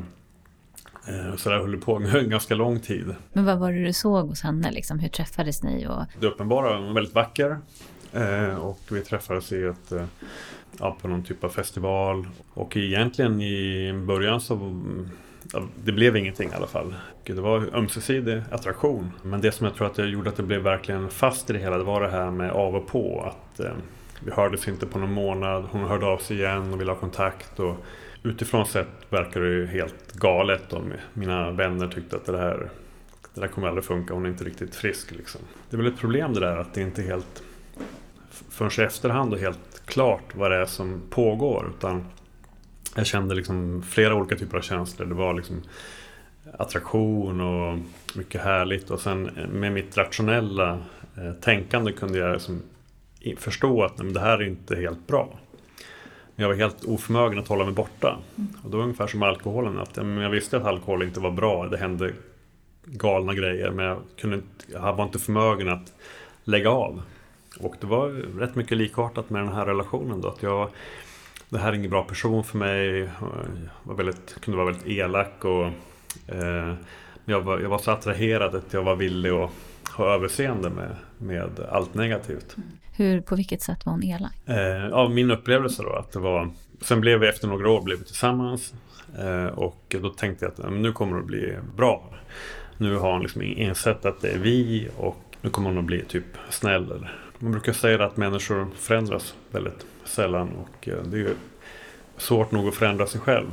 eh 1.08 1.36
så 1.36 1.50
där 1.50 1.58
höll 1.58 1.72
det 1.72 1.78
på 1.78 1.96
en 1.96 2.30
ganska 2.30 2.54
lång 2.54 2.80
tid. 2.80 3.14
Men 3.32 3.44
vad 3.44 3.58
var 3.58 3.72
det 3.72 3.84
du 3.84 3.92
såg 3.92 4.28
hos 4.28 4.42
henne? 4.42 4.70
Liksom? 4.70 4.98
Hur 4.98 5.08
träffades 5.08 5.62
ni? 5.62 5.86
Och... 5.86 6.02
Det 6.20 6.26
uppenbara, 6.26 6.76
hon 6.76 6.86
var 6.86 6.94
väldigt 6.94 7.14
vacker. 7.14 7.58
Eh, 8.12 8.56
och 8.56 8.80
vi 8.90 9.00
träffades 9.00 9.52
i 9.52 9.64
ett, 9.64 9.92
eh, 9.92 10.04
ja, 10.78 10.96
på 11.02 11.08
någon 11.08 11.22
typ 11.22 11.44
av 11.44 11.48
festival. 11.48 12.28
Och 12.54 12.76
egentligen 12.76 13.40
i 13.40 13.92
början 13.92 14.40
så 14.40 14.56
det 15.84 15.92
blev 15.92 16.16
ingenting 16.16 16.50
i 16.50 16.54
alla 16.54 16.66
fall. 16.66 16.94
Det 17.24 17.40
var 17.40 17.76
ömsesidig 17.76 18.42
attraktion. 18.50 19.12
Men 19.22 19.40
det 19.40 19.52
som 19.52 19.66
jag 19.66 19.74
tror 19.76 19.86
att 19.86 19.98
jag 19.98 20.08
gjorde 20.08 20.30
att 20.30 20.36
det 20.36 20.42
blev 20.42 20.60
verkligen 20.60 21.10
fast 21.10 21.50
i 21.50 21.52
det 21.52 21.58
hela, 21.58 21.78
det 21.78 21.84
var 21.84 22.00
det 22.00 22.08
här 22.08 22.30
med 22.30 22.50
av 22.50 22.76
och 22.76 22.86
på. 22.86 23.20
Att 23.26 23.60
eh, 23.60 23.72
Vi 24.24 24.30
hördes 24.30 24.68
inte 24.68 24.86
på 24.86 24.98
någon 24.98 25.12
månad, 25.12 25.64
hon 25.70 25.84
hörde 25.84 26.06
av 26.06 26.18
sig 26.18 26.36
igen 26.36 26.72
och 26.72 26.80
ville 26.80 26.90
ha 26.90 26.98
kontakt. 26.98 27.60
Och 27.60 27.76
utifrån 28.22 28.66
sett 28.66 28.88
verkar 29.10 29.40
det 29.40 29.48
ju 29.48 29.66
helt 29.66 30.12
galet. 30.12 30.72
Och 30.72 30.82
mina 31.12 31.50
vänner 31.50 31.88
tyckte 31.88 32.16
att 32.16 32.26
det 32.26 32.38
här, 32.38 32.70
det 33.34 33.40
där 33.40 33.48
kommer 33.48 33.68
aldrig 33.68 33.84
funka, 33.84 34.14
hon 34.14 34.24
är 34.24 34.30
inte 34.30 34.44
riktigt 34.44 34.74
frisk. 34.74 35.10
Liksom. 35.10 35.40
Det 35.70 35.76
är 35.76 35.78
väl 35.78 35.92
ett 35.92 35.98
problem 35.98 36.34
det 36.34 36.40
där 36.40 36.56
att 36.56 36.74
det 36.74 36.80
inte 36.80 37.02
är 37.02 37.06
helt 37.06 37.42
förrän 38.50 38.70
i 38.78 38.82
efterhand 38.82 39.32
och 39.32 39.38
helt 39.38 39.82
klart 39.84 40.34
vad 40.34 40.50
det 40.50 40.56
är 40.56 40.66
som 40.66 41.02
pågår. 41.10 41.72
Utan 41.78 42.04
jag 42.96 43.06
kände 43.06 43.34
liksom 43.34 43.82
flera 43.82 44.14
olika 44.14 44.36
typer 44.36 44.56
av 44.56 44.62
känslor. 44.62 45.06
Det 45.06 45.14
var 45.14 45.34
liksom 45.34 45.62
attraktion 46.58 47.40
och 47.40 47.78
mycket 48.14 48.42
härligt. 48.42 48.90
Och 48.90 49.00
sen 49.00 49.22
med 49.52 49.72
mitt 49.72 49.96
rationella 49.96 50.78
eh, 51.16 51.32
tänkande 51.32 51.92
kunde 51.92 52.18
jag 52.18 52.32
liksom 52.32 52.62
förstå 53.36 53.82
att 53.82 53.98
nej, 53.98 54.12
det 54.12 54.20
här 54.20 54.38
är 54.38 54.46
inte 54.46 54.76
helt 54.76 55.06
bra. 55.06 55.38
Men 56.34 56.42
jag 56.42 56.48
var 56.48 56.56
helt 56.56 56.84
oförmögen 56.84 57.38
att 57.38 57.48
hålla 57.48 57.64
mig 57.64 57.74
borta. 57.74 58.18
Och 58.62 58.70
det 58.70 58.76
var 58.76 58.84
ungefär 58.84 59.06
som 59.06 59.22
alkoholen. 59.22 59.78
Att 59.78 59.96
jag 59.96 60.30
visste 60.30 60.56
att 60.56 60.64
alkohol 60.64 61.02
inte 61.02 61.20
var 61.20 61.30
bra. 61.30 61.66
Det 61.68 61.76
hände 61.76 62.12
galna 62.84 63.34
grejer. 63.34 63.70
Men 63.70 63.84
jag, 63.84 63.98
kunde 64.20 64.36
inte, 64.36 64.64
jag 64.72 64.96
var 64.96 65.04
inte 65.04 65.18
förmögen 65.18 65.68
att 65.68 65.92
lägga 66.44 66.70
av. 66.70 67.02
Och 67.60 67.74
det 67.80 67.86
var 67.86 68.08
rätt 68.38 68.54
mycket 68.54 68.78
likartat 68.78 69.30
med 69.30 69.42
den 69.42 69.52
här 69.52 69.66
relationen. 69.66 70.20
Då, 70.20 70.28
att 70.28 70.42
jag 70.42 70.70
det 71.48 71.58
här 71.58 71.72
är 71.72 71.76
ingen 71.76 71.90
bra 71.90 72.04
person 72.04 72.44
för 72.44 72.58
mig. 72.58 73.08
Var 73.82 73.94
väldigt, 73.94 74.40
kunde 74.40 74.56
vara 74.56 74.66
väldigt 74.66 74.86
elak 74.86 75.44
och 75.44 75.66
eh, 76.34 76.74
jag, 77.24 77.40
var, 77.40 77.58
jag 77.58 77.68
var 77.68 77.78
så 77.78 77.90
attraherad 77.90 78.54
att 78.54 78.72
jag 78.72 78.82
var 78.82 78.96
villig 78.96 79.30
att 79.30 79.50
ha 79.90 80.14
överseende 80.14 80.70
med, 80.70 80.96
med 81.18 81.60
allt 81.70 81.94
negativt. 81.94 82.56
Hur, 82.92 83.20
på 83.20 83.36
vilket 83.36 83.62
sätt 83.62 83.86
var 83.86 83.92
hon 83.92 84.02
elak? 84.04 84.32
Eh, 84.46 84.92
av 84.92 85.10
min 85.10 85.30
upplevelse 85.30 85.82
då 85.82 85.92
att 85.92 86.12
det 86.12 86.18
var 86.18 86.50
Sen 86.80 87.00
blev 87.00 87.20
vi 87.20 87.28
efter 87.28 87.48
några 87.48 87.70
år 87.70 87.82
blev 87.82 87.98
vi 87.98 88.04
tillsammans 88.04 88.74
eh, 89.18 89.46
och 89.46 89.96
då 90.00 90.10
tänkte 90.10 90.44
jag 90.44 90.66
att 90.66 90.72
nu 90.72 90.92
kommer 90.92 91.14
det 91.14 91.20
att 91.20 91.26
bli 91.26 91.56
bra. 91.76 92.14
Nu 92.78 92.96
har 92.96 93.12
hon 93.12 93.22
liksom 93.22 93.42
insett 93.42 94.04
att 94.04 94.20
det 94.20 94.28
är 94.28 94.38
vi 94.38 94.88
och 94.96 95.22
nu 95.42 95.50
kommer 95.50 95.68
hon 95.68 95.78
att 95.78 95.84
bli 95.84 96.04
typ 96.04 96.24
snäll. 96.50 97.08
Man 97.38 97.52
brukar 97.52 97.72
säga 97.72 98.04
att 98.04 98.16
människor 98.16 98.68
förändras 98.76 99.34
väldigt 99.50 99.86
sällan 100.06 100.48
och 100.48 100.88
eh, 100.88 101.02
det 101.02 101.20
är 101.20 101.34
svårt 102.16 102.50
nog 102.50 102.68
att 102.68 102.74
förändra 102.74 103.06
sig 103.06 103.20
själv. 103.20 103.46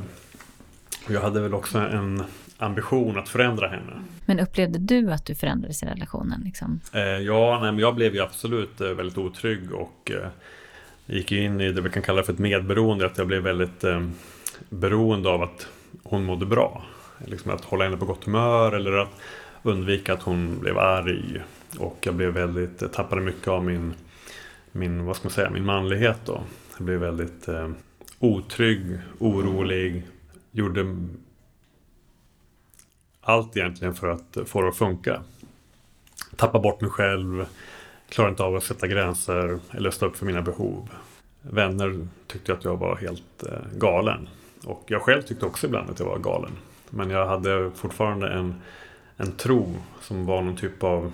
jag 1.08 1.20
hade 1.20 1.40
väl 1.40 1.54
också 1.54 1.78
en 1.78 2.24
ambition 2.58 3.18
att 3.18 3.28
förändra 3.28 3.68
henne. 3.68 3.92
Men 4.26 4.40
upplevde 4.40 4.78
du 4.78 5.12
att 5.12 5.26
du 5.26 5.34
förändrades 5.34 5.82
i 5.82 5.86
relationen? 5.86 6.40
Liksom? 6.44 6.80
Eh, 6.92 7.02
ja, 7.02 7.58
nej, 7.62 7.72
men 7.72 7.78
jag 7.78 7.94
blev 7.94 8.14
ju 8.14 8.20
absolut 8.20 8.80
eh, 8.80 8.88
väldigt 8.88 9.18
otrygg 9.18 9.72
och 9.72 10.12
gick 11.06 11.32
in 11.32 11.60
i 11.60 11.72
det 11.72 11.80
vi 11.80 11.90
kan 11.90 12.02
kalla 12.02 12.22
för 12.22 12.32
ett 12.32 12.38
medberoende. 12.38 13.06
Att 13.06 13.18
jag 13.18 13.26
blev 13.26 13.42
väldigt 13.42 13.84
beroende 14.68 15.28
av 15.28 15.42
att 15.42 15.66
hon 16.02 16.24
mådde 16.24 16.46
bra. 16.46 16.84
Liksom 17.26 17.50
att 17.50 17.64
hålla 17.64 17.84
henne 17.84 17.96
på 17.96 18.04
gott 18.04 18.24
humör 18.24 18.72
eller 18.72 18.92
att 18.92 19.20
undvika 19.62 20.12
att 20.12 20.22
hon 20.22 20.58
blev 20.60 20.78
arg. 20.78 21.42
Och 21.78 21.98
jag 22.00 22.14
blev 22.14 22.30
väldigt, 22.30 22.92
tappade 22.92 23.22
mycket 23.22 23.48
av 23.48 23.64
min 23.64 23.94
min, 24.74 25.04
vad 25.04 25.16
ska 25.16 25.24
man 25.24 25.32
säga, 25.32 25.50
min 25.50 25.64
manlighet 25.64 26.18
då. 26.24 26.42
Jag 26.76 26.84
blev 26.86 27.00
väldigt 27.00 27.48
eh, 27.48 27.70
otrygg, 28.18 28.98
orolig. 29.18 30.02
Gjorde 30.50 30.96
allt 33.20 33.56
egentligen 33.56 33.94
för 33.94 34.08
att 34.08 34.38
få 34.46 34.62
det 34.62 34.68
att 34.68 34.76
funka. 34.76 35.22
Tappa 36.36 36.58
bort 36.58 36.80
mig 36.80 36.90
själv. 36.90 37.46
Klarade 38.08 38.30
inte 38.30 38.42
av 38.42 38.56
att 38.56 38.64
sätta 38.64 38.86
gränser 38.86 39.58
eller 39.70 39.90
stå 39.90 40.06
upp 40.06 40.16
för 40.16 40.26
mina 40.26 40.42
behov. 40.42 40.88
Vänner 41.42 42.08
tyckte 42.26 42.52
att 42.52 42.64
jag 42.64 42.76
var 42.76 42.96
helt 42.96 43.42
eh, 43.42 43.78
galen. 43.78 44.28
Och 44.64 44.84
jag 44.86 45.02
själv 45.02 45.22
tyckte 45.22 45.46
också 45.46 45.66
ibland 45.66 45.90
att 45.90 45.98
jag 45.98 46.06
var 46.06 46.18
galen. 46.18 46.52
Men 46.90 47.10
jag 47.10 47.26
hade 47.26 47.70
fortfarande 47.74 48.28
en, 48.28 48.54
en 49.16 49.32
tro 49.32 49.74
som 50.00 50.26
var 50.26 50.42
någon 50.42 50.56
typ 50.56 50.82
av 50.82 51.12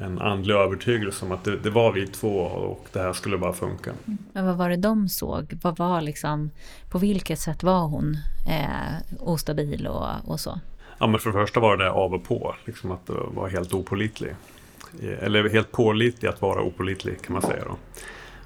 en 0.00 0.18
andlig 0.18 0.54
övertygelse 0.54 1.24
om 1.24 1.32
att 1.32 1.44
det, 1.44 1.56
det, 1.56 1.70
var 1.70 1.92
vi 1.92 2.06
två 2.06 2.38
och 2.40 2.86
det 2.92 3.00
här 3.00 3.12
skulle 3.12 3.38
bara 3.38 3.52
funka. 3.52 3.92
Men 4.32 4.46
vad 4.46 4.56
var 4.56 4.68
det 4.68 4.76
de 4.76 5.08
såg? 5.08 5.58
Vad 5.62 5.78
var 5.78 6.00
liksom, 6.00 6.50
på 6.90 6.98
vilket 6.98 7.38
sätt 7.38 7.62
var 7.62 7.86
hon 7.86 8.16
eh, 8.48 9.18
ostabil 9.18 9.86
och, 9.86 10.06
och 10.24 10.40
så? 10.40 10.60
Ja, 10.98 11.06
men 11.06 11.20
för 11.20 11.30
det 11.30 11.38
första 11.38 11.60
var 11.60 11.76
det 11.76 11.90
av 11.90 12.14
och 12.14 12.24
på, 12.24 12.54
liksom 12.64 12.90
att 12.90 13.06
det 13.06 13.12
var 13.34 13.48
helt 13.48 13.74
opolitlig. 13.74 14.34
Eller 15.20 15.48
helt 15.48 15.72
pålitlig 15.72 16.28
att 16.28 16.42
vara 16.42 16.62
opolitlig 16.62 17.22
kan 17.22 17.32
man 17.32 17.42
säga. 17.42 17.64
Då. 17.64 17.76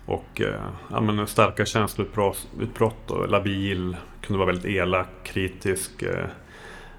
Och 0.06 0.40
eh, 0.40 0.60
ja, 0.90 1.00
men 1.00 1.26
starka 1.26 1.64
känsloutbrott 1.64 3.10
och 3.10 3.28
labil, 3.28 3.96
kunde 4.20 4.38
vara 4.38 4.46
väldigt 4.46 4.64
elak, 4.64 5.08
kritisk 5.22 6.02
eh, 6.02 6.26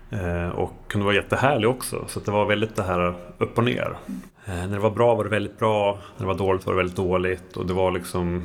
eh, 0.09 0.49
och 0.49 0.73
kunde 0.87 1.05
vara 1.05 1.15
jättehärlig 1.15 1.69
också. 1.69 2.05
Så 2.07 2.19
det 2.19 2.31
var 2.31 2.45
väldigt 2.45 2.75
det 2.75 2.83
här 2.83 3.15
upp 3.37 3.57
och 3.57 3.63
ner. 3.63 3.97
När 4.45 4.67
det 4.67 4.79
var 4.79 4.91
bra 4.91 5.15
var 5.15 5.23
det 5.23 5.29
väldigt 5.29 5.59
bra, 5.59 5.99
när 6.17 6.25
det 6.25 6.33
var 6.33 6.37
dåligt 6.37 6.65
var 6.65 6.73
det 6.73 6.77
väldigt 6.77 6.95
dåligt. 6.95 7.57
Och 7.57 7.65
det 7.65 7.73
var 7.73 7.91
liksom, 7.91 8.43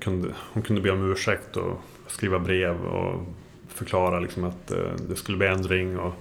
kunde, 0.00 0.28
hon 0.52 0.62
kunde 0.62 0.82
be 0.82 0.90
om 0.90 1.12
ursäkt 1.12 1.56
och 1.56 1.80
skriva 2.06 2.38
brev 2.38 2.84
och 2.84 3.26
förklara 3.68 4.20
liksom 4.20 4.44
att 4.44 4.72
det 5.08 5.16
skulle 5.16 5.38
bli 5.38 5.46
ändring. 5.46 5.98
Och, 5.98 6.14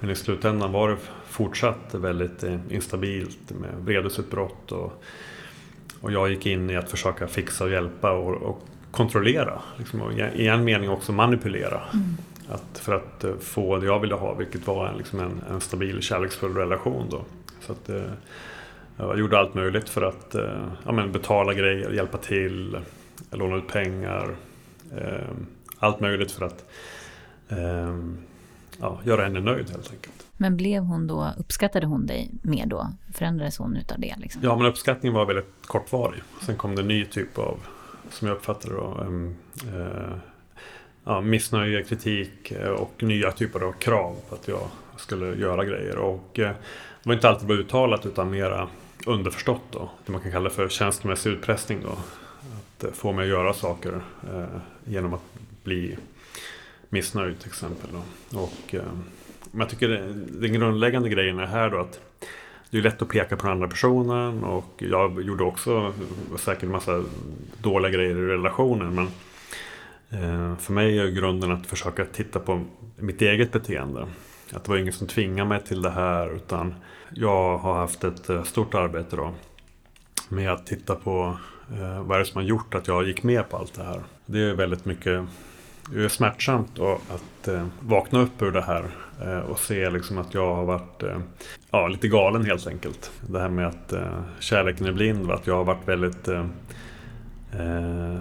men 0.00 0.10
i 0.10 0.14
slutändan 0.14 0.72
var 0.72 0.90
det 0.90 0.96
fortsatt 1.26 1.94
väldigt 1.94 2.44
instabilt 2.70 3.50
med 3.60 3.70
vredesutbrott. 3.78 4.72
Och, 4.72 5.02
och 6.00 6.12
jag 6.12 6.30
gick 6.30 6.46
in 6.46 6.70
i 6.70 6.76
att 6.76 6.90
försöka 6.90 7.26
fixa 7.26 7.64
och 7.64 7.70
hjälpa 7.70 8.12
och, 8.12 8.42
och 8.42 8.62
kontrollera. 8.90 9.62
Liksom, 9.78 10.00
och 10.00 10.12
i 10.12 10.46
en 10.46 10.64
mening 10.64 10.90
också 10.90 11.12
manipulera. 11.12 11.80
Mm. 11.92 12.16
Att, 12.48 12.78
för 12.78 12.94
att 12.94 13.24
få 13.40 13.78
det 13.78 13.86
jag 13.86 14.00
ville 14.00 14.14
ha, 14.14 14.34
vilket 14.34 14.66
var 14.66 14.86
en, 14.86 14.96
liksom 14.96 15.20
en, 15.20 15.42
en 15.50 15.60
stabil 15.60 16.02
kärleksfull 16.02 16.54
relation. 16.54 17.06
Då. 17.10 17.24
Så 17.66 17.72
att, 17.72 17.90
uh, 17.90 18.12
jag 18.96 19.18
gjorde 19.18 19.38
allt 19.38 19.54
möjligt 19.54 19.88
för 19.88 20.02
att 20.02 20.34
uh, 20.34 20.72
ja, 20.86 20.92
men 20.92 21.12
betala 21.12 21.54
grejer, 21.54 21.90
hjälpa 21.90 22.18
till, 22.18 22.78
låna 23.30 23.56
ut 23.56 23.68
pengar. 23.68 24.36
allt 25.78 26.00
möjligt 26.00 26.32
för 26.32 26.44
att 26.46 26.64
ja, 28.80 29.00
göra 29.04 29.22
henne 29.22 29.40
nöjd 29.40 29.70
helt 29.70 29.90
enkelt. 29.90 30.26
Men 30.42 30.56
blev 30.56 30.82
hon 30.82 31.06
då, 31.06 31.32
uppskattade 31.38 31.86
hon 31.86 32.06
dig 32.06 32.30
mer 32.42 32.66
då? 32.66 32.88
Förändrades 33.12 33.58
hon 33.58 33.76
utav 33.76 34.00
det? 34.00 34.14
Liksom? 34.18 34.42
Ja, 34.44 34.56
men 34.56 34.66
uppskattningen 34.66 35.14
var 35.14 35.26
väldigt 35.26 35.54
kortvarig. 35.66 36.22
Sen 36.40 36.56
kom 36.56 36.74
det 36.74 36.82
en 36.82 36.88
ny 36.88 37.04
typ 37.04 37.38
av, 37.38 37.58
som 38.10 38.28
jag 38.28 38.36
uppfattade 38.36 38.74
då, 38.74 38.98
um, 39.00 39.36
uh, 39.74 40.16
ja, 41.04 41.20
missnöje, 41.20 41.82
kritik 41.82 42.50
eh, 42.50 42.70
och 42.70 43.02
nya 43.02 43.32
typer 43.32 43.60
av 43.60 43.72
krav 43.72 44.16
på 44.28 44.34
att 44.34 44.48
jag 44.48 44.68
skulle 44.96 45.34
göra 45.34 45.64
grejer. 45.64 45.98
Och 45.98 46.38
uh, 46.38 46.50
det 47.02 47.08
var 47.08 47.14
inte 47.14 47.28
alltid 47.28 47.48
bara 47.48 47.58
uttalat 47.58 48.06
utan 48.06 48.30
mera 48.30 48.68
underförstått 49.06 49.62
då. 49.70 49.90
Det 50.06 50.12
man 50.12 50.20
kan 50.20 50.32
kalla 50.32 50.50
för 50.50 50.68
känslomässig 50.68 51.30
utpressning 51.30 51.78
då. 51.82 51.90
Att 52.56 52.84
eh, 52.84 52.90
få 52.90 53.12
mig 53.12 53.22
att 53.22 53.28
göra 53.28 53.54
saker 53.54 54.00
eh, 54.34 54.44
genom 54.84 55.14
att 55.14 55.22
bli 55.64 55.96
missnöjd 56.88 57.38
till 57.38 57.48
exempel. 57.48 57.90
Då. 58.30 58.38
Och, 58.40 58.74
eh, 58.74 58.82
men 59.50 59.60
jag 59.60 59.68
tycker 59.68 59.88
den 60.40 60.52
grundläggande 60.52 61.08
grejen 61.08 61.38
är 61.38 61.46
här 61.46 61.70
då 61.70 61.78
att 61.78 62.00
det 62.70 62.78
är 62.78 62.82
lätt 62.82 63.02
att 63.02 63.08
peka 63.08 63.36
på 63.36 63.42
den 63.42 63.52
andra 63.52 63.68
personen 63.68 64.44
och 64.44 64.74
jag 64.76 65.22
gjorde 65.22 65.44
också 65.44 65.92
säkert 66.38 66.62
en 66.62 66.70
massa 66.70 67.04
dåliga 67.58 67.92
grejer 67.92 68.16
i 68.16 68.26
relationen. 68.26 68.94
Men 68.94 69.06
eh, 70.10 70.56
för 70.58 70.72
mig 70.72 70.98
är 70.98 71.08
grunden 71.08 71.52
att 71.52 71.66
försöka 71.66 72.04
titta 72.04 72.40
på 72.40 72.64
mitt 72.96 73.22
eget 73.22 73.52
beteende. 73.52 74.06
Att 74.52 74.64
det 74.64 74.70
var 74.70 74.78
ingen 74.78 74.92
som 74.92 75.06
tvingade 75.06 75.48
mig 75.48 75.60
till 75.60 75.82
det 75.82 75.90
här 75.90 76.34
utan 76.36 76.74
jag 77.14 77.58
har 77.58 77.74
haft 77.74 78.04
ett 78.04 78.30
eh, 78.30 78.42
stort 78.42 78.74
arbete 78.74 79.16
då 79.16 79.34
med 80.28 80.52
att 80.52 80.66
titta 80.66 80.94
på 80.94 81.36
eh, 81.70 82.02
vad 82.02 82.16
är 82.16 82.18
det 82.18 82.26
som 82.26 82.36
har 82.36 82.48
gjort 82.48 82.74
att 82.74 82.88
jag 82.88 83.06
gick 83.06 83.22
med 83.22 83.50
på 83.50 83.56
allt 83.56 83.74
det 83.74 83.84
här. 83.84 84.00
Det 84.26 84.38
är 84.38 84.54
väldigt 84.54 84.84
mycket 84.84 85.26
det 85.90 86.04
är 86.04 86.08
smärtsamt 86.08 86.78
att 86.78 87.48
eh, 87.48 87.66
vakna 87.80 88.20
upp 88.20 88.42
ur 88.42 88.50
det 88.50 88.62
här 88.62 88.90
Eh, 89.24 89.38
och 89.38 89.58
se 89.58 89.90
liksom 89.90 90.18
att 90.18 90.34
jag 90.34 90.54
har 90.54 90.64
varit 90.64 91.02
eh, 91.02 91.18
ja, 91.70 91.88
lite 91.88 92.08
galen 92.08 92.44
helt 92.44 92.66
enkelt. 92.66 93.10
Det 93.28 93.40
här 93.40 93.48
med 93.48 93.66
att 93.66 93.92
eh, 93.92 94.22
kärleken 94.38 94.86
är 94.86 94.92
blind, 94.92 95.30
att 95.30 95.46
jag 95.46 95.56
har 95.56 95.64
varit 95.64 95.88
väldigt 95.88 96.28
eh, 96.28 96.44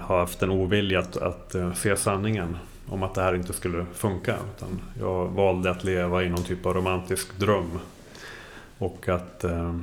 har 0.01 0.19
haft 0.19 0.43
en 0.43 0.49
ovilja 0.49 0.99
att, 0.99 1.17
att 1.17 1.55
se 1.75 1.95
sanningen 1.95 2.57
om 2.87 3.03
att 3.03 3.15
det 3.15 3.21
här 3.21 3.35
inte 3.35 3.53
skulle 3.53 3.85
funka. 3.93 4.35
Utan 4.57 4.81
jag 4.99 5.27
valde 5.27 5.71
att 5.71 5.83
leva 5.83 6.23
i 6.23 6.29
någon 6.29 6.43
typ 6.43 6.65
av 6.65 6.73
romantisk 6.73 7.39
dröm. 7.39 7.79
Och 8.81 9.09
att, 9.09 9.43
eh, 9.43 9.75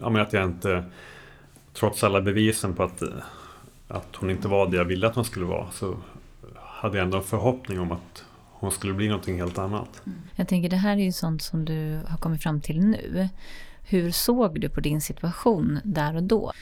ja, 0.00 0.10
men 0.10 0.22
att 0.22 0.32
jag 0.32 0.44
inte, 0.44 0.84
trots 1.72 2.04
alla 2.04 2.20
bevisen 2.20 2.74
på 2.74 2.82
att, 2.82 3.02
att 3.88 4.16
hon 4.16 4.30
inte 4.30 4.48
var 4.48 4.70
det 4.70 4.76
jag 4.76 4.84
ville 4.84 5.06
att 5.06 5.14
hon 5.14 5.24
skulle 5.24 5.46
vara, 5.46 5.70
så 5.70 5.96
hade 6.56 6.98
jag 6.98 7.04
ändå 7.04 7.18
en 7.18 7.24
förhoppning 7.24 7.80
om 7.80 7.92
att 7.92 8.24
hon 8.42 8.70
skulle 8.70 8.94
bli 8.94 9.08
någonting 9.08 9.36
helt 9.36 9.58
annat. 9.58 10.02
Mm. 10.06 10.18
Jag 10.36 10.48
tänker 10.48 10.68
det 10.68 10.76
här 10.76 10.96
är 10.96 11.04
ju 11.04 11.12
sånt 11.12 11.42
som 11.42 11.64
du 11.64 12.00
har 12.08 12.16
kommit 12.18 12.42
fram 12.42 12.60
till 12.60 12.80
nu. 12.80 13.28
Hur 13.82 14.10
såg 14.10 14.60
du 14.60 14.68
på 14.68 14.80
din 14.80 15.00
situation 15.00 15.80
där 15.84 16.16
och 16.16 16.22
då? 16.22 16.52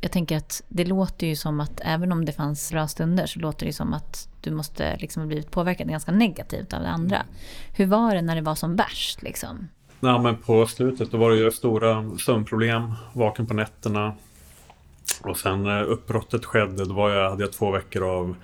Jag 0.00 0.12
tänker 0.12 0.36
att 0.36 0.62
det 0.68 0.84
låter 0.84 1.26
ju 1.26 1.36
som 1.36 1.60
att 1.60 1.80
även 1.84 2.12
om 2.12 2.24
det 2.24 2.32
fanns 2.32 2.70
bra 2.72 2.88
stunder 2.88 3.26
så 3.26 3.38
låter 3.38 3.66
det 3.66 3.72
som 3.72 3.92
att 3.92 4.28
du 4.40 4.50
måste 4.50 4.96
liksom 4.96 5.22
ha 5.22 5.26
blivit 5.26 5.50
påverkad 5.50 5.88
ganska 5.88 6.12
negativt 6.12 6.72
av 6.72 6.82
det 6.82 6.88
andra. 6.88 7.22
Hur 7.76 7.86
var 7.86 8.14
det 8.14 8.22
när 8.22 8.36
det 8.36 8.42
var 8.42 8.54
som 8.54 8.76
värst? 8.76 9.22
Liksom? 9.22 9.68
Nej, 10.02 10.20
men 10.20 10.36
på 10.36 10.66
slutet 10.66 11.10
då 11.10 11.18
var 11.18 11.30
det 11.30 11.36
ju 11.36 11.50
stora 11.50 12.18
sömnproblem, 12.18 12.92
vaken 13.12 13.46
på 13.46 13.54
nätterna. 13.54 14.14
Och 15.22 15.36
sen 15.36 15.62
när 15.62 15.84
uppbrottet 15.84 16.44
skedde 16.44 16.84
då 16.84 16.94
var 16.94 17.10
jag, 17.10 17.30
hade 17.30 17.42
jag 17.42 17.52
två 17.52 17.70
veckor 17.70 18.02
av 18.02 18.36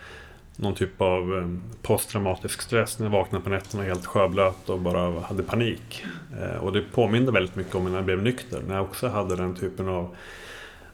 någon 0.57 0.75
typ 0.75 1.01
av 1.01 1.39
eh, 1.39 1.49
posttraumatisk 1.83 2.63
stress 2.63 2.99
när 2.99 3.07
jag 3.07 3.13
vaknade 3.13 3.45
på 3.45 3.51
nätterna 3.51 3.83
helt 3.83 4.07
sjöblöt 4.07 4.69
och 4.69 4.81
bara 4.81 5.21
hade 5.21 5.43
panik. 5.43 6.05
Eh, 6.41 6.65
och 6.65 6.73
det 6.73 6.83
påminde 6.83 7.33
väldigt 7.33 7.57
mycket 7.57 7.75
om 7.75 7.85
när 7.85 7.95
jag 7.95 8.05
blev 8.05 8.23
nykter, 8.23 8.63
när 8.69 8.75
jag 8.75 8.85
också 8.85 9.09
hade 9.09 9.37
den 9.37 9.55
typen 9.55 9.89
av 9.89 10.17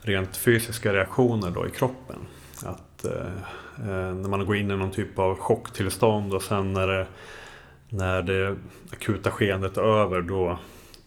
rent 0.00 0.36
fysiska 0.36 0.92
reaktioner 0.92 1.50
då 1.50 1.66
i 1.66 1.70
kroppen. 1.70 2.16
Att 2.64 3.04
eh, 3.04 4.14
när 4.14 4.28
man 4.28 4.46
går 4.46 4.56
in 4.56 4.70
i 4.70 4.76
någon 4.76 4.90
typ 4.90 5.18
av 5.18 5.38
chocktillstånd 5.38 6.34
och 6.34 6.42
sen 6.42 6.72
när 6.72 6.86
det, 6.86 7.06
när 7.92 8.22
det 8.22 8.56
akuta 8.92 9.30
skeendet 9.30 9.76
är 9.76 9.82
över 9.82 10.22
då, 10.22 10.58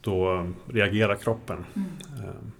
då 0.01 0.47
reagerar 0.67 1.15
kroppen. 1.15 1.65
Mm. 1.75 2.51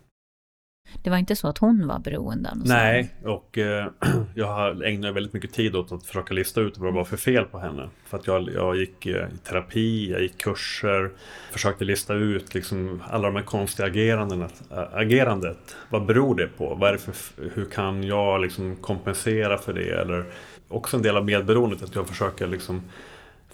Det 1.03 1.09
var 1.09 1.17
inte 1.17 1.35
så 1.35 1.47
att 1.47 1.57
hon 1.57 1.88
var 1.88 1.99
beroende 1.99 2.49
av 2.49 2.57
Nej, 2.57 3.09
och 3.23 3.57
eh, 3.57 3.88
jag 4.35 4.83
ägnade 4.88 5.13
väldigt 5.13 5.33
mycket 5.33 5.53
tid 5.53 5.75
åt 5.75 5.91
att 5.91 6.05
försöka 6.05 6.33
lista 6.33 6.61
ut 6.61 6.77
vad 6.77 6.93
det 6.93 6.95
var 6.95 7.03
för 7.03 7.17
fel 7.17 7.45
på 7.45 7.59
henne. 7.59 7.89
För 8.05 8.17
att 8.17 8.27
jag, 8.27 8.49
jag 8.53 8.77
gick 8.77 9.05
eh, 9.05 9.27
i 9.33 9.38
terapi, 9.43 10.11
jag 10.11 10.21
gick 10.21 10.38
kurser, 10.38 11.11
försökte 11.51 11.85
lista 11.85 12.13
ut 12.13 12.53
liksom 12.53 13.03
alla 13.07 13.27
de 13.27 13.35
här 13.35 13.43
konstiga 13.43 13.88
agerandena, 13.88 14.49
agerandet. 14.93 15.75
Vad 15.89 16.05
beror 16.05 16.35
det 16.35 16.47
på? 16.47 16.75
Vad 16.75 16.99
för, 16.99 17.15
hur 17.53 17.65
kan 17.65 18.03
jag 18.03 18.41
liksom 18.41 18.75
kompensera 18.75 19.57
för 19.57 19.73
det? 19.73 20.01
Eller 20.01 20.25
också 20.67 20.97
en 20.97 21.03
del 21.03 21.17
av 21.17 21.25
medberoendet, 21.25 21.83
att 21.83 21.95
jag 21.95 22.07
försöker 22.07 22.47
liksom 22.47 22.81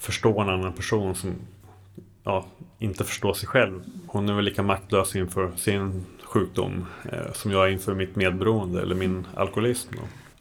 förstå 0.02 0.42
en 0.42 0.50
annan 0.50 0.74
person 0.74 1.16
som 1.16 1.36
ja, 2.24 2.46
inte 2.80 3.04
förstår 3.04 3.34
sig 3.34 3.48
själv. 3.48 3.84
Hon 4.08 4.30
är 4.30 4.34
väl 4.34 4.46
lika 4.46 4.64
maktlös 4.64 5.16
inför 5.16 5.52
sin 5.56 6.06
sjukdom 6.24 6.86
eh, 7.12 7.32
som 7.34 7.52
jag 7.52 7.68
är 7.68 7.72
inför 7.72 7.96
mitt 7.96 8.16
medberoende 8.16 8.82
eller 8.82 8.96
min 8.96 9.28
alkoholism. 9.36 9.94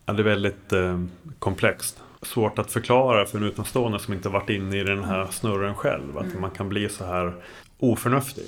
Ja, 0.06 0.12
det 0.12 0.22
är 0.22 0.24
väldigt 0.24 0.72
eh, 0.72 1.00
komplext. 1.38 2.02
Svårt 2.22 2.58
att 2.58 2.72
förklara 2.72 3.26
för 3.26 3.38
en 3.38 3.44
utomstående 3.44 3.98
som 3.98 4.14
inte 4.14 4.28
varit 4.28 4.50
inne 4.50 4.76
i 4.76 4.84
den 4.84 5.04
här 5.04 5.26
snurren 5.26 5.74
själv. 5.74 6.18
Att 6.18 6.24
mm. 6.24 6.40
man 6.40 6.50
kan 6.50 6.68
bli 6.68 6.88
så 6.88 7.04
här 7.04 7.34
oförnuftig. 7.78 8.44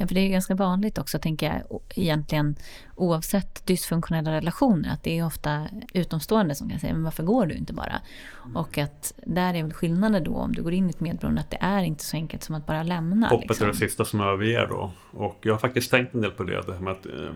Ja, 0.00 0.06
för 0.06 0.14
det 0.14 0.20
är 0.20 0.28
ganska 0.28 0.54
vanligt 0.54 0.98
också, 0.98 1.18
tänker 1.18 1.46
jag, 1.46 1.80
egentligen 1.94 2.56
oavsett 2.96 3.66
dysfunktionella 3.66 4.32
relationer, 4.32 4.92
att 4.92 5.02
det 5.02 5.18
är 5.18 5.26
ofta 5.26 5.66
utomstående 5.94 6.54
som 6.54 6.70
kan 6.70 6.80
säga, 6.80 6.92
men 6.92 7.04
varför 7.04 7.22
går 7.22 7.46
du 7.46 7.54
inte 7.54 7.72
bara? 7.72 8.00
Mm. 8.44 8.56
Och 8.56 8.78
att 8.78 9.14
där 9.24 9.54
är 9.54 9.62
väl 9.62 9.72
skillnaden 9.72 10.24
då, 10.24 10.34
om 10.34 10.52
du 10.52 10.62
går 10.62 10.72
in 10.72 10.86
i 10.86 10.90
ett 10.90 11.00
medberoende, 11.00 11.40
att 11.40 11.50
det 11.50 11.58
är 11.60 11.82
inte 11.82 12.04
så 12.04 12.16
enkelt 12.16 12.42
som 12.42 12.54
att 12.54 12.66
bara 12.66 12.82
lämna. 12.82 13.28
Hoppet 13.28 13.48
liksom. 13.48 13.66
är 13.66 13.72
det 13.72 13.78
sista 13.78 14.04
som 14.04 14.20
överger 14.20 14.66
då. 14.66 14.92
Och 15.10 15.38
jag 15.42 15.54
har 15.54 15.58
faktiskt 15.58 15.90
tänkt 15.90 16.14
en 16.14 16.20
del 16.20 16.30
på 16.30 16.42
det, 16.42 16.62
det 16.66 16.72
här 16.72 16.80
med 16.80 16.92
att 16.92 17.06
eh, 17.06 17.32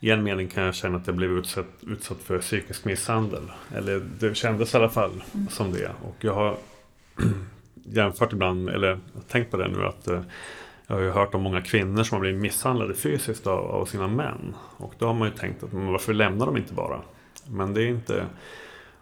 i 0.00 0.10
en 0.10 0.22
mening 0.22 0.48
kan 0.48 0.64
jag 0.64 0.74
känna 0.74 0.96
att 0.96 1.06
jag 1.06 1.16
blev 1.16 1.30
utsatt, 1.30 1.66
utsatt 1.80 2.18
för 2.18 2.38
psykisk 2.38 2.84
misshandel. 2.84 3.42
Eller 3.74 4.02
det 4.18 4.34
kändes 4.34 4.74
i 4.74 4.76
alla 4.76 4.88
fall 4.88 5.22
mm. 5.34 5.48
som 5.48 5.72
det. 5.72 5.90
Och 6.02 6.16
jag 6.20 6.34
har 6.34 6.56
jämfört 7.74 8.32
ibland, 8.32 8.68
eller 8.68 9.00
tänkt 9.28 9.50
på 9.50 9.56
det 9.56 9.68
nu, 9.68 9.86
att 9.86 10.08
eh, 10.08 10.22
jag 10.92 10.98
har 10.98 11.04
ju 11.04 11.10
hört 11.10 11.34
om 11.34 11.42
många 11.42 11.60
kvinnor 11.60 12.02
som 12.02 12.16
har 12.16 12.20
blivit 12.20 12.40
misshandlade 12.40 12.94
fysiskt 12.94 13.46
av, 13.46 13.70
av 13.70 13.84
sina 13.84 14.08
män. 14.08 14.54
Och 14.76 14.94
då 14.98 15.06
har 15.06 15.14
man 15.14 15.28
ju 15.28 15.34
tänkt 15.34 15.62
att 15.62 15.72
men 15.72 15.86
varför 15.86 16.14
lämnar 16.14 16.46
de 16.46 16.56
inte 16.56 16.74
bara? 16.74 17.00
Men 17.46 17.74
det 17.74 17.82
är 17.82 17.86
inte 17.86 18.24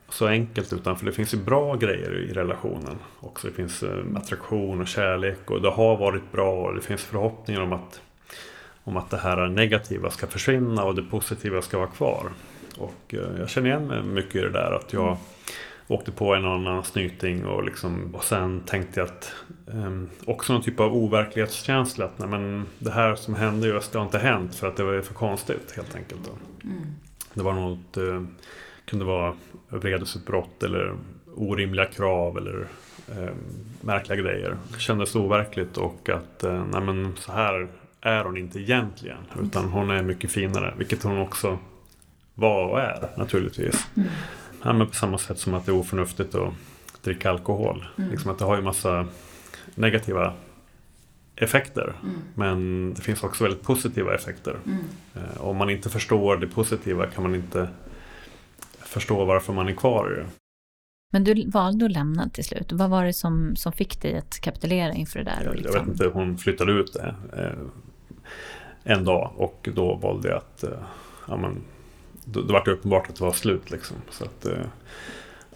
så 0.08 0.26
enkelt 0.26 0.72
utan 0.72 0.96
för 0.96 1.06
det 1.06 1.12
finns 1.12 1.34
ju 1.34 1.38
bra 1.38 1.76
grejer 1.76 2.18
i 2.18 2.32
relationen 2.32 2.98
också. 3.20 3.48
Det 3.48 3.54
finns 3.54 3.82
eh, 3.82 4.04
attraktion 4.16 4.80
och 4.80 4.88
kärlek 4.88 5.50
och 5.50 5.62
det 5.62 5.70
har 5.70 5.96
varit 5.96 6.32
bra 6.32 6.52
och 6.52 6.74
det 6.74 6.80
finns 6.80 7.04
förhoppningar 7.04 7.60
om 7.60 7.72
att, 7.72 8.00
om 8.84 8.96
att 8.96 9.10
det 9.10 9.18
här 9.18 9.48
negativa 9.48 10.10
ska 10.10 10.26
försvinna 10.26 10.84
och 10.84 10.94
det 10.94 11.02
positiva 11.02 11.62
ska 11.62 11.78
vara 11.78 11.88
kvar. 11.88 12.30
Och 12.78 13.14
eh, 13.14 13.38
jag 13.38 13.48
känner 13.48 13.68
igen 13.68 13.86
mig 13.86 14.02
mycket 14.02 14.34
i 14.34 14.40
det 14.40 14.50
där 14.50 14.72
att 14.72 14.92
jag 14.92 15.06
mm 15.06 15.18
åkte 15.90 16.12
på 16.12 16.34
en 16.34 16.44
annan 16.44 16.84
snyting 16.84 17.44
och, 17.44 17.64
liksom, 17.64 18.14
och 18.14 18.24
sen 18.24 18.60
tänkte 18.60 19.00
jag 19.00 19.08
att 19.08 19.32
um, 19.66 20.10
också 20.24 20.52
någon 20.52 20.62
typ 20.62 20.80
av 20.80 20.96
overklighetskänsla 20.96 22.04
att 22.04 22.18
nej, 22.18 22.28
men 22.28 22.66
det 22.78 22.90
här 22.90 23.14
som 23.14 23.34
hände 23.34 23.68
just 23.68 23.92
det 23.92 23.98
har 23.98 24.06
inte 24.06 24.18
hänt 24.18 24.54
för 24.54 24.68
att 24.68 24.76
det 24.76 24.84
var 24.84 25.00
för 25.00 25.14
konstigt 25.14 25.72
helt 25.76 25.96
enkelt. 25.96 26.30
Mm. 26.64 26.76
Det 27.34 27.42
var 27.42 27.52
något, 27.52 27.98
uh, 27.98 28.22
kunde 28.84 29.04
vara 29.04 29.34
vredesutbrott 29.68 30.62
eller 30.62 30.94
orimliga 31.34 31.86
krav 31.86 32.38
eller 32.38 32.66
uh, 33.18 33.30
märkliga 33.80 34.22
grejer. 34.22 34.56
Det 34.72 34.80
kändes 34.80 35.16
overkligt 35.16 35.76
och 35.76 36.08
att 36.08 36.44
uh, 36.44 36.64
nej, 36.72 36.80
men 36.80 37.16
så 37.16 37.32
här 37.32 37.68
är 38.00 38.24
hon 38.24 38.36
inte 38.36 38.60
egentligen 38.60 39.18
utan 39.42 39.64
hon 39.64 39.90
är 39.90 40.02
mycket 40.02 40.30
finare 40.30 40.74
vilket 40.78 41.02
hon 41.02 41.18
också 41.18 41.58
var 42.34 42.64
och 42.64 42.80
är 42.80 43.08
naturligtvis. 43.16 43.86
Mm 43.96 44.08
ja, 44.62 44.72
men 44.72 44.86
på 44.86 44.94
samma 44.94 45.18
sätt 45.18 45.38
som 45.38 45.54
att 45.54 45.66
det 45.66 45.72
är 45.72 45.76
oförnuftigt 45.76 46.34
att 46.34 46.52
dricka 47.02 47.30
alkohol. 47.30 47.86
Mm. 47.98 48.10
Liksom 48.10 48.30
att 48.30 48.38
det 48.38 48.44
har 48.44 48.56
ju 48.56 48.62
massa 48.62 49.06
negativa 49.74 50.34
effekter. 51.36 51.94
Mm. 52.02 52.16
Men 52.34 52.94
det 52.94 53.02
finns 53.02 53.22
också 53.22 53.44
väldigt 53.44 53.62
positiva 53.62 54.14
effekter. 54.14 54.56
Mm. 54.66 54.84
Eh, 55.14 55.40
om 55.40 55.56
man 55.56 55.70
inte 55.70 55.90
förstår 55.90 56.36
det 56.36 56.46
positiva 56.46 57.06
kan 57.06 57.22
man 57.22 57.34
inte 57.34 57.68
förstå 58.78 59.24
varför 59.24 59.52
man 59.52 59.68
är 59.68 59.72
kvar 59.72 60.12
i 60.12 60.16
det. 60.16 60.26
Men 61.12 61.24
du 61.24 61.50
valde 61.50 61.84
att 61.84 61.92
lämna 61.92 62.28
till 62.28 62.44
slut. 62.44 62.72
Vad 62.72 62.90
var 62.90 63.04
det 63.04 63.12
som, 63.12 63.56
som 63.56 63.72
fick 63.72 64.02
dig 64.02 64.18
att 64.18 64.40
kapitulera 64.40 64.92
inför 64.92 65.18
det 65.18 65.24
där? 65.24 65.48
Och 65.48 65.54
liksom... 65.54 65.74
Jag 65.74 65.80
vet 65.80 65.88
inte, 65.88 66.06
hon 66.06 66.38
flyttade 66.38 66.72
ut 66.72 66.92
det 66.92 67.14
eh, 67.36 68.94
en 68.94 69.04
dag 69.04 69.32
och 69.36 69.68
då 69.74 69.94
valde 69.94 70.28
jag 70.28 70.36
att 70.36 70.62
eh, 70.62 70.70
ja, 71.28 71.36
men, 71.36 71.62
då, 72.32 72.42
då 72.42 72.52
var 72.52 72.64
det 72.64 72.70
uppenbart 72.70 73.08
att 73.08 73.16
det 73.16 73.24
var 73.24 73.32
slut. 73.32 73.70
Liksom. 73.70 73.96
Så 74.10 74.24
att, 74.24 74.46
eh, 74.46 74.52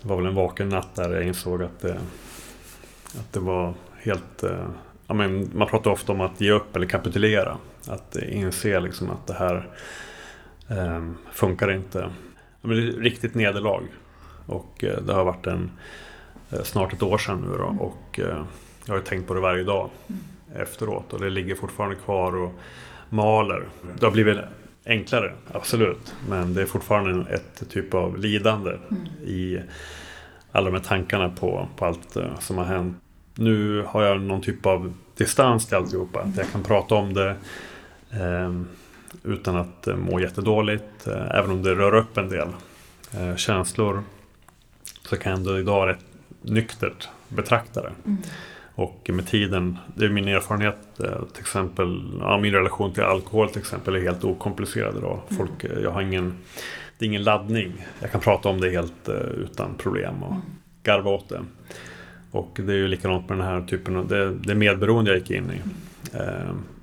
det 0.02 0.08
var 0.08 0.16
väl 0.16 0.26
en 0.26 0.34
vaken 0.34 0.68
natt 0.68 0.94
där 0.94 1.14
jag 1.14 1.26
insåg 1.26 1.62
att, 1.62 1.84
eh, 1.84 1.96
att 3.18 3.32
det 3.32 3.40
var 3.40 3.74
helt... 3.96 4.42
Eh, 4.42 4.66
ja, 5.06 5.14
men 5.14 5.50
man 5.54 5.68
pratar 5.68 5.90
ofta 5.90 6.12
om 6.12 6.20
att 6.20 6.40
ge 6.40 6.50
upp 6.50 6.76
eller 6.76 6.86
kapitulera. 6.86 7.56
Att 7.88 8.16
inse 8.16 8.80
liksom 8.80 9.10
att 9.10 9.26
det 9.26 9.34
här 9.34 9.68
eh, 10.68 11.10
funkar 11.32 11.70
inte. 11.70 11.98
Ja, 12.60 12.68
men 12.68 12.76
det 12.76 12.82
är 12.82 12.88
ett 12.88 12.98
riktigt 12.98 13.34
nederlag. 13.34 13.82
Och 14.46 14.84
eh, 14.84 15.02
det 15.02 15.14
har 15.14 15.24
varit 15.24 15.46
en, 15.46 15.70
eh, 16.50 16.62
snart 16.62 16.92
ett 16.92 17.02
år 17.02 17.18
sedan 17.18 17.40
nu 17.40 17.58
då, 17.58 17.66
mm. 17.66 17.80
och 17.80 18.20
jag 18.86 18.94
har 18.94 19.00
tänkt 19.00 19.28
på 19.28 19.34
det 19.34 19.40
varje 19.40 19.64
dag 19.64 19.90
mm. 20.06 20.20
efteråt 20.62 21.12
och 21.12 21.20
det 21.20 21.30
ligger 21.30 21.54
fortfarande 21.54 21.96
kvar 21.96 22.36
och 22.36 22.52
maler. 23.08 23.68
Det 23.98 24.06
har 24.06 24.12
blivit 24.12 24.38
enklare, 24.86 25.32
absolut. 25.52 26.14
Men 26.28 26.54
det 26.54 26.62
är 26.62 26.66
fortfarande 26.66 27.30
ett 27.30 27.70
typ 27.70 27.94
av 27.94 28.18
lidande 28.18 28.70
mm. 28.70 29.06
i 29.24 29.60
alla 30.52 30.70
de 30.70 30.76
här 30.76 30.84
tankarna 30.84 31.28
på, 31.28 31.68
på 31.76 31.84
allt 31.84 32.16
eh, 32.16 32.38
som 32.38 32.58
har 32.58 32.64
hänt. 32.64 32.96
Nu 33.34 33.84
har 33.88 34.02
jag 34.02 34.20
någon 34.20 34.40
typ 34.40 34.66
av 34.66 34.94
distans 35.16 35.66
till 35.66 35.76
alltihopa. 35.76 36.20
Att 36.20 36.36
jag 36.36 36.50
kan 36.52 36.62
prata 36.62 36.94
om 36.94 37.14
det 37.14 37.36
eh, 38.10 38.52
utan 39.24 39.56
att 39.56 39.86
eh, 39.86 39.96
må 39.96 40.20
jättedåligt. 40.20 41.06
Eh, 41.06 41.30
även 41.30 41.50
om 41.50 41.62
det 41.62 41.74
rör 41.74 41.94
upp 41.94 42.18
en 42.18 42.28
del 42.28 42.48
eh, 43.12 43.36
känslor. 43.36 44.02
Så 45.08 45.16
kan 45.16 45.30
jag 45.30 45.38
ändå 45.38 45.58
idag 45.58 45.88
rätt 45.88 46.04
nyktert 46.42 47.08
betrakta 47.28 47.82
det. 47.82 47.92
Mm. 48.04 48.22
Och 48.76 49.10
med 49.12 49.26
tiden, 49.26 49.78
det 49.94 50.04
är 50.04 50.08
min 50.08 50.28
erfarenhet 50.28 51.00
eh, 51.00 51.24
till 51.32 51.40
exempel, 51.40 52.02
ja, 52.20 52.38
min 52.38 52.52
relation 52.52 52.92
till 52.92 53.02
alkohol 53.02 53.48
till 53.48 53.60
exempel 53.60 53.94
är 53.94 54.00
helt 54.00 54.24
okomplicerad 54.24 54.96
idag. 54.96 55.20
Mm. 55.28 55.38
Folk, 55.38 55.64
mm. 55.64 55.82
Jag 55.82 55.90
har 55.90 56.02
ingen, 56.02 56.34
det 56.98 57.04
är 57.04 57.06
ingen 57.06 57.22
laddning. 57.22 57.72
Jag 58.00 58.12
kan 58.12 58.20
prata 58.20 58.48
om 58.48 58.60
det 58.60 58.70
helt 58.70 59.08
uh, 59.08 59.14
utan 59.14 59.74
problem 59.78 60.22
och 60.22 60.32
mm. 60.32 60.42
garva 60.82 61.10
åt 61.10 61.28
det. 61.28 61.40
Och 62.30 62.60
det 62.62 62.72
är 62.72 62.76
ju 62.76 62.88
likadant 62.88 63.28
med 63.28 63.38
den 63.38 63.46
här 63.46 63.60
typen 63.60 63.96
av, 63.96 64.08
det, 64.08 64.34
det 64.34 64.54
medberoende 64.54 65.10
jag 65.10 65.18
gick 65.18 65.30
in 65.30 65.50
i. 65.50 65.60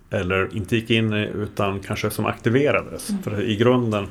Eller 0.10 0.56
inte 0.56 0.76
gick 0.76 0.90
in 0.90 1.14
i 1.14 1.28
utan 1.36 1.80
kanske 1.80 2.10
som 2.10 2.26
aktiverades. 2.26 3.10
Mm. 3.10 3.24
För 3.24 3.42
i 3.42 3.56
grunden 3.56 4.08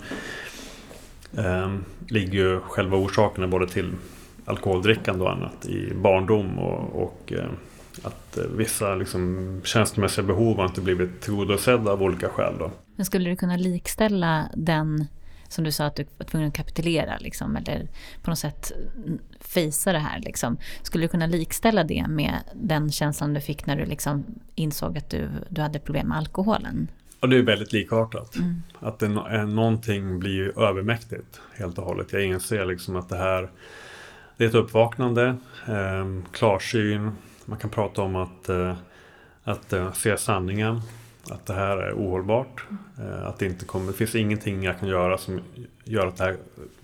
uh, 1.39 1.77
ligger 2.09 2.33
ju 2.33 2.61
själva 2.61 2.97
orsakerna 2.97 3.47
både 3.47 3.67
till 3.67 3.91
alkoholdrickande 4.45 5.25
och 5.25 5.33
annat 5.33 5.67
i 5.67 5.95
barndom 5.95 6.59
och, 6.59 7.03
och 7.03 7.33
att 8.03 8.37
eh, 8.39 8.45
vissa 8.45 8.95
liksom, 8.95 9.61
känslomässiga 9.65 10.25
behov 10.25 10.57
har 10.57 10.67
inte 10.67 10.81
blivit 10.81 11.21
tillgodosedda 11.21 11.93
av 11.93 12.03
olika 12.03 12.29
skäl. 12.29 12.55
Då. 12.59 12.71
Men 12.97 13.07
skulle 13.07 13.31
du 13.31 13.37
kunna 13.37 13.57
likställa 13.57 14.51
den, 14.55 15.07
som 15.49 15.65
du 15.65 15.73
sa 15.73 15.85
att 15.85 15.97
du 15.97 16.07
var 16.19 16.27
tvungen 16.27 16.49
att 16.49 16.55
kapitulera, 16.55 17.19
liksom, 17.19 17.57
eller 17.57 17.89
på 18.23 18.31
något 18.31 18.39
sätt 18.39 18.73
fejsa 19.41 19.93
det 19.93 19.99
här? 19.99 20.21
Liksom. 20.21 20.59
Skulle 20.83 21.05
du 21.05 21.09
kunna 21.09 21.27
likställa 21.27 21.85
det 21.85 22.07
med 22.09 22.35
den 22.55 22.93
känslan 22.93 23.35
du 23.35 23.41
fick 23.41 23.67
när 23.67 23.77
du 23.77 23.85
liksom 23.85 24.25
insåg 24.55 24.99
att 24.99 25.11
du, 25.11 25.29
du 25.49 25.61
hade 25.61 25.79
problem 25.79 26.09
med 26.09 26.19
alkoholen? 26.19 26.89
Ja, 27.21 27.29
det 27.29 27.37
är 27.37 27.43
väldigt 27.43 27.73
likartat. 27.73 28.37
Mm. 28.37 28.63
Att 28.81 28.99
det, 28.99 29.09
någonting 29.47 30.19
blir 30.19 30.59
övermäktigt 30.59 31.41
helt 31.59 31.79
och 31.79 31.85
hållet. 31.85 32.13
Jag 32.13 32.25
inser 32.25 32.65
liksom 32.65 32.97
att 32.97 33.09
det 33.09 33.17
här 33.17 33.51
det 34.41 34.45
är 34.45 34.49
ett 34.49 34.55
uppvaknande, 34.55 35.37
eh, 35.69 36.07
klarsyn, 36.33 37.13
man 37.51 37.59
kan 37.59 37.71
prata 37.71 38.03
om 38.03 38.17
att, 38.17 38.49
eh, 38.49 38.77
att 39.45 39.73
eh, 39.73 39.93
se 39.93 40.17
sanningen. 40.17 40.81
Att 41.31 41.47
det 41.47 41.55
här 41.55 41.77
är 41.77 41.93
ohållbart. 41.93 42.65
Eh, 42.99 43.27
att 43.27 43.39
det 43.39 43.47
inte 43.47 43.65
kommer, 43.65 43.87
det 43.87 43.93
finns 43.93 44.15
ingenting 44.15 44.63
jag 44.63 44.81
kan 44.81 44.89
göra 44.89 45.19
som 45.19 45.41
gör 45.85 46.07
att 46.07 46.17
det 46.17 46.25
här 46.25 46.37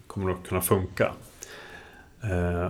kommer 0.06 0.30
att 0.30 0.48
kunna 0.48 0.60
funka. 0.60 1.12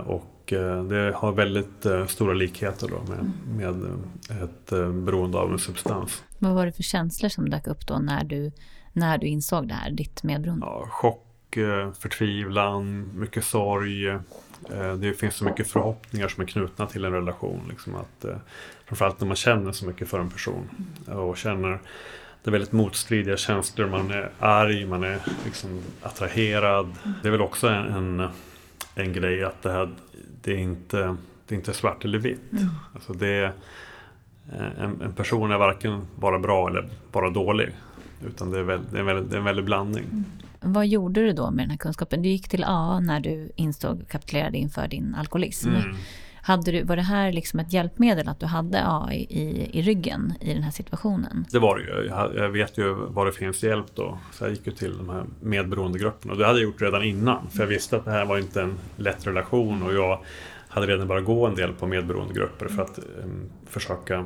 Och 0.05 0.53
det 0.89 1.13
har 1.15 1.31
väldigt 1.31 1.85
stora 2.07 2.33
likheter 2.33 2.87
då 2.87 3.13
med, 3.13 3.31
med 3.57 3.97
ett 4.43 4.69
beroende 5.05 5.37
av 5.37 5.51
en 5.51 5.59
substans. 5.59 6.23
Vad 6.39 6.55
var 6.55 6.65
det 6.65 6.71
för 6.71 6.83
känslor 6.83 7.29
som 7.29 7.49
dök 7.49 7.67
upp 7.67 7.87
då 7.87 7.99
när 7.99 8.23
du, 8.23 8.51
när 8.93 9.17
du 9.17 9.27
insåg 9.27 9.67
det 9.67 9.73
här, 9.73 9.91
ditt 9.91 10.23
medberoende? 10.23 10.65
Ja, 10.65 10.87
chock, 10.89 11.57
förtvivlan, 11.99 13.11
mycket 13.19 13.43
sorg, 13.43 14.19
det 14.99 15.13
finns 15.13 15.35
så 15.35 15.45
mycket 15.45 15.67
förhoppningar 15.67 16.27
som 16.27 16.43
är 16.43 16.47
knutna 16.47 16.85
till 16.85 17.05
en 17.05 17.11
relation. 17.11 17.61
Liksom 17.69 17.95
att, 17.95 18.25
eh, 18.25 18.35
framförallt 18.85 19.19
när 19.19 19.27
man 19.27 19.35
känner 19.35 19.71
så 19.71 19.85
mycket 19.85 20.09
för 20.09 20.19
en 20.19 20.29
person. 20.29 20.69
Och 21.07 21.37
känner 21.37 21.79
det 22.43 22.49
är 22.49 22.51
väldigt 22.51 22.71
motstridiga 22.71 23.37
känslor. 23.37 23.87
Man 23.87 24.11
är 24.11 24.29
arg, 24.39 24.85
man 24.85 25.03
är 25.03 25.19
liksom 25.45 25.81
attraherad. 26.01 26.95
Det 27.21 27.27
är 27.27 27.31
väl 27.31 27.41
också 27.41 27.67
en, 27.67 27.85
en, 28.19 28.29
en 28.95 29.13
grej 29.13 29.43
att 29.43 29.61
det 29.61 29.71
här 29.71 29.89
det 30.41 30.53
är 30.53 30.57
inte, 30.57 31.15
det 31.47 31.55
är 31.55 31.57
inte 31.57 31.73
svart 31.73 32.05
eller 32.05 32.19
vitt. 32.19 32.51
Mm. 32.51 32.69
Alltså 32.93 33.13
det 33.13 33.27
är, 33.27 33.53
eh, 34.51 34.83
en, 34.83 35.01
en, 35.01 35.13
person 35.13 35.51
är 35.51 35.57
varken 35.57 36.07
bara 36.15 36.39
bra 36.39 36.69
eller 36.69 36.89
bara 37.11 37.29
dålig. 37.29 37.69
Utan 38.27 38.51
det 38.51 38.59
är, 38.59 38.63
väl, 38.63 38.79
det 38.91 38.97
är, 38.97 38.99
en, 38.99 39.05
väldigt, 39.05 39.29
det 39.29 39.35
är 39.35 39.39
en 39.39 39.45
väldig 39.45 39.65
blandning. 39.65 40.03
Mm. 40.03 40.23
Vad 40.73 40.87
gjorde 40.87 41.21
du 41.21 41.33
då 41.33 41.51
med 41.51 41.63
den 41.63 41.69
här 41.69 41.77
kunskapen? 41.77 42.21
Du 42.21 42.29
gick 42.29 42.49
till 42.49 42.63
AA 42.63 42.99
när 42.99 43.19
du 43.19 43.51
insåg 43.55 44.01
och 44.01 44.07
kapitulerade 44.07 44.57
inför 44.57 44.87
din 44.87 45.15
alkoholism. 45.15 45.69
Mm. 45.69 45.95
Hade 46.41 46.71
du, 46.71 46.83
var 46.83 46.95
det 46.95 47.01
här 47.01 47.31
liksom 47.31 47.59
ett 47.59 47.73
hjälpmedel 47.73 48.27
att 48.27 48.39
du 48.39 48.45
hade 48.45 48.85
AA 48.85 49.13
i, 49.13 49.69
i, 49.73 49.81
ryggen 49.81 50.33
i 50.41 50.53
den 50.53 50.63
här 50.63 50.71
situationen? 50.71 51.45
Det 51.51 51.59
var 51.59 51.77
det 51.77 51.83
ju. 51.83 52.07
Jag, 52.07 52.35
jag 52.35 52.49
vet 52.49 52.77
ju 52.77 52.93
var 52.93 53.25
det 53.25 53.31
finns 53.31 53.63
hjälp 53.63 53.85
då. 53.95 54.17
Så 54.31 54.43
jag 54.43 54.51
gick 54.51 54.67
ju 54.67 54.71
till 54.71 54.97
de 54.97 55.09
här 55.09 55.25
medberoendegrupperna. 55.41 56.33
Och 56.33 56.39
det 56.39 56.45
hade 56.45 56.59
jag 56.59 56.63
gjort 56.63 56.81
redan 56.81 57.03
innan. 57.03 57.49
För 57.49 57.59
jag 57.59 57.67
visste 57.67 57.97
att 57.97 58.05
det 58.05 58.11
här 58.11 58.25
var 58.25 58.37
inte 58.37 58.61
en 58.61 58.77
lätt 58.95 59.27
relation. 59.27 59.83
Och 59.83 59.93
jag 59.93 60.19
hade 60.67 60.87
redan 60.87 61.07
börjat 61.07 61.25
gå 61.25 61.47
en 61.47 61.55
del 61.55 61.73
på 61.73 61.87
medberoendegrupper 61.87 62.67
för 62.67 62.81
att 62.81 62.99
um, 63.23 63.49
försöka 63.65 64.25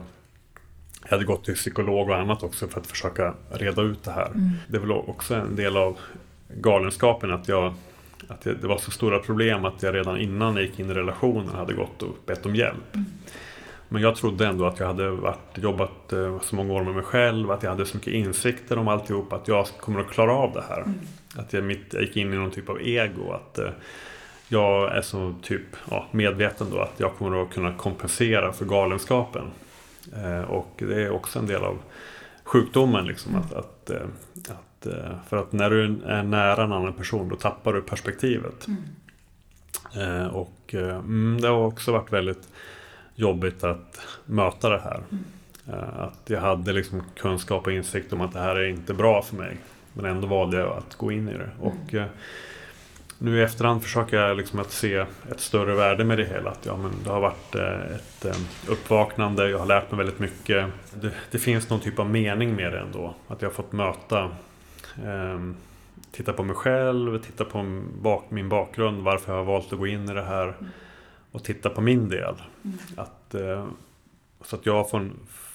jag 1.04 1.10
hade 1.10 1.26
gått 1.26 1.46
till 1.46 1.56
psykolog 1.56 2.10
och 2.10 2.16
annat 2.16 2.44
också 2.44 2.68
för 2.68 2.80
att 2.80 2.88
försöka 2.88 3.34
reda 3.50 3.82
ut 3.82 4.04
det 4.04 4.12
här. 4.12 4.28
Mm. 4.28 4.50
Det 4.68 4.78
är 4.78 4.82
väl 4.82 4.92
också 4.92 5.36
en 5.36 5.56
del 5.56 5.78
av 5.78 5.98
galenskapen 6.56 7.32
att, 7.32 7.48
jag, 7.48 7.74
att 8.28 8.42
det 8.42 8.68
var 8.68 8.78
så 8.78 8.92
stora 8.92 9.20
problem 9.20 9.66
att 9.66 9.84
jag 9.84 9.96
redan 9.96 10.18
innan 10.18 10.56
jag 10.56 10.66
gick 10.66 10.80
in 10.80 10.90
i 10.90 10.94
relationen 10.94 11.56
hade 11.56 11.74
gått 11.74 12.04
och 12.04 12.16
bett 12.26 12.46
om 12.46 12.56
hjälp. 12.56 12.96
Mm. 12.96 13.06
Men 13.90 14.02
jag 14.02 14.16
trodde 14.16 14.48
ändå 14.48 14.66
att 14.66 14.80
jag 14.80 14.88
hade 14.88 15.10
varit, 15.10 15.58
jobbat 15.58 16.14
eh, 16.14 16.40
så 16.40 16.56
många 16.56 16.74
år 16.74 16.84
med 16.84 16.96
mig 16.96 17.04
själv, 17.04 17.52
att 17.52 17.64
jag 17.64 17.70
hade 17.70 17.86
så 17.86 17.98
mycket 17.98 18.14
insikter 18.14 18.78
om 18.78 18.88
alltihop, 18.88 19.34
att 19.34 19.48
jag 19.48 19.68
kommer 19.68 20.00
att 20.00 20.10
klara 20.10 20.34
av 20.34 20.54
det 20.54 20.64
här. 20.70 20.82
Mm. 20.82 21.00
Att 21.36 21.54
jag, 21.54 21.64
mitt, 21.64 21.94
jag 21.94 22.02
gick 22.02 22.18
in 22.18 22.34
i 22.34 22.36
någon 22.36 22.52
typ 22.52 22.70
av 22.70 22.82
ego, 22.82 23.32
att 23.32 23.60
eh, 23.60 23.70
jag 24.48 24.98
är 24.98 25.02
så 25.02 25.36
typ 25.42 25.62
ja, 25.90 26.08
medveten 26.12 26.68
då 26.72 26.80
att 26.80 26.94
jag 26.98 27.16
kommer 27.16 27.42
att 27.42 27.54
kunna 27.54 27.74
kompensera 27.74 28.54
för 28.54 28.66
galenskapen. 28.66 29.52
Eh, 30.16 30.42
och 30.42 30.74
det 30.78 31.04
är 31.04 31.12
också 31.12 31.40
en 31.40 31.48
del 31.48 31.64
av 31.64 31.78
sjukdomen, 32.44 33.06
liksom, 33.06 33.36
att, 33.36 33.54
att, 33.54 33.90
eh, 33.90 34.06
att, 34.82 34.88
eh, 34.88 35.12
för 35.30 35.38
att 35.38 35.52
när 35.52 35.70
du 35.70 35.84
är 36.06 36.24
nära 36.24 36.64
en 36.64 36.72
annan 36.72 36.94
person 36.94 37.30
då 37.30 37.36
tappar 37.36 37.74
du 37.74 37.82
perspektivet. 37.82 38.68
Mm. 38.68 38.84
Eh, 39.96 40.28
och 40.28 40.74
eh, 40.74 40.96
mm, 40.96 41.42
det 41.42 41.48
har 41.48 41.66
också 41.66 41.92
varit 41.92 42.14
väldigt 42.14 42.50
jobbigt 43.16 43.64
att 43.64 44.00
möta 44.26 44.70
det 44.70 44.80
här. 44.80 45.02
Eh, 45.68 46.00
att 46.00 46.22
jag 46.26 46.42
hade 46.42 46.74
liksom 46.74 47.04
kunskap 47.16 47.68
och 47.68 47.74
insikt 47.74 48.14
om 48.14 48.22
att 48.22 48.34
det 48.34 48.40
här 48.40 48.56
är 48.56 48.68
inte 48.68 48.94
bra 48.94 49.22
för 49.22 49.36
mig. 49.36 49.58
Men 49.94 50.06
ändå 50.06 50.28
valde 50.28 50.58
jag 50.58 50.78
att 50.78 50.96
gå 50.96 51.12
in 51.12 51.30
i 51.30 51.34
det. 51.34 51.50
Och, 51.60 51.94
eh, 51.94 52.06
nu 53.18 53.40
i 53.40 53.44
efterhand 53.44 53.84
försöker 53.84 54.18
jag 54.18 54.38
liksom 54.38 54.60
att 54.60 54.72
se 54.72 54.96
ett 55.32 55.40
större 55.40 55.76
värde 55.76 56.04
med 56.04 56.18
det 56.18 56.26
hela. 56.26 56.50
Att 56.50 56.66
ja, 56.66 56.78
men 56.78 56.92
det 57.04 57.10
har 57.10 57.22
varit 57.22 57.56
ett 57.56 58.26
uppvaknande, 58.68 59.50
jag 59.50 59.60
har 59.60 59.66
lärt 59.66 59.92
mig 59.92 59.98
väldigt 59.98 60.20
mycket. 60.20 60.68
Det, 61.02 61.12
det 61.32 61.40
finns 61.40 61.70
någon 61.70 61.80
typ 61.80 62.00
av 62.00 62.10
mening 62.10 62.56
med 62.56 62.74
det 62.74 62.80
ändå. 62.80 63.16
Att 63.28 63.42
jag 63.42 63.50
har 63.50 63.54
fått 63.54 63.72
möta, 63.72 64.32
eh, 64.98 65.40
titta 66.12 66.34
på 66.34 66.44
mig 66.44 66.56
själv, 66.56 67.18
titta 67.18 67.46
på 67.46 67.64
min 68.30 68.50
bakgrund, 68.50 69.04
varför 69.04 69.32
jag 69.32 69.40
har 69.40 69.46
valt 69.46 69.74
att 69.74 69.80
gå 69.80 69.88
in 69.88 70.10
i 70.10 70.14
det 70.14 70.24
här. 70.24 70.56
Och 71.32 71.44
titta 71.44 71.70
på 71.70 71.82
min 71.82 72.10
del. 72.10 72.36
Mm. 72.64 72.78
Att, 72.96 73.36
eh, 73.36 73.68
så 74.46 74.56
att 74.56 74.66
jag 74.66 74.90
får 74.90 75.10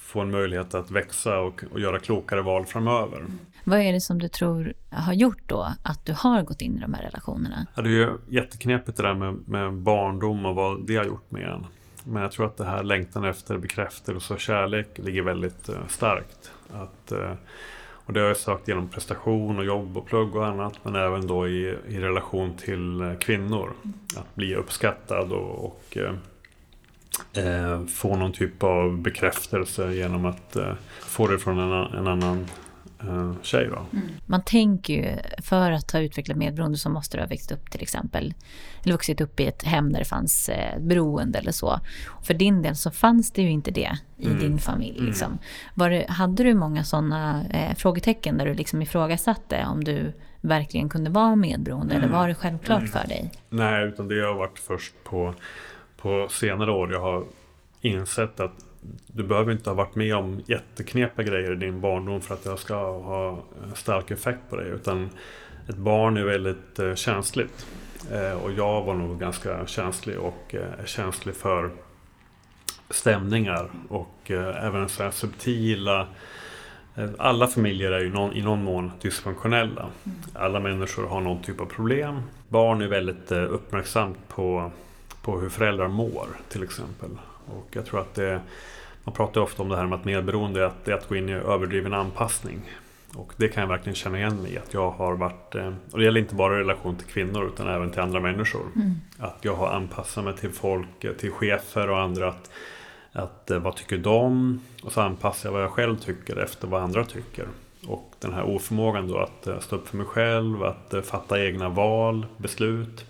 få 0.07 0.21
en 0.21 0.31
möjlighet 0.31 0.75
att 0.75 0.91
växa 0.91 1.39
och, 1.39 1.65
och 1.73 1.81
göra 1.81 1.99
klokare 1.99 2.43
val 2.43 2.67
framöver. 2.67 3.19
Mm. 3.19 3.39
Vad 3.65 3.81
är 3.81 3.93
det 3.93 4.01
som 4.01 4.19
du 4.19 4.29
tror 4.29 4.73
har 4.91 5.13
gjort 5.13 5.43
då 5.47 5.73
att 5.83 6.07
du 6.07 6.13
har 6.13 6.43
gått 6.43 6.63
in 6.63 6.77
i 6.77 6.81
de 6.81 6.95
här 6.95 7.03
relationerna? 7.03 7.67
Ja, 7.75 7.83
det 7.83 7.89
är 7.89 7.93
ju 7.93 8.19
jätteknepigt 8.29 8.97
det 8.97 9.03
där 9.03 9.15
med, 9.15 9.49
med 9.49 9.73
barndom 9.73 10.47
och 10.47 10.55
vad 10.55 10.87
det 10.87 10.97
har 10.97 11.05
gjort 11.05 11.31
med 11.31 11.43
en. 11.43 11.67
Men 12.05 12.23
jag 12.23 12.33
tror 12.33 12.47
att 12.47 12.57
det 12.57 12.65
här 12.65 12.83
längtan 12.83 13.25
efter 13.25 13.59
bekräftelse 13.59 14.35
och 14.35 14.41
kärlek 14.41 14.99
ligger 14.99 15.23
väldigt 15.23 15.69
uh, 15.69 15.87
starkt. 15.89 16.53
Att, 16.73 17.13
uh, 17.13 17.33
och 18.07 18.13
det 18.13 18.21
har 18.21 18.27
jag 18.27 18.37
sökt 18.37 18.69
genom 18.69 18.89
prestation 18.89 19.59
och 19.59 19.65
jobb 19.65 19.97
och 19.97 20.07
plugg 20.07 20.37
och 20.37 20.47
annat. 20.47 20.73
Men 20.83 20.97
även 20.97 21.27
då 21.27 21.49
i, 21.49 21.77
i 21.89 21.99
relation 22.01 22.57
till 22.57 23.03
uh, 23.03 23.19
kvinnor. 23.19 23.73
Att 24.17 24.35
bli 24.35 24.55
uppskattad 24.55 25.33
och, 25.33 25.65
och 25.65 25.97
eh, 27.39 27.87
få 27.87 28.17
någon 28.17 28.33
typ 28.33 28.63
av 28.63 28.99
bekräftelse 28.99 29.93
genom 29.93 30.25
att 30.25 30.57
eh, 30.57 30.73
få 31.01 31.27
det 31.27 31.39
från 31.39 31.59
en, 31.59 31.73
en 31.73 32.07
annan 32.07 32.47
eh, 33.01 33.33
tjej. 33.43 33.69
Då. 33.71 33.77
Mm. 33.93 34.09
Man 34.27 34.43
tänker 34.43 34.95
ju, 34.95 35.17
för 35.43 35.71
att 35.71 35.91
ha 35.91 36.01
utvecklat 36.01 36.37
medberoende 36.37 36.79
så 36.79 36.91
måste 36.91 37.17
du 37.17 37.21
ha 37.21 37.29
växt 37.29 37.53
upp 37.53 37.71
till 37.71 37.83
exempel, 37.83 38.35
eller 38.83 38.93
vuxit 38.93 39.21
upp 39.21 39.41
i 39.41 39.47
ett 39.47 39.63
hem 39.63 39.93
där 39.93 39.99
det 39.99 40.05
fanns 40.05 40.49
eh, 40.49 40.81
beroende 40.81 41.39
eller 41.39 41.53
så. 41.53 41.81
För 42.23 42.35
din 42.35 42.63
del 42.63 42.77
så 42.77 42.91
fanns 42.91 43.33
det 43.33 43.43
ju 43.43 43.51
inte 43.51 43.71
det 43.71 43.99
i 44.17 44.27
mm. 44.27 44.39
din 44.39 44.59
familj. 44.59 44.99
Mm. 44.99 45.07
Liksom. 45.07 45.39
Var 45.75 45.91
det, 45.91 46.07
hade 46.09 46.43
du 46.43 46.55
många 46.55 46.85
sådana 46.85 47.45
eh, 47.51 47.75
frågetecken 47.75 48.39
där 48.39 48.47
du 48.47 48.55
liksom 48.55 48.83
ifrågasatte 48.83 49.67
om 49.69 49.85
du 49.85 50.13
verkligen 50.41 50.89
kunde 50.89 51.11
vara 51.11 51.37
medberoende 51.37 51.95
mm. 51.95 52.05
eller 52.05 52.19
var 52.19 52.29
det 52.29 52.35
självklart 52.35 52.79
mm. 52.79 52.91
för 52.91 53.09
dig? 53.09 53.33
Nej, 53.49 53.87
utan 53.87 54.09
det 54.09 54.27
har 54.27 54.35
varit 54.35 54.59
först 54.59 54.95
på 55.05 55.35
på 55.97 56.29
senare 56.31 56.71
år 56.71 56.93
jag 56.93 57.01
har 57.01 57.25
insett 57.81 58.41
att 58.41 58.66
du 59.07 59.23
behöver 59.23 59.53
inte 59.53 59.71
ha 59.71 59.75
varit 59.75 59.95
med 59.95 60.17
om 60.17 60.43
jätteknepiga 60.47 61.27
grejer 61.27 61.53
i 61.53 61.57
din 61.57 61.81
barndom 61.81 62.21
för 62.21 62.35
att 62.35 62.45
det 62.45 62.57
ska 62.57 62.75
ha 63.01 63.43
stark 63.75 64.11
effekt 64.11 64.41
på 64.51 64.57
dig. 64.57 64.69
Utan 64.69 65.11
ett 65.69 65.77
barn 65.77 66.17
är 66.17 66.25
väldigt 66.25 66.79
eh, 66.79 66.95
känsligt. 66.95 67.67
Eh, 68.13 68.33
och 68.33 68.53
jag 68.53 68.83
var 68.83 68.95
nog 68.95 69.21
ganska 69.21 69.67
känslig 69.67 70.19
och 70.19 70.55
eh, 70.55 70.81
är 70.81 70.87
känslig 70.87 71.35
för 71.35 71.71
stämningar 72.91 73.71
och 73.89 74.31
även 74.31 74.89
så 74.89 75.03
här 75.03 75.11
subtila 75.11 76.07
alla 77.19 77.47
familjer 77.47 77.93
är 77.93 78.01
ju 78.01 78.13
någon, 78.13 78.33
i 78.33 78.43
någon 78.43 78.65
mån 78.65 78.93
dysfunktionella. 79.01 79.87
Alla 80.35 80.61
människor 80.61 81.07
har 81.07 81.21
någon 81.21 81.43
typ 81.43 81.61
av 81.61 81.67
problem. 81.67 82.23
Barn 82.49 82.83
är 82.83 82.89
väldigt 82.89 83.33
uppmärksamt 83.33 84.19
på 84.29 84.71
på 85.27 85.41
hur 85.41 85.49
föräldrar 85.49 85.89
mår 85.89 86.27
till 86.49 86.63
exempel. 86.63 87.11
Och 87.47 87.67
jag 87.71 87.87
tror 87.87 88.01
att 88.01 88.15
det, 88.15 88.41
man 89.05 89.15
pratar 89.15 89.41
ofta 89.41 89.63
om 89.63 89.69
det 89.69 89.77
här 89.77 89.87
med 89.87 89.99
att 89.99 90.05
medberoende 90.05 90.67
att 90.67 90.85
det 90.85 90.93
är 90.93 90.97
att 90.97 91.09
gå 91.09 91.17
in 91.17 91.29
i 91.29 91.33
överdriven 91.33 91.95
anpassning. 91.95 92.61
Och 93.17 93.33
det 93.37 93.49
kan 93.49 93.61
jag 93.61 93.69
verkligen 93.69 93.97
känna 93.97 94.19
igen 94.19 94.43
mig 94.43 94.53
i. 94.53 94.59
Att 94.59 94.75
jag 94.75 94.91
har 94.91 95.17
varit, 95.17 95.55
eh, 95.55 95.73
och 95.93 95.99
det 95.99 96.05
gäller 96.05 96.21
inte 96.21 96.35
bara 96.35 96.57
i 96.57 96.59
relation 96.59 96.97
till 96.97 97.07
kvinnor 97.07 97.47
utan 97.47 97.69
även 97.69 97.91
till 97.91 98.01
andra 98.01 98.21
människor. 98.21 98.67
Mm. 98.77 98.95
Att 99.19 99.39
jag 99.41 99.55
har 99.55 99.69
anpassat 99.69 100.25
mig 100.25 100.37
till 100.37 100.51
folk, 100.51 101.05
eh, 101.05 101.13
till 101.13 101.31
chefer 101.31 101.91
och 101.91 102.01
andra. 102.01 102.29
Att, 102.29 102.51
att 103.13 103.51
eh, 103.51 103.59
vad 103.59 103.77
tycker 103.77 103.99
de? 103.99 104.61
Och 104.83 104.93
så 104.93 105.01
anpassar 105.01 105.49
jag 105.49 105.53
vad 105.53 105.63
jag 105.63 105.71
själv 105.71 105.97
tycker 105.97 106.37
efter 106.37 106.69
vad 106.69 106.83
andra 106.83 107.05
tycker. 107.05 107.47
Och 107.87 108.13
den 108.19 108.33
här 108.33 108.43
oförmågan 108.43 109.09
då 109.09 109.19
att 109.19 109.63
stå 109.63 109.77
upp 109.77 109.89
för 109.89 109.97
mig 109.97 110.07
själv, 110.07 110.63
att 110.65 110.95
fatta 111.05 111.45
egna 111.45 111.69
val, 111.69 112.27
beslut. 112.37 113.05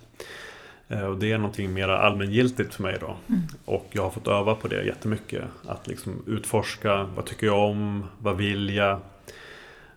Eh, 0.89 1.03
och 1.03 1.19
det 1.19 1.33
är 1.33 1.39
någonting 1.39 1.73
mer 1.73 1.89
allmängiltigt 1.89 2.75
för 2.75 2.83
mig 2.83 2.97
då. 3.01 3.17
Mm. 3.29 3.41
Och 3.65 3.87
jag 3.93 4.03
har 4.03 4.11
fått 4.11 4.29
öva 4.29 4.55
på 4.55 4.69
det 4.69 4.85
jättemycket. 4.85 5.45
Att 5.67 5.87
liksom 5.87 6.23
utforska, 6.27 7.05
vad 7.17 7.25
tycker 7.25 7.47
jag 7.47 7.71
om, 7.71 8.05
vad 8.19 8.37
vill 8.37 8.75
jag? 8.75 9.01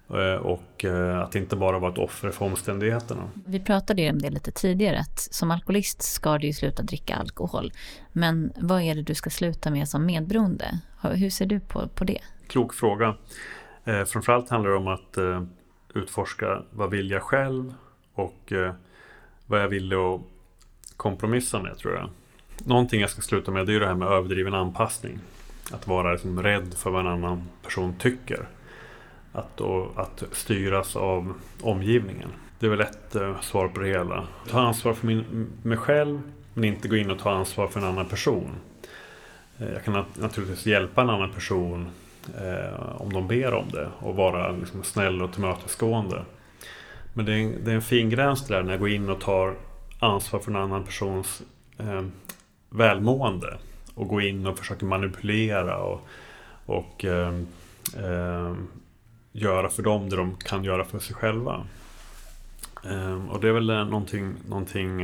Eh, 0.09 0.35
och 0.41 0.85
eh, 0.85 1.19
att 1.19 1.35
inte 1.35 1.55
bara 1.55 1.79
vara 1.79 1.91
ett 1.91 1.97
offer 1.97 2.31
för 2.31 2.45
omständigheterna. 2.45 3.29
Vi 3.45 3.59
pratade 3.59 4.09
om 4.09 4.19
det 4.19 4.29
lite 4.29 4.51
tidigare, 4.51 4.99
att 4.99 5.19
som 5.19 5.51
alkoholist 5.51 6.01
ska 6.01 6.37
du 6.37 6.47
ju 6.47 6.53
sluta 6.53 6.83
dricka 6.83 7.15
alkohol. 7.15 7.71
Men 8.11 8.53
vad 8.55 8.81
är 8.81 8.95
det 8.95 9.01
du 9.01 9.15
ska 9.15 9.29
sluta 9.29 9.71
med 9.71 9.89
som 9.89 10.05
medberoende? 10.05 10.79
Hur 11.01 11.29
ser 11.29 11.45
du 11.45 11.59
på, 11.59 11.87
på 11.87 12.03
det? 12.03 12.19
Klok 12.47 12.73
fråga. 12.73 13.15
Framförallt 14.07 14.49
handlar 14.49 14.69
det 14.69 14.77
om 14.77 14.87
att 14.87 15.17
utforska 15.93 16.63
vad 16.71 16.89
vill 16.89 17.11
jag 17.11 17.21
själv 17.21 17.73
och 18.13 18.53
vad 19.45 19.61
jag 19.61 19.67
vill 19.67 19.93
att 19.93 20.21
kompromissa 20.99 21.61
med 21.61 21.77
tror 21.77 21.93
jag. 21.93 22.09
Någonting 22.65 23.01
jag 23.01 23.09
ska 23.09 23.21
sluta 23.21 23.51
med 23.51 23.65
det 23.65 23.73
är 23.73 23.79
det 23.79 23.87
här 23.87 23.95
med 23.95 24.07
överdriven 24.07 24.53
anpassning. 24.53 25.19
Att 25.71 25.87
vara 25.87 26.11
liksom 26.11 26.43
rädd 26.43 26.73
för 26.73 26.89
vad 26.89 27.01
en 27.01 27.07
annan 27.07 27.43
person 27.63 27.95
tycker. 27.99 28.47
Att, 29.31 29.57
då, 29.57 29.91
att 29.95 30.23
styras 30.31 30.95
av 30.95 31.33
omgivningen. 31.61 32.29
Det 32.59 32.65
är 32.65 32.69
väl 32.69 32.81
ett 32.81 33.15
eh, 33.15 33.41
svar 33.41 33.67
på 33.67 33.79
det 33.79 33.87
hela. 33.87 34.27
Ta 34.49 34.59
ansvar 34.59 34.93
för 34.93 35.07
min, 35.07 35.47
mig 35.63 35.77
själv 35.77 36.21
men 36.53 36.63
inte 36.63 36.87
gå 36.87 36.95
in 36.95 37.11
och 37.11 37.19
ta 37.19 37.31
ansvar 37.31 37.67
för 37.67 37.79
en 37.79 37.85
annan 37.85 38.05
person. 38.05 38.49
Eh, 39.59 39.69
jag 39.73 39.83
kan 39.83 39.93
nat 39.93 40.17
naturligtvis 40.17 40.65
hjälpa 40.65 41.01
en 41.01 41.09
annan 41.09 41.31
person 41.31 41.87
eh, 42.37 43.01
om 43.01 43.13
de 43.13 43.27
ber 43.27 43.53
om 43.53 43.69
det 43.71 43.89
och 43.99 44.15
vara 44.15 44.51
liksom, 44.51 44.83
snäll 44.83 45.21
och 45.21 45.31
tillmötesgående. 45.31 46.25
Men 47.13 47.25
det 47.25 47.33
är, 47.33 47.37
en, 47.37 47.63
det 47.63 47.71
är 47.71 47.75
en 47.75 47.81
fin 47.81 48.09
gräns 48.09 48.47
där 48.47 48.63
när 48.63 48.71
jag 48.71 48.79
går 48.79 48.89
in 48.89 49.09
och 49.09 49.21
tar 49.21 49.55
ansvar 49.99 50.39
för 50.39 50.51
en 50.51 50.57
annan 50.57 50.83
persons 50.83 51.41
eh, 51.77 52.05
välmående 52.69 53.57
och 53.93 54.07
gå 54.07 54.21
in 54.21 54.47
och 54.47 54.59
försöka 54.59 54.85
manipulera 54.85 55.77
och, 55.77 56.07
och 56.65 57.05
eh, 57.05 57.33
eh, 57.97 58.53
göra 59.31 59.69
för 59.69 59.83
dem 59.83 60.09
det 60.09 60.15
de 60.15 60.35
kan 60.35 60.63
göra 60.63 60.85
för 60.85 60.99
sig 60.99 61.15
själva. 61.15 61.65
Eh, 62.85 63.25
och 63.29 63.41
det 63.41 63.47
är 63.47 63.51
väl 63.51 63.65
någonting, 63.65 64.33
någonting 64.47 65.01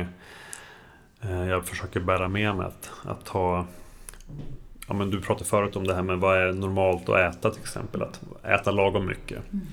eh, 1.20 1.46
jag 1.46 1.66
försöker 1.66 2.00
bära 2.00 2.28
med 2.28 2.56
mig 2.56 2.66
att, 2.66 2.90
att 3.04 3.28
ha 3.28 3.66
Ja, 4.88 4.94
men 4.94 5.10
du 5.10 5.20
pratade 5.20 5.50
förut 5.50 5.76
om 5.76 5.86
det 5.86 5.94
här 5.94 6.02
med 6.02 6.18
vad 6.18 6.38
är 6.38 6.52
normalt 6.52 7.08
att 7.08 7.34
äta 7.34 7.50
till 7.50 7.60
exempel. 7.60 8.02
Att 8.02 8.20
äta 8.44 8.70
lagom 8.70 9.06
mycket. 9.06 9.42
Mm. 9.52 9.66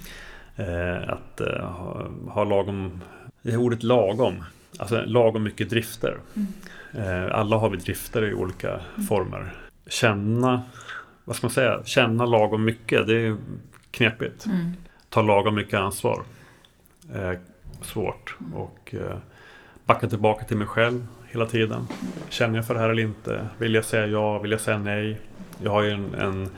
Eh, 0.55 1.09
att 1.09 1.41
ha, 1.61 2.07
ha 2.27 2.43
lagom, 2.43 3.01
det 3.41 3.57
ordet 3.57 3.83
lagom 3.83 4.43
Alltså 4.79 5.01
lagom 5.05 5.43
mycket 5.43 5.69
drifter. 5.69 6.17
Mm. 6.35 7.31
Alla 7.31 7.57
har 7.57 7.69
vi 7.69 7.77
drifter 7.77 8.25
i 8.25 8.33
olika 8.33 8.69
mm. 8.69 9.07
former. 9.07 9.53
Känna, 9.87 10.61
vad 11.23 11.35
ska 11.35 11.47
man 11.47 11.51
säga, 11.51 11.81
känna 11.85 12.25
lagom 12.25 12.65
mycket, 12.65 13.07
det 13.07 13.15
är 13.15 13.37
knepigt. 13.91 14.45
Mm. 14.45 14.73
Ta 15.09 15.21
lagom 15.21 15.55
mycket 15.55 15.79
ansvar. 15.79 16.23
Eh, 17.13 17.31
svårt. 17.81 18.35
Mm. 18.39 18.53
Och 18.53 18.95
eh, 18.95 19.17
backa 19.85 20.07
tillbaka 20.07 20.45
till 20.45 20.57
mig 20.57 20.67
själv 20.67 21.07
hela 21.33 21.45
tiden. 21.45 21.87
Känner 22.29 22.55
jag 22.55 22.67
för 22.67 22.73
det 22.73 22.79
här 22.79 22.89
eller 22.89 23.03
inte? 23.03 23.47
Vill 23.57 23.73
jag 23.73 23.85
säga 23.85 24.07
ja? 24.07 24.39
Vill 24.39 24.51
jag 24.51 24.61
säga 24.61 24.77
nej? 24.77 25.19
Jag 25.63 25.71
har 25.71 25.81
ju 25.83 25.91
en, 25.91 26.13
en 26.15 26.49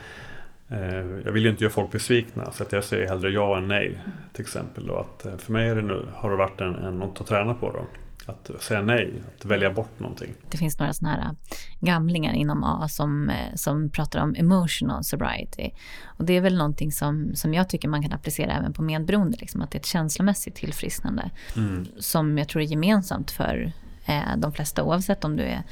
eh, 0.68 1.22
jag 1.24 1.32
vill 1.32 1.44
ju 1.44 1.50
inte 1.50 1.64
göra 1.64 1.72
folk 1.72 1.90
besvikna 1.90 2.52
så 2.52 2.62
att 2.62 2.72
jag 2.72 2.84
säger 2.84 3.08
hellre 3.08 3.30
ja 3.30 3.58
än 3.58 3.68
nej. 3.68 3.98
Till 4.32 4.42
exempel. 4.42 4.90
Och 4.90 5.00
att 5.00 5.26
eh, 5.26 5.36
för 5.36 5.52
mig 5.52 5.74
det 5.74 5.82
nu, 5.82 6.06
har 6.14 6.30
det 6.30 6.36
varit 6.36 6.60
en, 6.60 6.74
en, 6.74 6.98
något 6.98 7.20
att 7.20 7.26
träna 7.26 7.54
på. 7.54 7.72
Då. 7.72 7.86
Att 8.26 8.62
säga 8.62 8.82
nej, 8.82 9.12
att 9.38 9.44
välja 9.44 9.72
bort 9.72 10.00
någonting. 10.00 10.34
Det 10.50 10.58
finns 10.58 10.78
några 10.78 10.92
sådana 10.92 11.16
här 11.16 11.24
äh, 11.24 11.32
gamlingar 11.80 12.32
inom 12.32 12.64
A 12.64 12.88
som, 12.88 13.30
äh, 13.30 13.54
som 13.54 13.90
pratar 13.90 14.20
om 14.20 14.34
emotional 14.34 15.04
sobriety. 15.04 15.70
Och 16.04 16.24
det 16.24 16.36
är 16.36 16.40
väl 16.40 16.56
någonting 16.56 16.92
som, 16.92 17.34
som 17.34 17.54
jag 17.54 17.68
tycker 17.68 17.88
man 17.88 18.02
kan 18.02 18.12
applicera 18.12 18.52
även 18.52 18.72
på 18.72 18.82
medberoende, 18.82 19.36
liksom, 19.40 19.62
att 19.62 19.70
det 19.70 19.76
är 19.76 19.80
ett 19.80 19.86
känslomässigt 19.86 20.54
tillfrisknande. 20.54 21.30
Mm. 21.56 21.86
Som 21.98 22.38
jag 22.38 22.48
tror 22.48 22.62
är 22.62 22.66
gemensamt 22.66 23.30
för 23.30 23.72
eh, 24.06 24.36
de 24.36 24.52
flesta 24.52 24.82
oavsett 24.82 25.24
om 25.24 25.36
du 25.36 25.42
är 25.42 25.62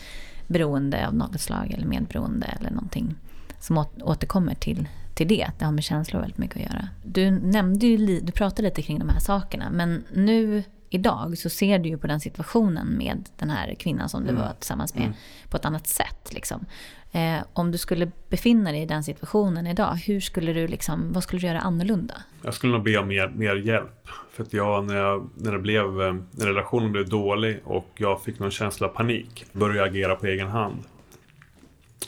beroende 0.47 1.07
av 1.09 1.15
något 1.15 1.41
slag 1.41 1.71
eller 1.71 1.87
medberoende 1.87 2.47
eller 2.47 2.71
någonting 2.71 3.15
som 3.61 3.85
återkommer 4.01 4.55
till, 4.55 4.89
till 5.15 5.29
det. 5.29 5.51
Det 5.59 5.65
har 5.65 5.73
med 5.73 5.85
känslor 5.85 6.21
väldigt 6.21 6.39
mycket 6.39 6.57
att 6.57 6.63
göra. 6.63 6.89
Du 7.05 7.31
nämnde 7.31 7.87
ju, 7.87 8.21
du 8.21 8.33
pratade 8.33 8.63
lite 8.63 8.83
kring 8.83 8.99
de 8.99 9.09
här 9.09 9.21
sakerna 9.21 9.71
men 9.71 10.05
nu 10.13 10.63
idag 10.95 11.39
så 11.39 11.51
ser 11.51 11.79
du 11.79 11.89
ju 11.89 11.99
på 11.99 12.07
den 12.07 12.21
situationen 12.21 12.99
med 12.99 13.29
den 13.39 13.51
här 13.51 13.75
kvinnan 13.75 14.09
som 14.09 14.23
du 14.25 14.31
Mm. 14.31 14.43
var 14.43 14.53
tillsammans 14.53 14.95
med 14.95 15.03
Mm. 15.05 15.17
på 15.51 15.57
ett 15.57 15.65
annat 15.65 15.87
sätt. 15.87 16.33
Liksom. 16.33 16.65
Eh, 17.13 17.37
om 17.53 17.71
du 17.71 17.79
skulle 17.79 18.11
befinna 18.29 18.73
dig 18.73 18.83
i 18.83 18.87
den 18.87 19.05
situationen 19.05 19.67
idag, 19.67 19.95
hur 20.07 20.21
skulle 20.21 20.53
du 20.53 20.69
liksom, 20.69 21.13
vad 21.13 21.23
skulle 21.23 21.41
du 21.41 21.47
göra 21.47 21.61
annorlunda? 21.61 22.15
Jag 22.43 22.55
skulle 22.55 22.73
nog 22.73 22.83
be 22.85 22.97
om 22.99 23.09
mer, 23.09 23.29
mer 23.29 23.57
hjälp. 23.57 24.09
För 24.33 24.43
att 24.43 24.53
jag, 24.53 24.85
när, 24.85 24.97
jag, 24.97 25.29
när, 25.35 25.53
det 25.53 25.59
blev, 25.59 25.85
eh, 26.03 26.15
när 26.31 26.47
relationen 26.47 26.93
blev 26.93 27.09
dålig 27.09 27.61
och 27.65 27.89
jag 27.97 28.23
fick 28.23 28.39
någon 28.39 28.51
känsla 28.51 28.87
av 28.87 28.91
panik, 28.93 29.45
började 29.53 29.79
jag 29.79 29.89
agera 29.89 30.17
på 30.17 30.27
egen 30.27 30.49
hand. 30.49 30.77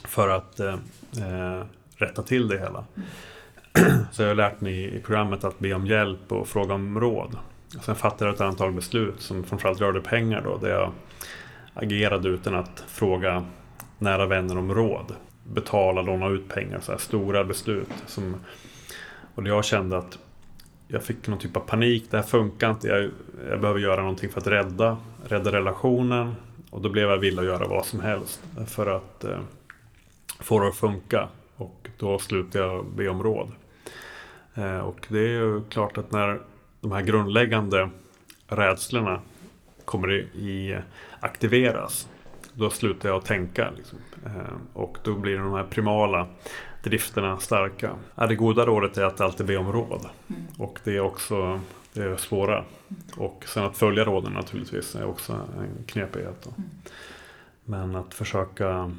För 0.04 0.28
att 0.28 0.60
eh, 0.60 0.74
eh, 1.18 1.64
rätta 1.96 2.22
till 2.22 2.48
det 2.48 2.58
hela. 2.58 2.84
Så 4.12 4.22
jag 4.22 4.28
har 4.28 4.34
lärt 4.34 4.60
mig 4.60 4.96
i 4.96 5.00
programmet 5.00 5.44
att 5.44 5.58
be 5.58 5.74
om 5.74 5.86
hjälp 5.86 6.32
och 6.32 6.48
fråga 6.48 6.74
om 6.74 7.00
råd. 7.00 7.36
Sen 7.68 7.94
fattade 7.94 8.24
jag 8.24 8.34
ett 8.34 8.40
antal 8.40 8.72
beslut 8.72 9.20
som 9.20 9.44
framförallt 9.44 9.80
rörde 9.80 10.00
pengar 10.00 10.42
då, 10.42 10.56
där 10.56 10.70
jag 10.70 10.92
agerade 11.74 12.28
utan 12.28 12.54
att 12.54 12.84
fråga 12.88 13.44
nära 13.98 14.26
vänner 14.26 14.58
om 14.58 14.74
råd. 14.74 15.14
Betala, 15.44 16.02
låna 16.02 16.28
ut 16.28 16.48
pengar, 16.48 16.80
så 16.80 16.92
här 16.92 16.98
stora 16.98 17.44
beslut. 17.44 17.88
Som, 18.06 18.36
och 19.34 19.46
jag 19.46 19.64
kände 19.64 19.98
att 19.98 20.18
jag 20.88 21.02
fick 21.02 21.26
någon 21.28 21.38
typ 21.38 21.56
av 21.56 21.60
panik, 21.60 22.04
det 22.10 22.16
här 22.16 22.24
funkar 22.24 22.70
inte, 22.70 22.88
jag, 22.88 23.10
jag 23.50 23.60
behöver 23.60 23.80
göra 23.80 24.00
någonting 24.00 24.30
för 24.30 24.40
att 24.40 24.46
rädda, 24.46 24.96
rädda 25.24 25.52
relationen. 25.52 26.34
Och 26.70 26.80
då 26.80 26.88
blev 26.88 27.08
jag 27.08 27.18
villig 27.18 27.40
att 27.40 27.46
göra 27.46 27.68
vad 27.68 27.86
som 27.86 28.00
helst 28.00 28.42
för 28.66 28.86
att 28.86 29.24
eh, 29.24 29.38
få 30.40 30.60
det 30.60 30.68
att 30.68 30.76
funka. 30.76 31.28
Och 31.56 31.88
då 31.98 32.18
slutade 32.18 32.64
jag 32.64 32.86
be 32.86 33.08
om 33.08 33.22
råd. 33.22 33.52
Eh, 34.54 34.78
och 34.78 35.06
det 35.08 35.18
är 35.18 35.28
ju 35.28 35.64
klart 35.64 35.98
att 35.98 36.12
när 36.12 36.40
de 36.88 36.94
här 36.94 37.02
grundläggande 37.02 37.90
rädslorna 38.48 39.20
kommer 39.84 40.12
i, 40.12 40.18
i 40.34 40.78
aktiveras, 41.20 42.08
då 42.52 42.70
slutar 42.70 43.08
jag 43.08 43.24
tänka. 43.24 43.70
Liksom. 43.76 43.98
Eh, 44.26 44.32
och 44.72 44.98
då 45.02 45.14
blir 45.14 45.38
de 45.38 45.52
här 45.52 45.64
primala 45.64 46.26
drifterna 46.82 47.38
starka. 47.38 47.90
Det 48.14 48.34
goda 48.34 48.66
rådet 48.66 48.98
är 48.98 49.04
att 49.04 49.20
alltid 49.20 49.46
be 49.46 49.56
om 49.56 49.72
råd. 49.72 50.06
Och 50.58 50.78
det 50.84 50.96
är 50.96 51.00
också 51.00 51.60
det 51.92 52.20
svåra. 52.20 52.64
Och 53.16 53.44
sen 53.46 53.64
att 53.64 53.76
följa 53.76 54.04
råden 54.04 54.32
naturligtvis 54.32 54.94
är 54.94 55.04
också 55.04 55.32
en 55.32 55.84
knepighet. 55.86 56.42
Då. 56.42 56.50
Men 57.64 57.96
att 57.96 58.14
försöka 58.14 58.92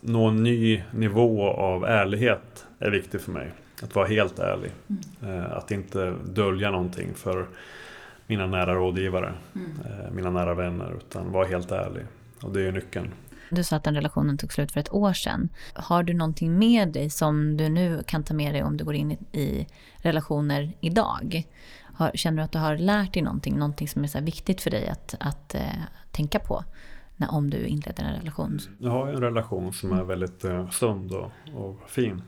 nå 0.00 0.28
en 0.28 0.42
ny 0.42 0.82
nivå 0.90 1.50
av 1.50 1.84
ärlighet 1.84 2.66
är 2.78 2.90
viktigt 2.90 3.22
för 3.22 3.32
mig. 3.32 3.50
Att 3.84 3.94
vara 3.94 4.06
helt 4.06 4.38
ärlig. 4.38 4.72
Eh, 5.22 5.52
Att 5.52 5.70
inte 5.70 6.14
dölja 6.24 6.70
någonting 6.70 7.14
för 7.14 7.46
mina 8.26 8.46
nära 8.46 8.74
rådgivare, 8.74 9.34
eh, 9.54 10.12
mina 10.12 10.30
nära 10.30 10.54
vänner, 10.54 10.94
utan 10.96 11.32
vara 11.32 11.46
helt 11.46 11.72
ärlig. 11.72 12.02
Och 12.42 12.52
det 12.52 12.68
är 12.68 12.72
nyckeln. 12.72 13.10
Du 13.50 13.64
sa 13.64 13.76
att 13.76 13.84
den 13.84 13.94
relationen 13.94 14.38
tog 14.38 14.52
slut 14.52 14.72
för 14.72 14.80
ett 14.80 14.92
år 14.92 15.12
sedan. 15.12 15.48
Har 15.74 16.02
du 16.02 16.14
någonting 16.14 16.58
med 16.58 16.88
dig 16.92 17.10
som 17.10 17.56
du 17.56 17.68
nu 17.68 18.02
kan 18.06 18.22
ta 18.24 18.34
med 18.34 18.54
dig 18.54 18.62
om 18.62 18.76
du 18.76 18.84
går 18.84 18.94
in 18.94 19.12
i, 19.12 19.18
i 19.32 19.66
relationer 19.96 20.72
idag? 20.80 21.44
Har, 21.82 22.10
känner 22.14 22.36
du 22.36 22.42
att 22.42 22.52
du 22.52 22.58
har 22.58 22.76
lärt 22.76 23.12
dig 23.14 23.22
någonting, 23.22 23.58
någonting 23.58 23.88
som 23.88 24.04
är 24.04 24.08
så 24.08 24.18
här 24.18 24.24
viktigt 24.24 24.60
för 24.60 24.70
dig 24.70 24.88
att, 24.88 25.14
att 25.20 25.54
eh, 25.54 25.60
tänka 26.12 26.38
på 26.38 26.64
när, 27.16 27.32
om 27.34 27.50
du 27.50 27.66
inleder 27.66 28.04
en 28.04 28.14
relation? 28.14 28.58
Jag 28.78 28.90
har 28.90 29.08
ju 29.08 29.14
en 29.14 29.20
relation 29.20 29.72
som 29.72 29.92
är 29.92 30.04
väldigt 30.04 30.44
eh, 30.44 30.70
sund 30.70 31.12
och, 31.12 31.30
och 31.54 31.90
fin. 31.90 32.22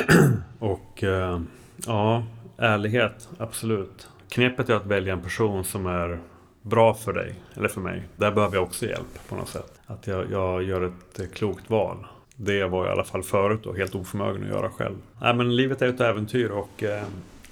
och 0.58 1.04
eh, 1.04 1.40
ja, 1.86 2.24
ärlighet, 2.56 3.28
absolut. 3.38 4.08
Knepet 4.28 4.68
är 4.68 4.74
att 4.74 4.86
välja 4.86 5.12
en 5.12 5.22
person 5.22 5.64
som 5.64 5.86
är 5.86 6.18
bra 6.62 6.94
för 6.94 7.12
dig, 7.12 7.34
eller 7.54 7.68
för 7.68 7.80
mig. 7.80 8.08
Där 8.16 8.32
behöver 8.32 8.56
jag 8.56 8.62
också 8.62 8.86
hjälp 8.86 9.28
på 9.28 9.34
något 9.34 9.48
sätt. 9.48 9.80
Att 9.86 10.06
jag, 10.06 10.30
jag 10.30 10.62
gör 10.62 10.82
ett 10.82 11.20
eh, 11.20 11.26
klokt 11.26 11.70
val. 11.70 12.06
Det 12.36 12.64
var 12.64 12.84
jag 12.84 12.88
i 12.88 12.92
alla 12.92 13.04
fall 13.04 13.22
förut 13.22 13.66
och 13.66 13.76
helt 13.76 13.94
oförmögen 13.94 14.42
att 14.42 14.48
göra 14.48 14.70
själv. 14.70 14.96
Nej, 15.20 15.34
men 15.34 15.56
livet 15.56 15.82
är 15.82 15.88
ett 15.88 16.00
äventyr 16.00 16.48
och 16.48 16.82
eh, 16.82 17.02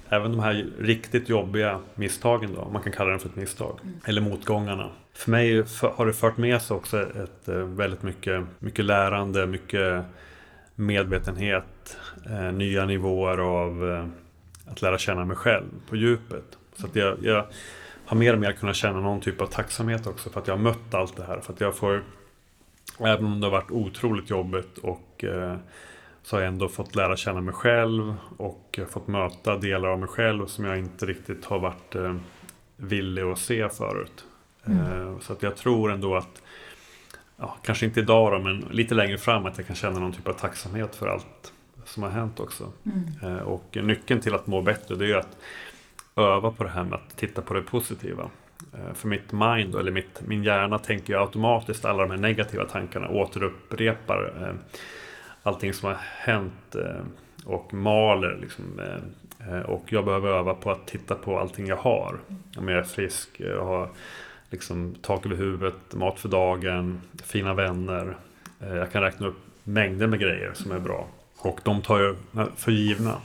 även 0.09 0.31
de 0.31 0.39
här 0.39 0.65
riktigt 0.79 1.29
jobbiga 1.29 1.79
misstagen 1.95 2.53
då, 2.55 2.69
man 2.73 2.81
kan 2.81 2.91
kalla 2.91 3.11
det 3.11 3.19
för 3.19 3.29
ett 3.29 3.35
misstag, 3.35 3.79
eller 4.05 4.21
motgångarna. 4.21 4.89
För 5.13 5.31
mig 5.31 5.63
har 5.81 6.05
det 6.05 6.13
fört 6.13 6.37
med 6.37 6.61
sig 6.61 6.75
också 6.77 7.01
ett 7.01 7.47
eh, 7.47 7.55
väldigt 7.55 8.03
mycket, 8.03 8.45
mycket 8.59 8.85
lärande, 8.85 9.47
mycket 9.47 10.03
medvetenhet, 10.75 11.97
eh, 12.25 12.51
nya 12.53 12.85
nivåer 12.85 13.37
av 13.37 13.91
eh, 13.91 14.05
att 14.71 14.81
lära 14.81 14.97
känna 14.97 15.25
mig 15.25 15.35
själv 15.35 15.69
på 15.89 15.95
djupet. 15.95 16.57
Så 16.75 16.87
att 16.87 16.95
jag, 16.95 17.17
jag 17.21 17.45
har 18.05 18.17
mer 18.17 18.33
och 18.33 18.39
mer 18.39 18.51
kunnat 18.51 18.75
känna 18.75 18.99
någon 18.99 19.21
typ 19.21 19.41
av 19.41 19.45
tacksamhet 19.45 20.07
också 20.07 20.29
för 20.29 20.39
att 20.39 20.47
jag 20.47 20.55
har 20.55 20.63
mött 20.63 20.93
allt 20.93 21.17
det 21.17 21.23
här. 21.23 21.39
För 21.39 21.53
att 21.53 21.61
jag 21.61 21.75
får, 21.75 22.03
även 22.99 23.25
om 23.25 23.39
det 23.39 23.47
har 23.47 23.51
varit 23.51 23.71
otroligt 23.71 24.29
jobbigt 24.29 24.77
och 24.77 25.23
eh, 25.23 25.55
så 26.23 26.35
har 26.35 26.41
jag 26.41 26.47
ändå 26.47 26.69
fått 26.69 26.95
lära 26.95 27.15
känna 27.15 27.41
mig 27.41 27.53
själv 27.53 28.15
och 28.37 28.79
fått 28.89 29.07
möta 29.07 29.57
delar 29.57 29.89
av 29.89 29.99
mig 29.99 30.09
själv 30.09 30.45
som 30.45 30.65
jag 30.65 30.77
inte 30.77 31.05
riktigt 31.05 31.45
har 31.45 31.59
varit 31.59 31.95
eh, 31.95 32.15
villig 32.77 33.21
att 33.21 33.39
se 33.39 33.69
förut. 33.69 34.25
Eh, 34.65 35.19
så 35.19 35.33
att 35.33 35.43
jag 35.43 35.55
tror 35.55 35.91
ändå 35.91 36.15
att, 36.15 36.41
ja, 37.37 37.57
kanske 37.63 37.85
inte 37.85 37.99
idag 37.99 38.31
då, 38.31 38.39
men 38.39 38.59
lite 38.71 38.95
längre 38.95 39.17
fram 39.17 39.45
att 39.45 39.57
jag 39.57 39.67
kan 39.67 39.75
känna 39.75 39.99
någon 39.99 40.13
typ 40.13 40.27
av 40.27 40.33
tacksamhet 40.33 40.95
för 40.95 41.07
allt 41.07 41.53
som 41.85 42.03
har 42.03 42.09
hänt 42.09 42.39
också. 42.39 42.71
Eh, 43.23 43.37
och 43.37 43.77
nyckeln 43.83 44.21
till 44.21 44.35
att 44.35 44.47
må 44.47 44.61
bättre 44.61 44.95
det 44.95 45.05
är 45.05 45.07
ju 45.07 45.15
att 45.15 45.37
öva 46.15 46.51
på 46.51 46.63
det 46.63 46.69
här 46.69 46.83
med 46.83 46.93
att 46.93 47.17
titta 47.17 47.41
på 47.41 47.53
det 47.53 47.61
positiva. 47.61 48.29
Eh, 48.73 48.93
För 48.93 49.07
mitt 49.07 49.31
mind, 49.31 49.75
eller 49.75 49.91
mitt, 49.91 50.21
min 50.27 50.43
hjärna 50.43 50.79
tänker 50.79 51.13
ju 51.13 51.19
automatiskt 51.19 51.85
alla 51.85 52.01
de 52.01 52.11
här 52.11 52.17
negativa 52.17 52.65
tankarna, 52.65 53.09
återupprepar 53.09 54.33
eh, 54.41 54.55
allting 55.43 55.73
som 55.73 55.87
har 55.89 55.97
hänt 56.01 56.75
eh, 56.75 57.01
och 57.45 57.73
maler. 57.73 58.37
Liksom, 58.41 58.79
eh, 58.79 59.59
och 59.59 59.83
jag 59.89 60.05
behöver 60.05 60.29
öva 60.29 60.53
på 60.53 60.71
att 60.71 60.87
titta 60.87 61.15
på 61.15 61.39
allting 61.39 61.67
jag 61.67 61.75
har. 61.77 62.19
Om 62.57 62.67
jag 62.67 62.79
är 62.79 62.83
frisk, 62.83 63.29
jag 63.37 63.65
har 63.65 63.89
liksom 64.49 64.95
tak 65.01 65.25
över 65.25 65.35
huvudet, 65.35 65.93
mat 65.93 66.19
för 66.19 66.29
dagen, 66.29 67.01
fina 67.23 67.53
vänner. 67.53 68.15
Jag 68.59 68.91
kan 68.91 69.01
räkna 69.01 69.27
upp 69.27 69.37
mängder 69.63 70.07
med 70.07 70.19
grejer 70.19 70.51
som 70.53 70.71
är 70.71 70.79
bra. 70.79 71.07
Och 71.41 71.59
de 71.63 71.81
tar 71.81 71.99
jag 71.99 72.47
för 72.55 72.71
givna. 72.71 73.17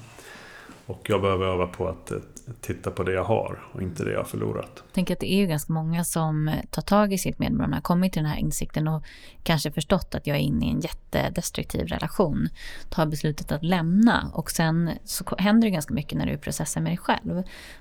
Och 0.86 1.06
jag 1.10 1.20
behöver 1.20 1.46
öva 1.46 1.66
på 1.66 1.88
att 1.88 2.10
eh, 2.10 2.18
titta 2.60 2.90
på 2.90 3.02
det 3.02 3.12
jag 3.12 3.24
har 3.24 3.62
och 3.72 3.82
inte 3.82 4.04
det 4.04 4.12
jag 4.12 4.18
har 4.18 4.24
förlorat. 4.24 4.70
Jag 4.84 4.92
tänker 4.92 5.14
att 5.14 5.20
det 5.20 5.32
är 5.32 5.36
ju 5.36 5.46
ganska 5.46 5.72
många 5.72 6.04
som 6.04 6.50
tar 6.70 6.82
tag 6.82 7.12
i 7.12 7.18
sitt 7.18 7.38
medberoende, 7.38 7.76
har 7.76 7.82
kommit 7.82 8.12
till 8.12 8.22
den 8.22 8.30
här 8.30 8.38
insikten 8.38 8.88
och 8.88 9.04
kanske 9.42 9.72
förstått 9.72 10.14
att 10.14 10.26
jag 10.26 10.36
är 10.36 10.40
inne 10.40 10.66
i 10.66 10.70
en 10.70 10.80
jättedestruktiv 10.80 11.86
relation. 11.86 12.48
Tar 12.90 13.06
beslutet 13.06 13.52
att 13.52 13.64
lämna 13.64 14.30
och 14.32 14.50
sen 14.50 14.90
så 15.04 15.24
händer 15.38 15.68
det 15.68 15.72
ganska 15.72 15.94
mycket 15.94 16.18
när 16.18 16.26
du 16.26 16.38
processar 16.38 16.80
med 16.80 16.90
dig 16.90 16.98
själv. 16.98 17.34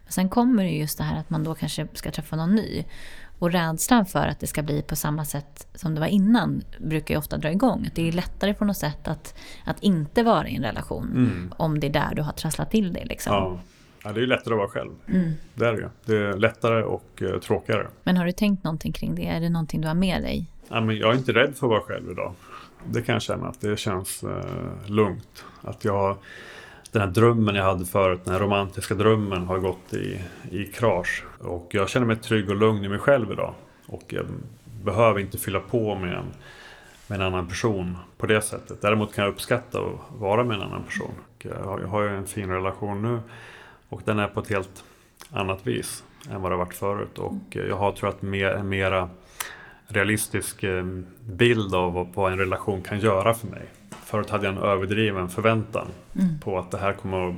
Men 0.04 0.12
sen 0.12 0.30
kommer 0.30 0.64
det 0.64 0.70
just 0.70 0.98
det 0.98 1.04
här 1.04 1.20
att 1.20 1.30
man 1.30 1.44
då 1.44 1.56
kanske 1.56 1.88
ska 1.94 2.12
träffa 2.12 2.36
någon 2.36 2.56
ny. 2.56 2.86
Och 3.40 3.52
rädslan 3.52 4.06
för 4.06 4.28
att 4.28 4.40
det 4.40 4.48
ska 4.48 4.64
bli 4.64 4.82
på 4.82 4.96
samma 4.96 5.26
sätt 5.26 5.68
som 5.76 5.96
det 5.96 6.02
var 6.02 6.08
innan 6.08 6.64
brukar 6.80 7.14
ju 7.14 7.18
ofta 7.18 7.38
dra 7.38 7.52
igång. 7.52 7.86
Att 7.88 7.96
det 7.96 8.08
är 8.08 8.12
lättare 8.12 8.54
på 8.54 8.66
något 8.66 8.78
sätt 8.78 9.08
att, 9.08 9.36
att 9.66 9.84
inte 9.84 10.24
vara 10.24 10.48
i 10.48 10.56
en 10.56 10.64
relation 10.64 11.54
om 11.58 11.80
det 11.80 11.88
är 11.88 11.92
där 11.92 12.16
du 12.16 12.22
har 12.22 12.32
trasslat 12.32 12.72
till 12.72 12.94
dig. 12.94 13.06
Liksom. 13.06 13.34
Ja. 13.34 13.60
ja, 14.04 14.12
det 14.12 14.20
är 14.20 14.22
ju 14.22 14.28
lättare 14.28 14.54
att 14.54 14.58
vara 14.58 14.70
själv. 14.70 14.92
Mm. 15.08 15.32
Det 15.54 15.66
är 15.66 15.74
det 15.74 15.80
ju. 15.80 15.90
Det 16.06 16.18
är 16.18 16.34
lättare 16.38 16.84
och 16.84 17.22
eh, 17.22 17.40
tråkigare. 17.40 17.88
Men 18.04 18.18
har 18.18 18.26
du 18.26 18.32
tänkt 18.32 18.64
någonting 18.64 18.92
kring 18.92 19.16
det? 19.16 19.28
Är 19.28 19.40
det 19.40 19.50
någonting 19.50 19.82
du 19.82 19.88
har 19.88 19.96
med 19.96 20.22
dig? 20.22 20.48
Ja, 20.70 20.82
men 20.82 20.98
jag 20.98 21.14
är 21.14 21.18
inte 21.18 21.34
rädd 21.34 21.56
för 21.56 21.68
att 21.68 21.70
vara 21.70 21.82
själv 21.82 22.12
idag. 22.12 22.34
Det 22.92 23.02
kan 23.02 23.14
jag 23.14 23.22
känna 23.22 23.48
att 23.48 23.62
det 23.62 23.80
känns 23.80 24.24
eh, 24.24 24.90
lugnt. 24.90 25.46
Att 25.62 25.86
jag, 25.86 26.18
den 26.96 27.08
här 27.08 27.16
drömmen 27.16 27.56
jag 27.56 27.64
hade 27.64 27.86
förut, 27.86 28.20
den 28.24 28.34
här 28.34 28.42
romantiska 28.42 28.96
drömmen 28.96 29.48
har 29.48 29.60
gått 29.60 29.94
i, 29.94 30.20
i 30.52 30.66
krasch. 30.66 31.24
Och 31.40 31.68
jag 31.72 31.90
känner 31.90 32.06
mig 32.06 32.16
trygg 32.16 32.50
och 32.50 32.56
lugn 32.56 32.86
i 32.86 32.90
mig 32.90 33.00
själv 33.00 33.32
idag. 33.32 33.54
Och 33.88 34.04
jag 34.08 34.26
behöver 34.84 35.20
inte 35.20 35.38
fylla 35.38 35.60
på 35.60 35.96
med 35.96 36.14
en, 36.14 36.26
med 37.08 37.22
en 37.22 37.28
annan 37.28 37.48
person 37.48 37.98
på 38.18 38.26
det 38.26 38.42
sättet. 38.42 38.82
Däremot 38.82 39.16
kan 39.16 39.24
jag 39.24 39.34
uppskatta 39.34 39.80
att 39.80 40.20
vara 40.20 40.44
med 40.44 40.56
en 40.56 40.62
annan 40.62 40.84
person. 40.84 41.12
Och 41.36 41.46
jag, 41.46 41.88
har, 41.88 42.02
ju 42.02 42.18
en 42.18 42.28
fin 42.28 42.50
relation 42.50 43.02
nu. 43.02 43.20
Och 43.90 44.02
den 44.06 44.20
är 44.20 44.28
på 44.28 44.40
ett 44.40 44.50
helt 44.50 44.84
annat 45.32 45.68
vis 45.68 46.04
än 46.32 46.42
vad 46.42 46.52
det 46.52 46.56
har 46.56 46.66
varit 46.66 46.74
förut. 46.74 47.18
Och 47.18 47.34
jag 47.50 47.78
har 47.78 47.92
tror 47.92 48.14
jag 48.22 48.30
mer, 48.30 48.52
en 48.52 48.70
mera 48.70 49.10
realistisk 49.88 50.64
eh, 50.64 50.86
bild 51.20 51.76
av 51.76 52.12
vad 52.14 52.32
en 52.32 52.40
relation 52.40 52.82
kan 52.82 53.00
göra 53.00 53.34
för 53.34 53.48
mig. 53.48 53.66
Förut 54.16 54.30
hade 54.30 54.46
jag 54.46 54.56
en 54.56 54.64
överdriven 54.64 55.30
förväntan 55.30 55.88
på 56.42 56.60
att 56.60 56.72
det 56.72 56.78
här 56.78 56.94
kommer 56.94 57.30
att... 57.30 57.36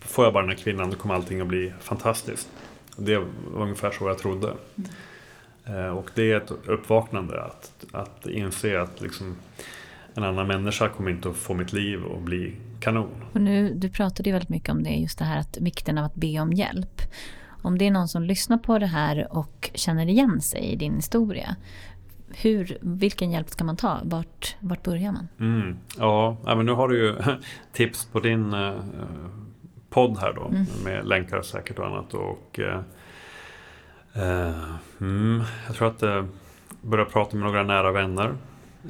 Får 0.00 0.24
jag 0.24 0.34
bara 0.34 0.42
den 0.42 0.50
här 0.50 0.56
kvinnan, 0.58 0.90
då 0.90 0.96
kommer 0.96 1.14
allting 1.14 1.40
att 1.40 1.46
bli 1.46 1.72
fantastiskt. 1.80 2.48
Det 2.96 3.18
var 3.18 3.26
ungefär 3.54 3.90
så 3.90 4.08
jag 4.08 4.18
trodde. 4.18 4.52
Eh, 5.66 5.86
Och 5.86 6.10
det 6.14 6.32
är 6.32 6.36
ett 6.36 6.50
uppvaknande 6.66 7.42
att, 7.42 7.84
att 7.92 8.26
inse 8.26 8.80
att 8.80 9.00
liksom 9.00 9.36
en 10.14 10.24
annan 10.24 10.46
människa 10.46 10.88
kommer 10.88 11.10
inte 11.10 11.28
att 11.28 11.36
få 11.36 11.54
mitt 11.54 11.72
liv 11.72 12.00
att 12.16 12.22
bli 12.22 12.56
kanon. 12.80 13.24
Och 13.32 13.40
nu, 13.40 13.74
du 13.74 13.88
pratade 13.88 14.28
ju 14.28 14.32
väldigt 14.32 14.48
mycket 14.50 14.68
om 14.68 14.82
det, 14.82 14.90
just 14.90 15.18
det 15.18 15.24
här 15.24 15.38
att 15.40 15.56
vikten 15.60 15.98
av 15.98 16.04
att 16.04 16.14
be 16.14 16.40
om 16.40 16.52
hjälp. 16.52 17.02
Om 17.62 17.78
det 17.78 17.86
är 17.86 17.90
någon 17.90 18.08
som 18.08 18.22
lyssnar 18.22 18.58
på 18.58 18.78
det 18.78 18.86
här 18.86 19.26
och 19.30 19.70
känner 19.74 20.06
igen 20.08 20.40
sig 20.40 20.60
i 20.62 20.76
din 20.76 20.94
historia, 20.96 21.56
hur, 22.34 22.78
vilken 22.80 23.30
hjälp 23.30 23.48
ska 23.48 23.64
man 23.64 23.76
ta? 23.76 24.00
Vart, 24.04 24.56
vart 24.60 24.82
börjar 24.82 25.12
man? 25.12 25.28
Mm. 25.40 25.76
Ja, 25.98 26.36
men 26.44 26.66
nu 26.66 26.72
har 26.72 26.88
du 26.88 26.98
ju 26.98 27.16
tips 27.72 28.04
på 28.04 28.20
din 28.20 28.54
eh, 28.54 28.74
podd 29.90 30.18
här 30.18 30.32
då 30.32 30.48
mm. 30.48 30.64
med 30.84 31.06
länkar 31.06 31.42
säkert 31.42 31.78
och 31.78 31.86
annat. 31.86 32.14
Och, 32.14 32.60
eh, 32.60 32.80
eh, 34.14 34.74
mm, 35.00 35.42
jag 35.66 35.76
tror 35.76 35.88
att 35.88 36.02
eh, 36.02 36.24
börja 36.82 37.04
prata 37.04 37.36
med 37.36 37.46
några 37.46 37.62
nära 37.62 37.92
vänner 37.92 38.34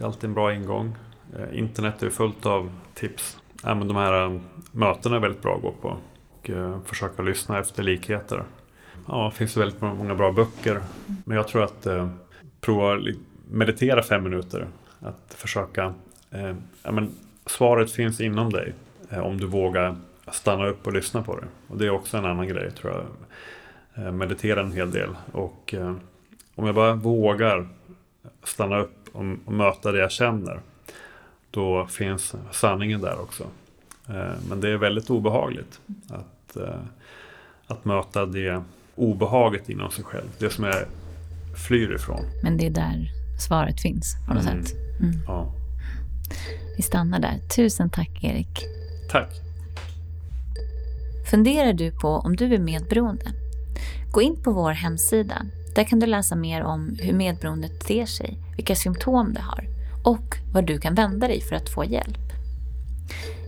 är 0.00 0.04
alltid 0.04 0.24
en 0.24 0.34
bra 0.34 0.54
ingång. 0.54 0.96
Eh, 1.36 1.58
internet 1.58 2.02
är 2.02 2.10
fullt 2.10 2.46
av 2.46 2.70
tips. 2.94 3.38
Ja, 3.62 3.74
men 3.74 3.88
de 3.88 3.96
här 3.96 4.24
eh, 4.24 4.40
mötena 4.72 5.16
är 5.16 5.20
väldigt 5.20 5.42
bra 5.42 5.56
att 5.56 5.62
gå 5.62 5.72
på 5.72 5.88
och 5.88 6.50
försöka 6.88 7.22
lyssna 7.22 7.58
efter 7.58 7.82
likheter. 7.82 8.44
Ja, 9.08 9.24
det 9.24 9.36
finns 9.36 9.56
väldigt 9.56 9.80
många 9.80 10.14
bra 10.14 10.32
böcker. 10.32 10.80
Men 11.24 11.36
jag 11.36 11.48
tror 11.48 11.62
att 11.62 11.86
prova 12.60 12.94
meditera 13.50 14.02
fem 14.02 14.22
minuter. 14.22 14.66
Att 15.00 15.34
försöka, 15.34 15.94
eh, 16.30 16.54
ja, 16.82 16.92
men 16.92 17.10
svaret 17.46 17.90
finns 17.90 18.20
inom 18.20 18.52
dig 18.52 18.72
eh, 19.10 19.18
om 19.18 19.40
du 19.40 19.46
vågar 19.46 19.96
stanna 20.32 20.66
upp 20.66 20.86
och 20.86 20.92
lyssna 20.92 21.22
på 21.22 21.36
det. 21.36 21.46
Och 21.68 21.78
det 21.78 21.86
är 21.86 21.90
också 21.90 22.16
en 22.16 22.24
annan 22.24 22.48
grej 22.48 22.70
tror 22.70 22.92
jag. 22.92 23.04
Eh, 23.94 24.12
meditera 24.12 24.60
en 24.60 24.72
hel 24.72 24.90
del 24.90 25.10
och 25.32 25.74
eh, 25.74 25.94
om 26.54 26.66
jag 26.66 26.74
bara 26.74 26.94
vågar 26.94 27.68
stanna 28.44 28.78
upp 28.78 29.08
och, 29.12 29.24
och, 29.44 29.52
möta 29.52 29.92
det 29.92 29.98
jag 29.98 30.10
känner. 30.10 30.60
Då 31.50 31.86
finns 31.86 32.34
sanningen 32.50 33.00
där 33.00 33.20
också. 33.20 33.44
Eh, 34.08 34.32
men 34.48 34.60
det 34.60 34.68
är 34.68 34.76
väldigt 34.76 35.10
obehagligt 35.10 35.80
att, 36.08 36.56
eh, 36.56 36.80
att 37.66 37.84
möta 37.84 38.26
det 38.26 38.62
obehaget 38.94 39.68
inom 39.68 39.90
sig 39.90 40.04
själv. 40.04 40.28
Det 40.38 40.50
som 40.50 40.64
jag 40.64 40.84
flyr 41.66 41.94
ifrån. 41.94 42.24
Men 42.42 42.56
det 42.56 42.66
är 42.66 42.70
där 42.70 43.19
svaret 43.42 43.80
finns 43.80 44.16
på 44.26 44.34
något 44.34 44.46
mm. 44.46 44.64
sätt. 44.64 44.76
Mm. 45.00 45.20
Ja. 45.26 45.54
Vi 46.76 46.82
stannar 46.82 47.20
där. 47.20 47.38
Tusen 47.56 47.90
tack 47.90 48.24
Erik. 48.24 48.66
Tack. 49.10 49.30
Funderar 51.30 51.72
du 51.72 51.90
på 51.90 52.08
om 52.08 52.36
du 52.36 52.54
är 52.54 52.58
medberoende? 52.58 53.32
Gå 54.10 54.22
in 54.22 54.36
på 54.42 54.52
vår 54.52 54.72
hemsida. 54.72 55.42
Där 55.74 55.84
kan 55.84 56.00
du 56.00 56.06
läsa 56.06 56.36
mer 56.36 56.62
om 56.62 56.96
hur 57.00 57.12
medberoendet 57.12 57.80
ter 57.80 58.06
sig, 58.06 58.38
vilka 58.56 58.74
symptom 58.74 59.34
det 59.34 59.40
har 59.40 59.64
och 60.02 60.36
var 60.52 60.62
du 60.62 60.78
kan 60.78 60.94
vända 60.94 61.28
dig 61.28 61.40
för 61.40 61.56
att 61.56 61.68
få 61.68 61.84
hjälp. 61.84 62.18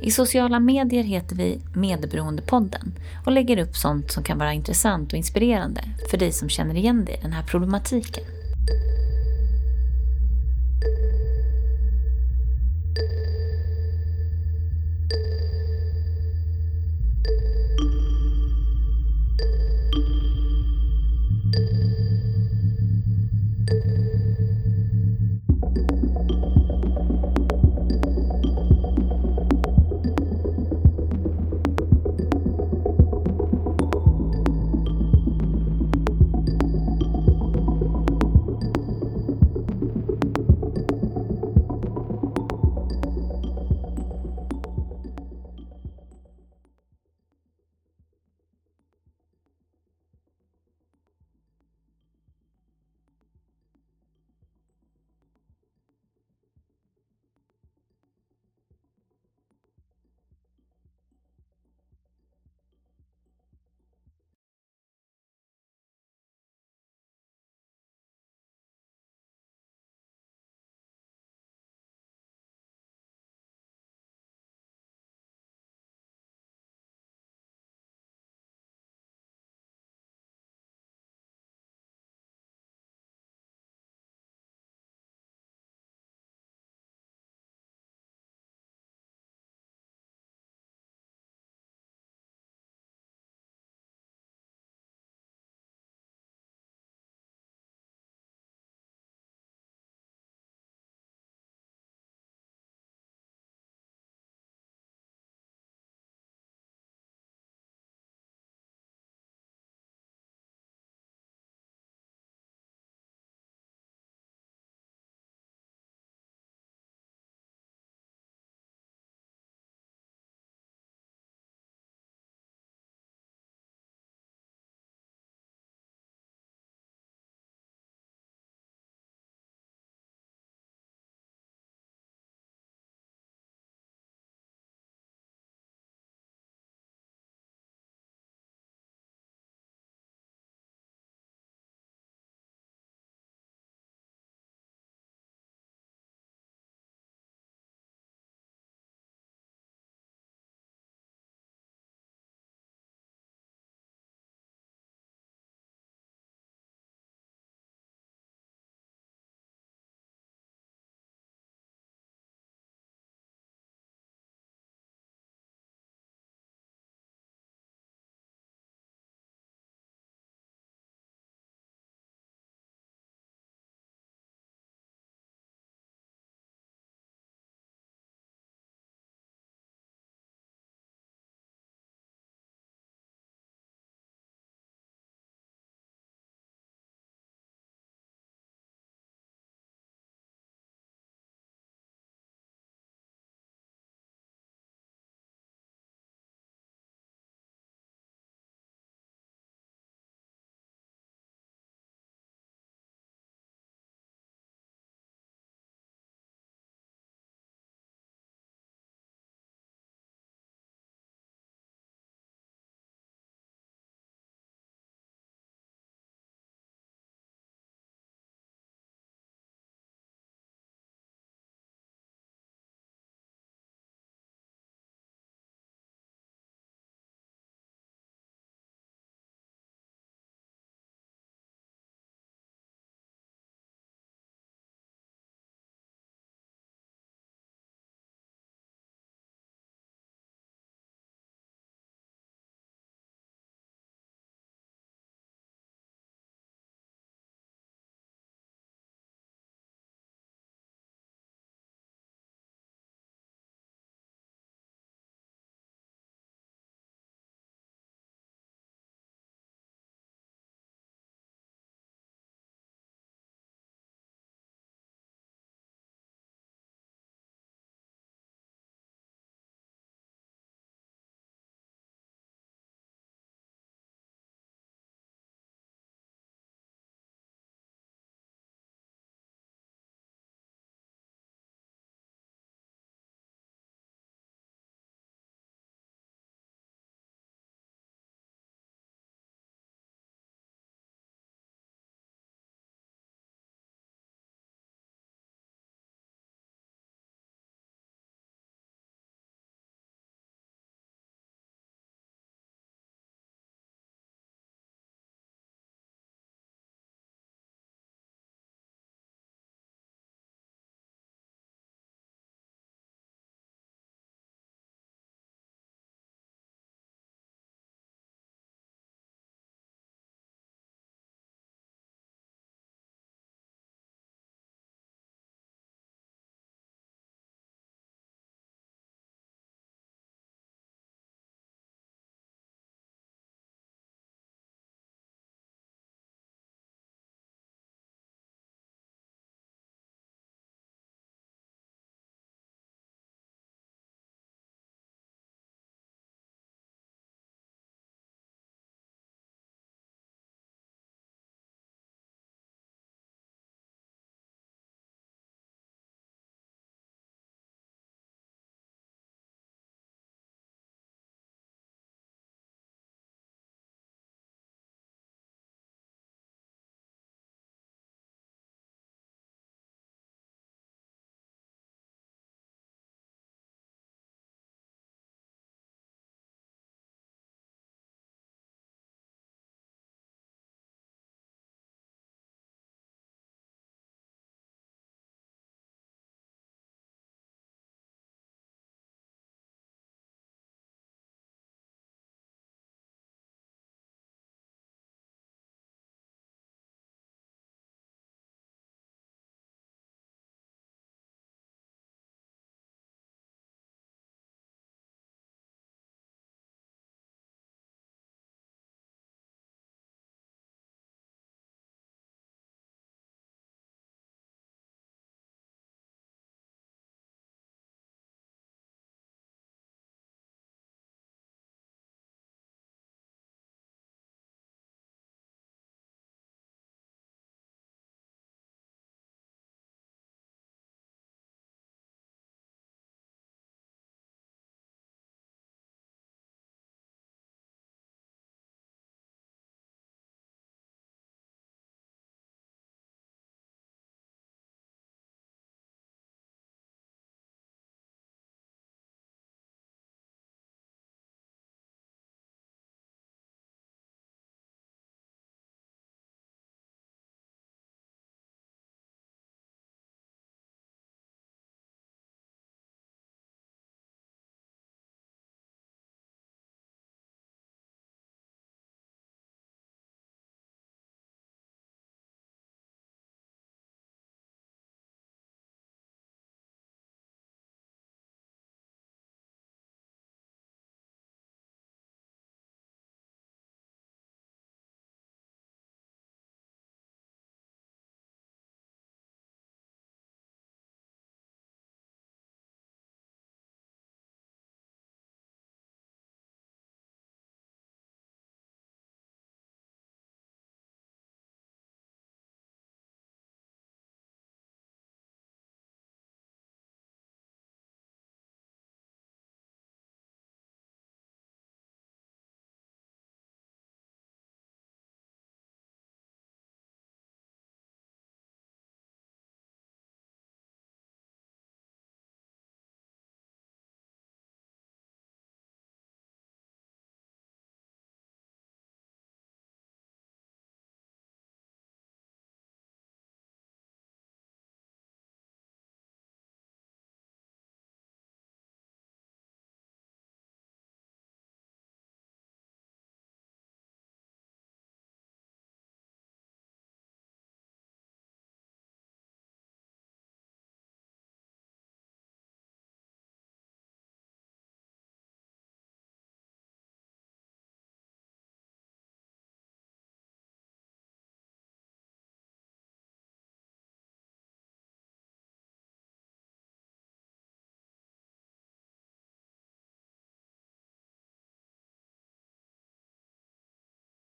I 0.02 0.10
sociala 0.10 0.60
medier 0.60 1.02
heter 1.02 1.36
vi 1.36 1.60
Medberoendepodden 1.74 2.98
och 3.26 3.32
lägger 3.32 3.58
upp 3.58 3.76
sånt 3.76 4.10
som 4.10 4.24
kan 4.24 4.38
vara 4.38 4.52
intressant 4.52 5.12
och 5.12 5.18
inspirerande 5.18 5.82
för 6.10 6.18
dig 6.18 6.32
som 6.32 6.48
känner 6.48 6.74
igen 6.74 7.04
dig 7.04 7.14
i 7.14 7.22
den 7.22 7.32
här 7.32 7.42
problematiken. 7.42 8.24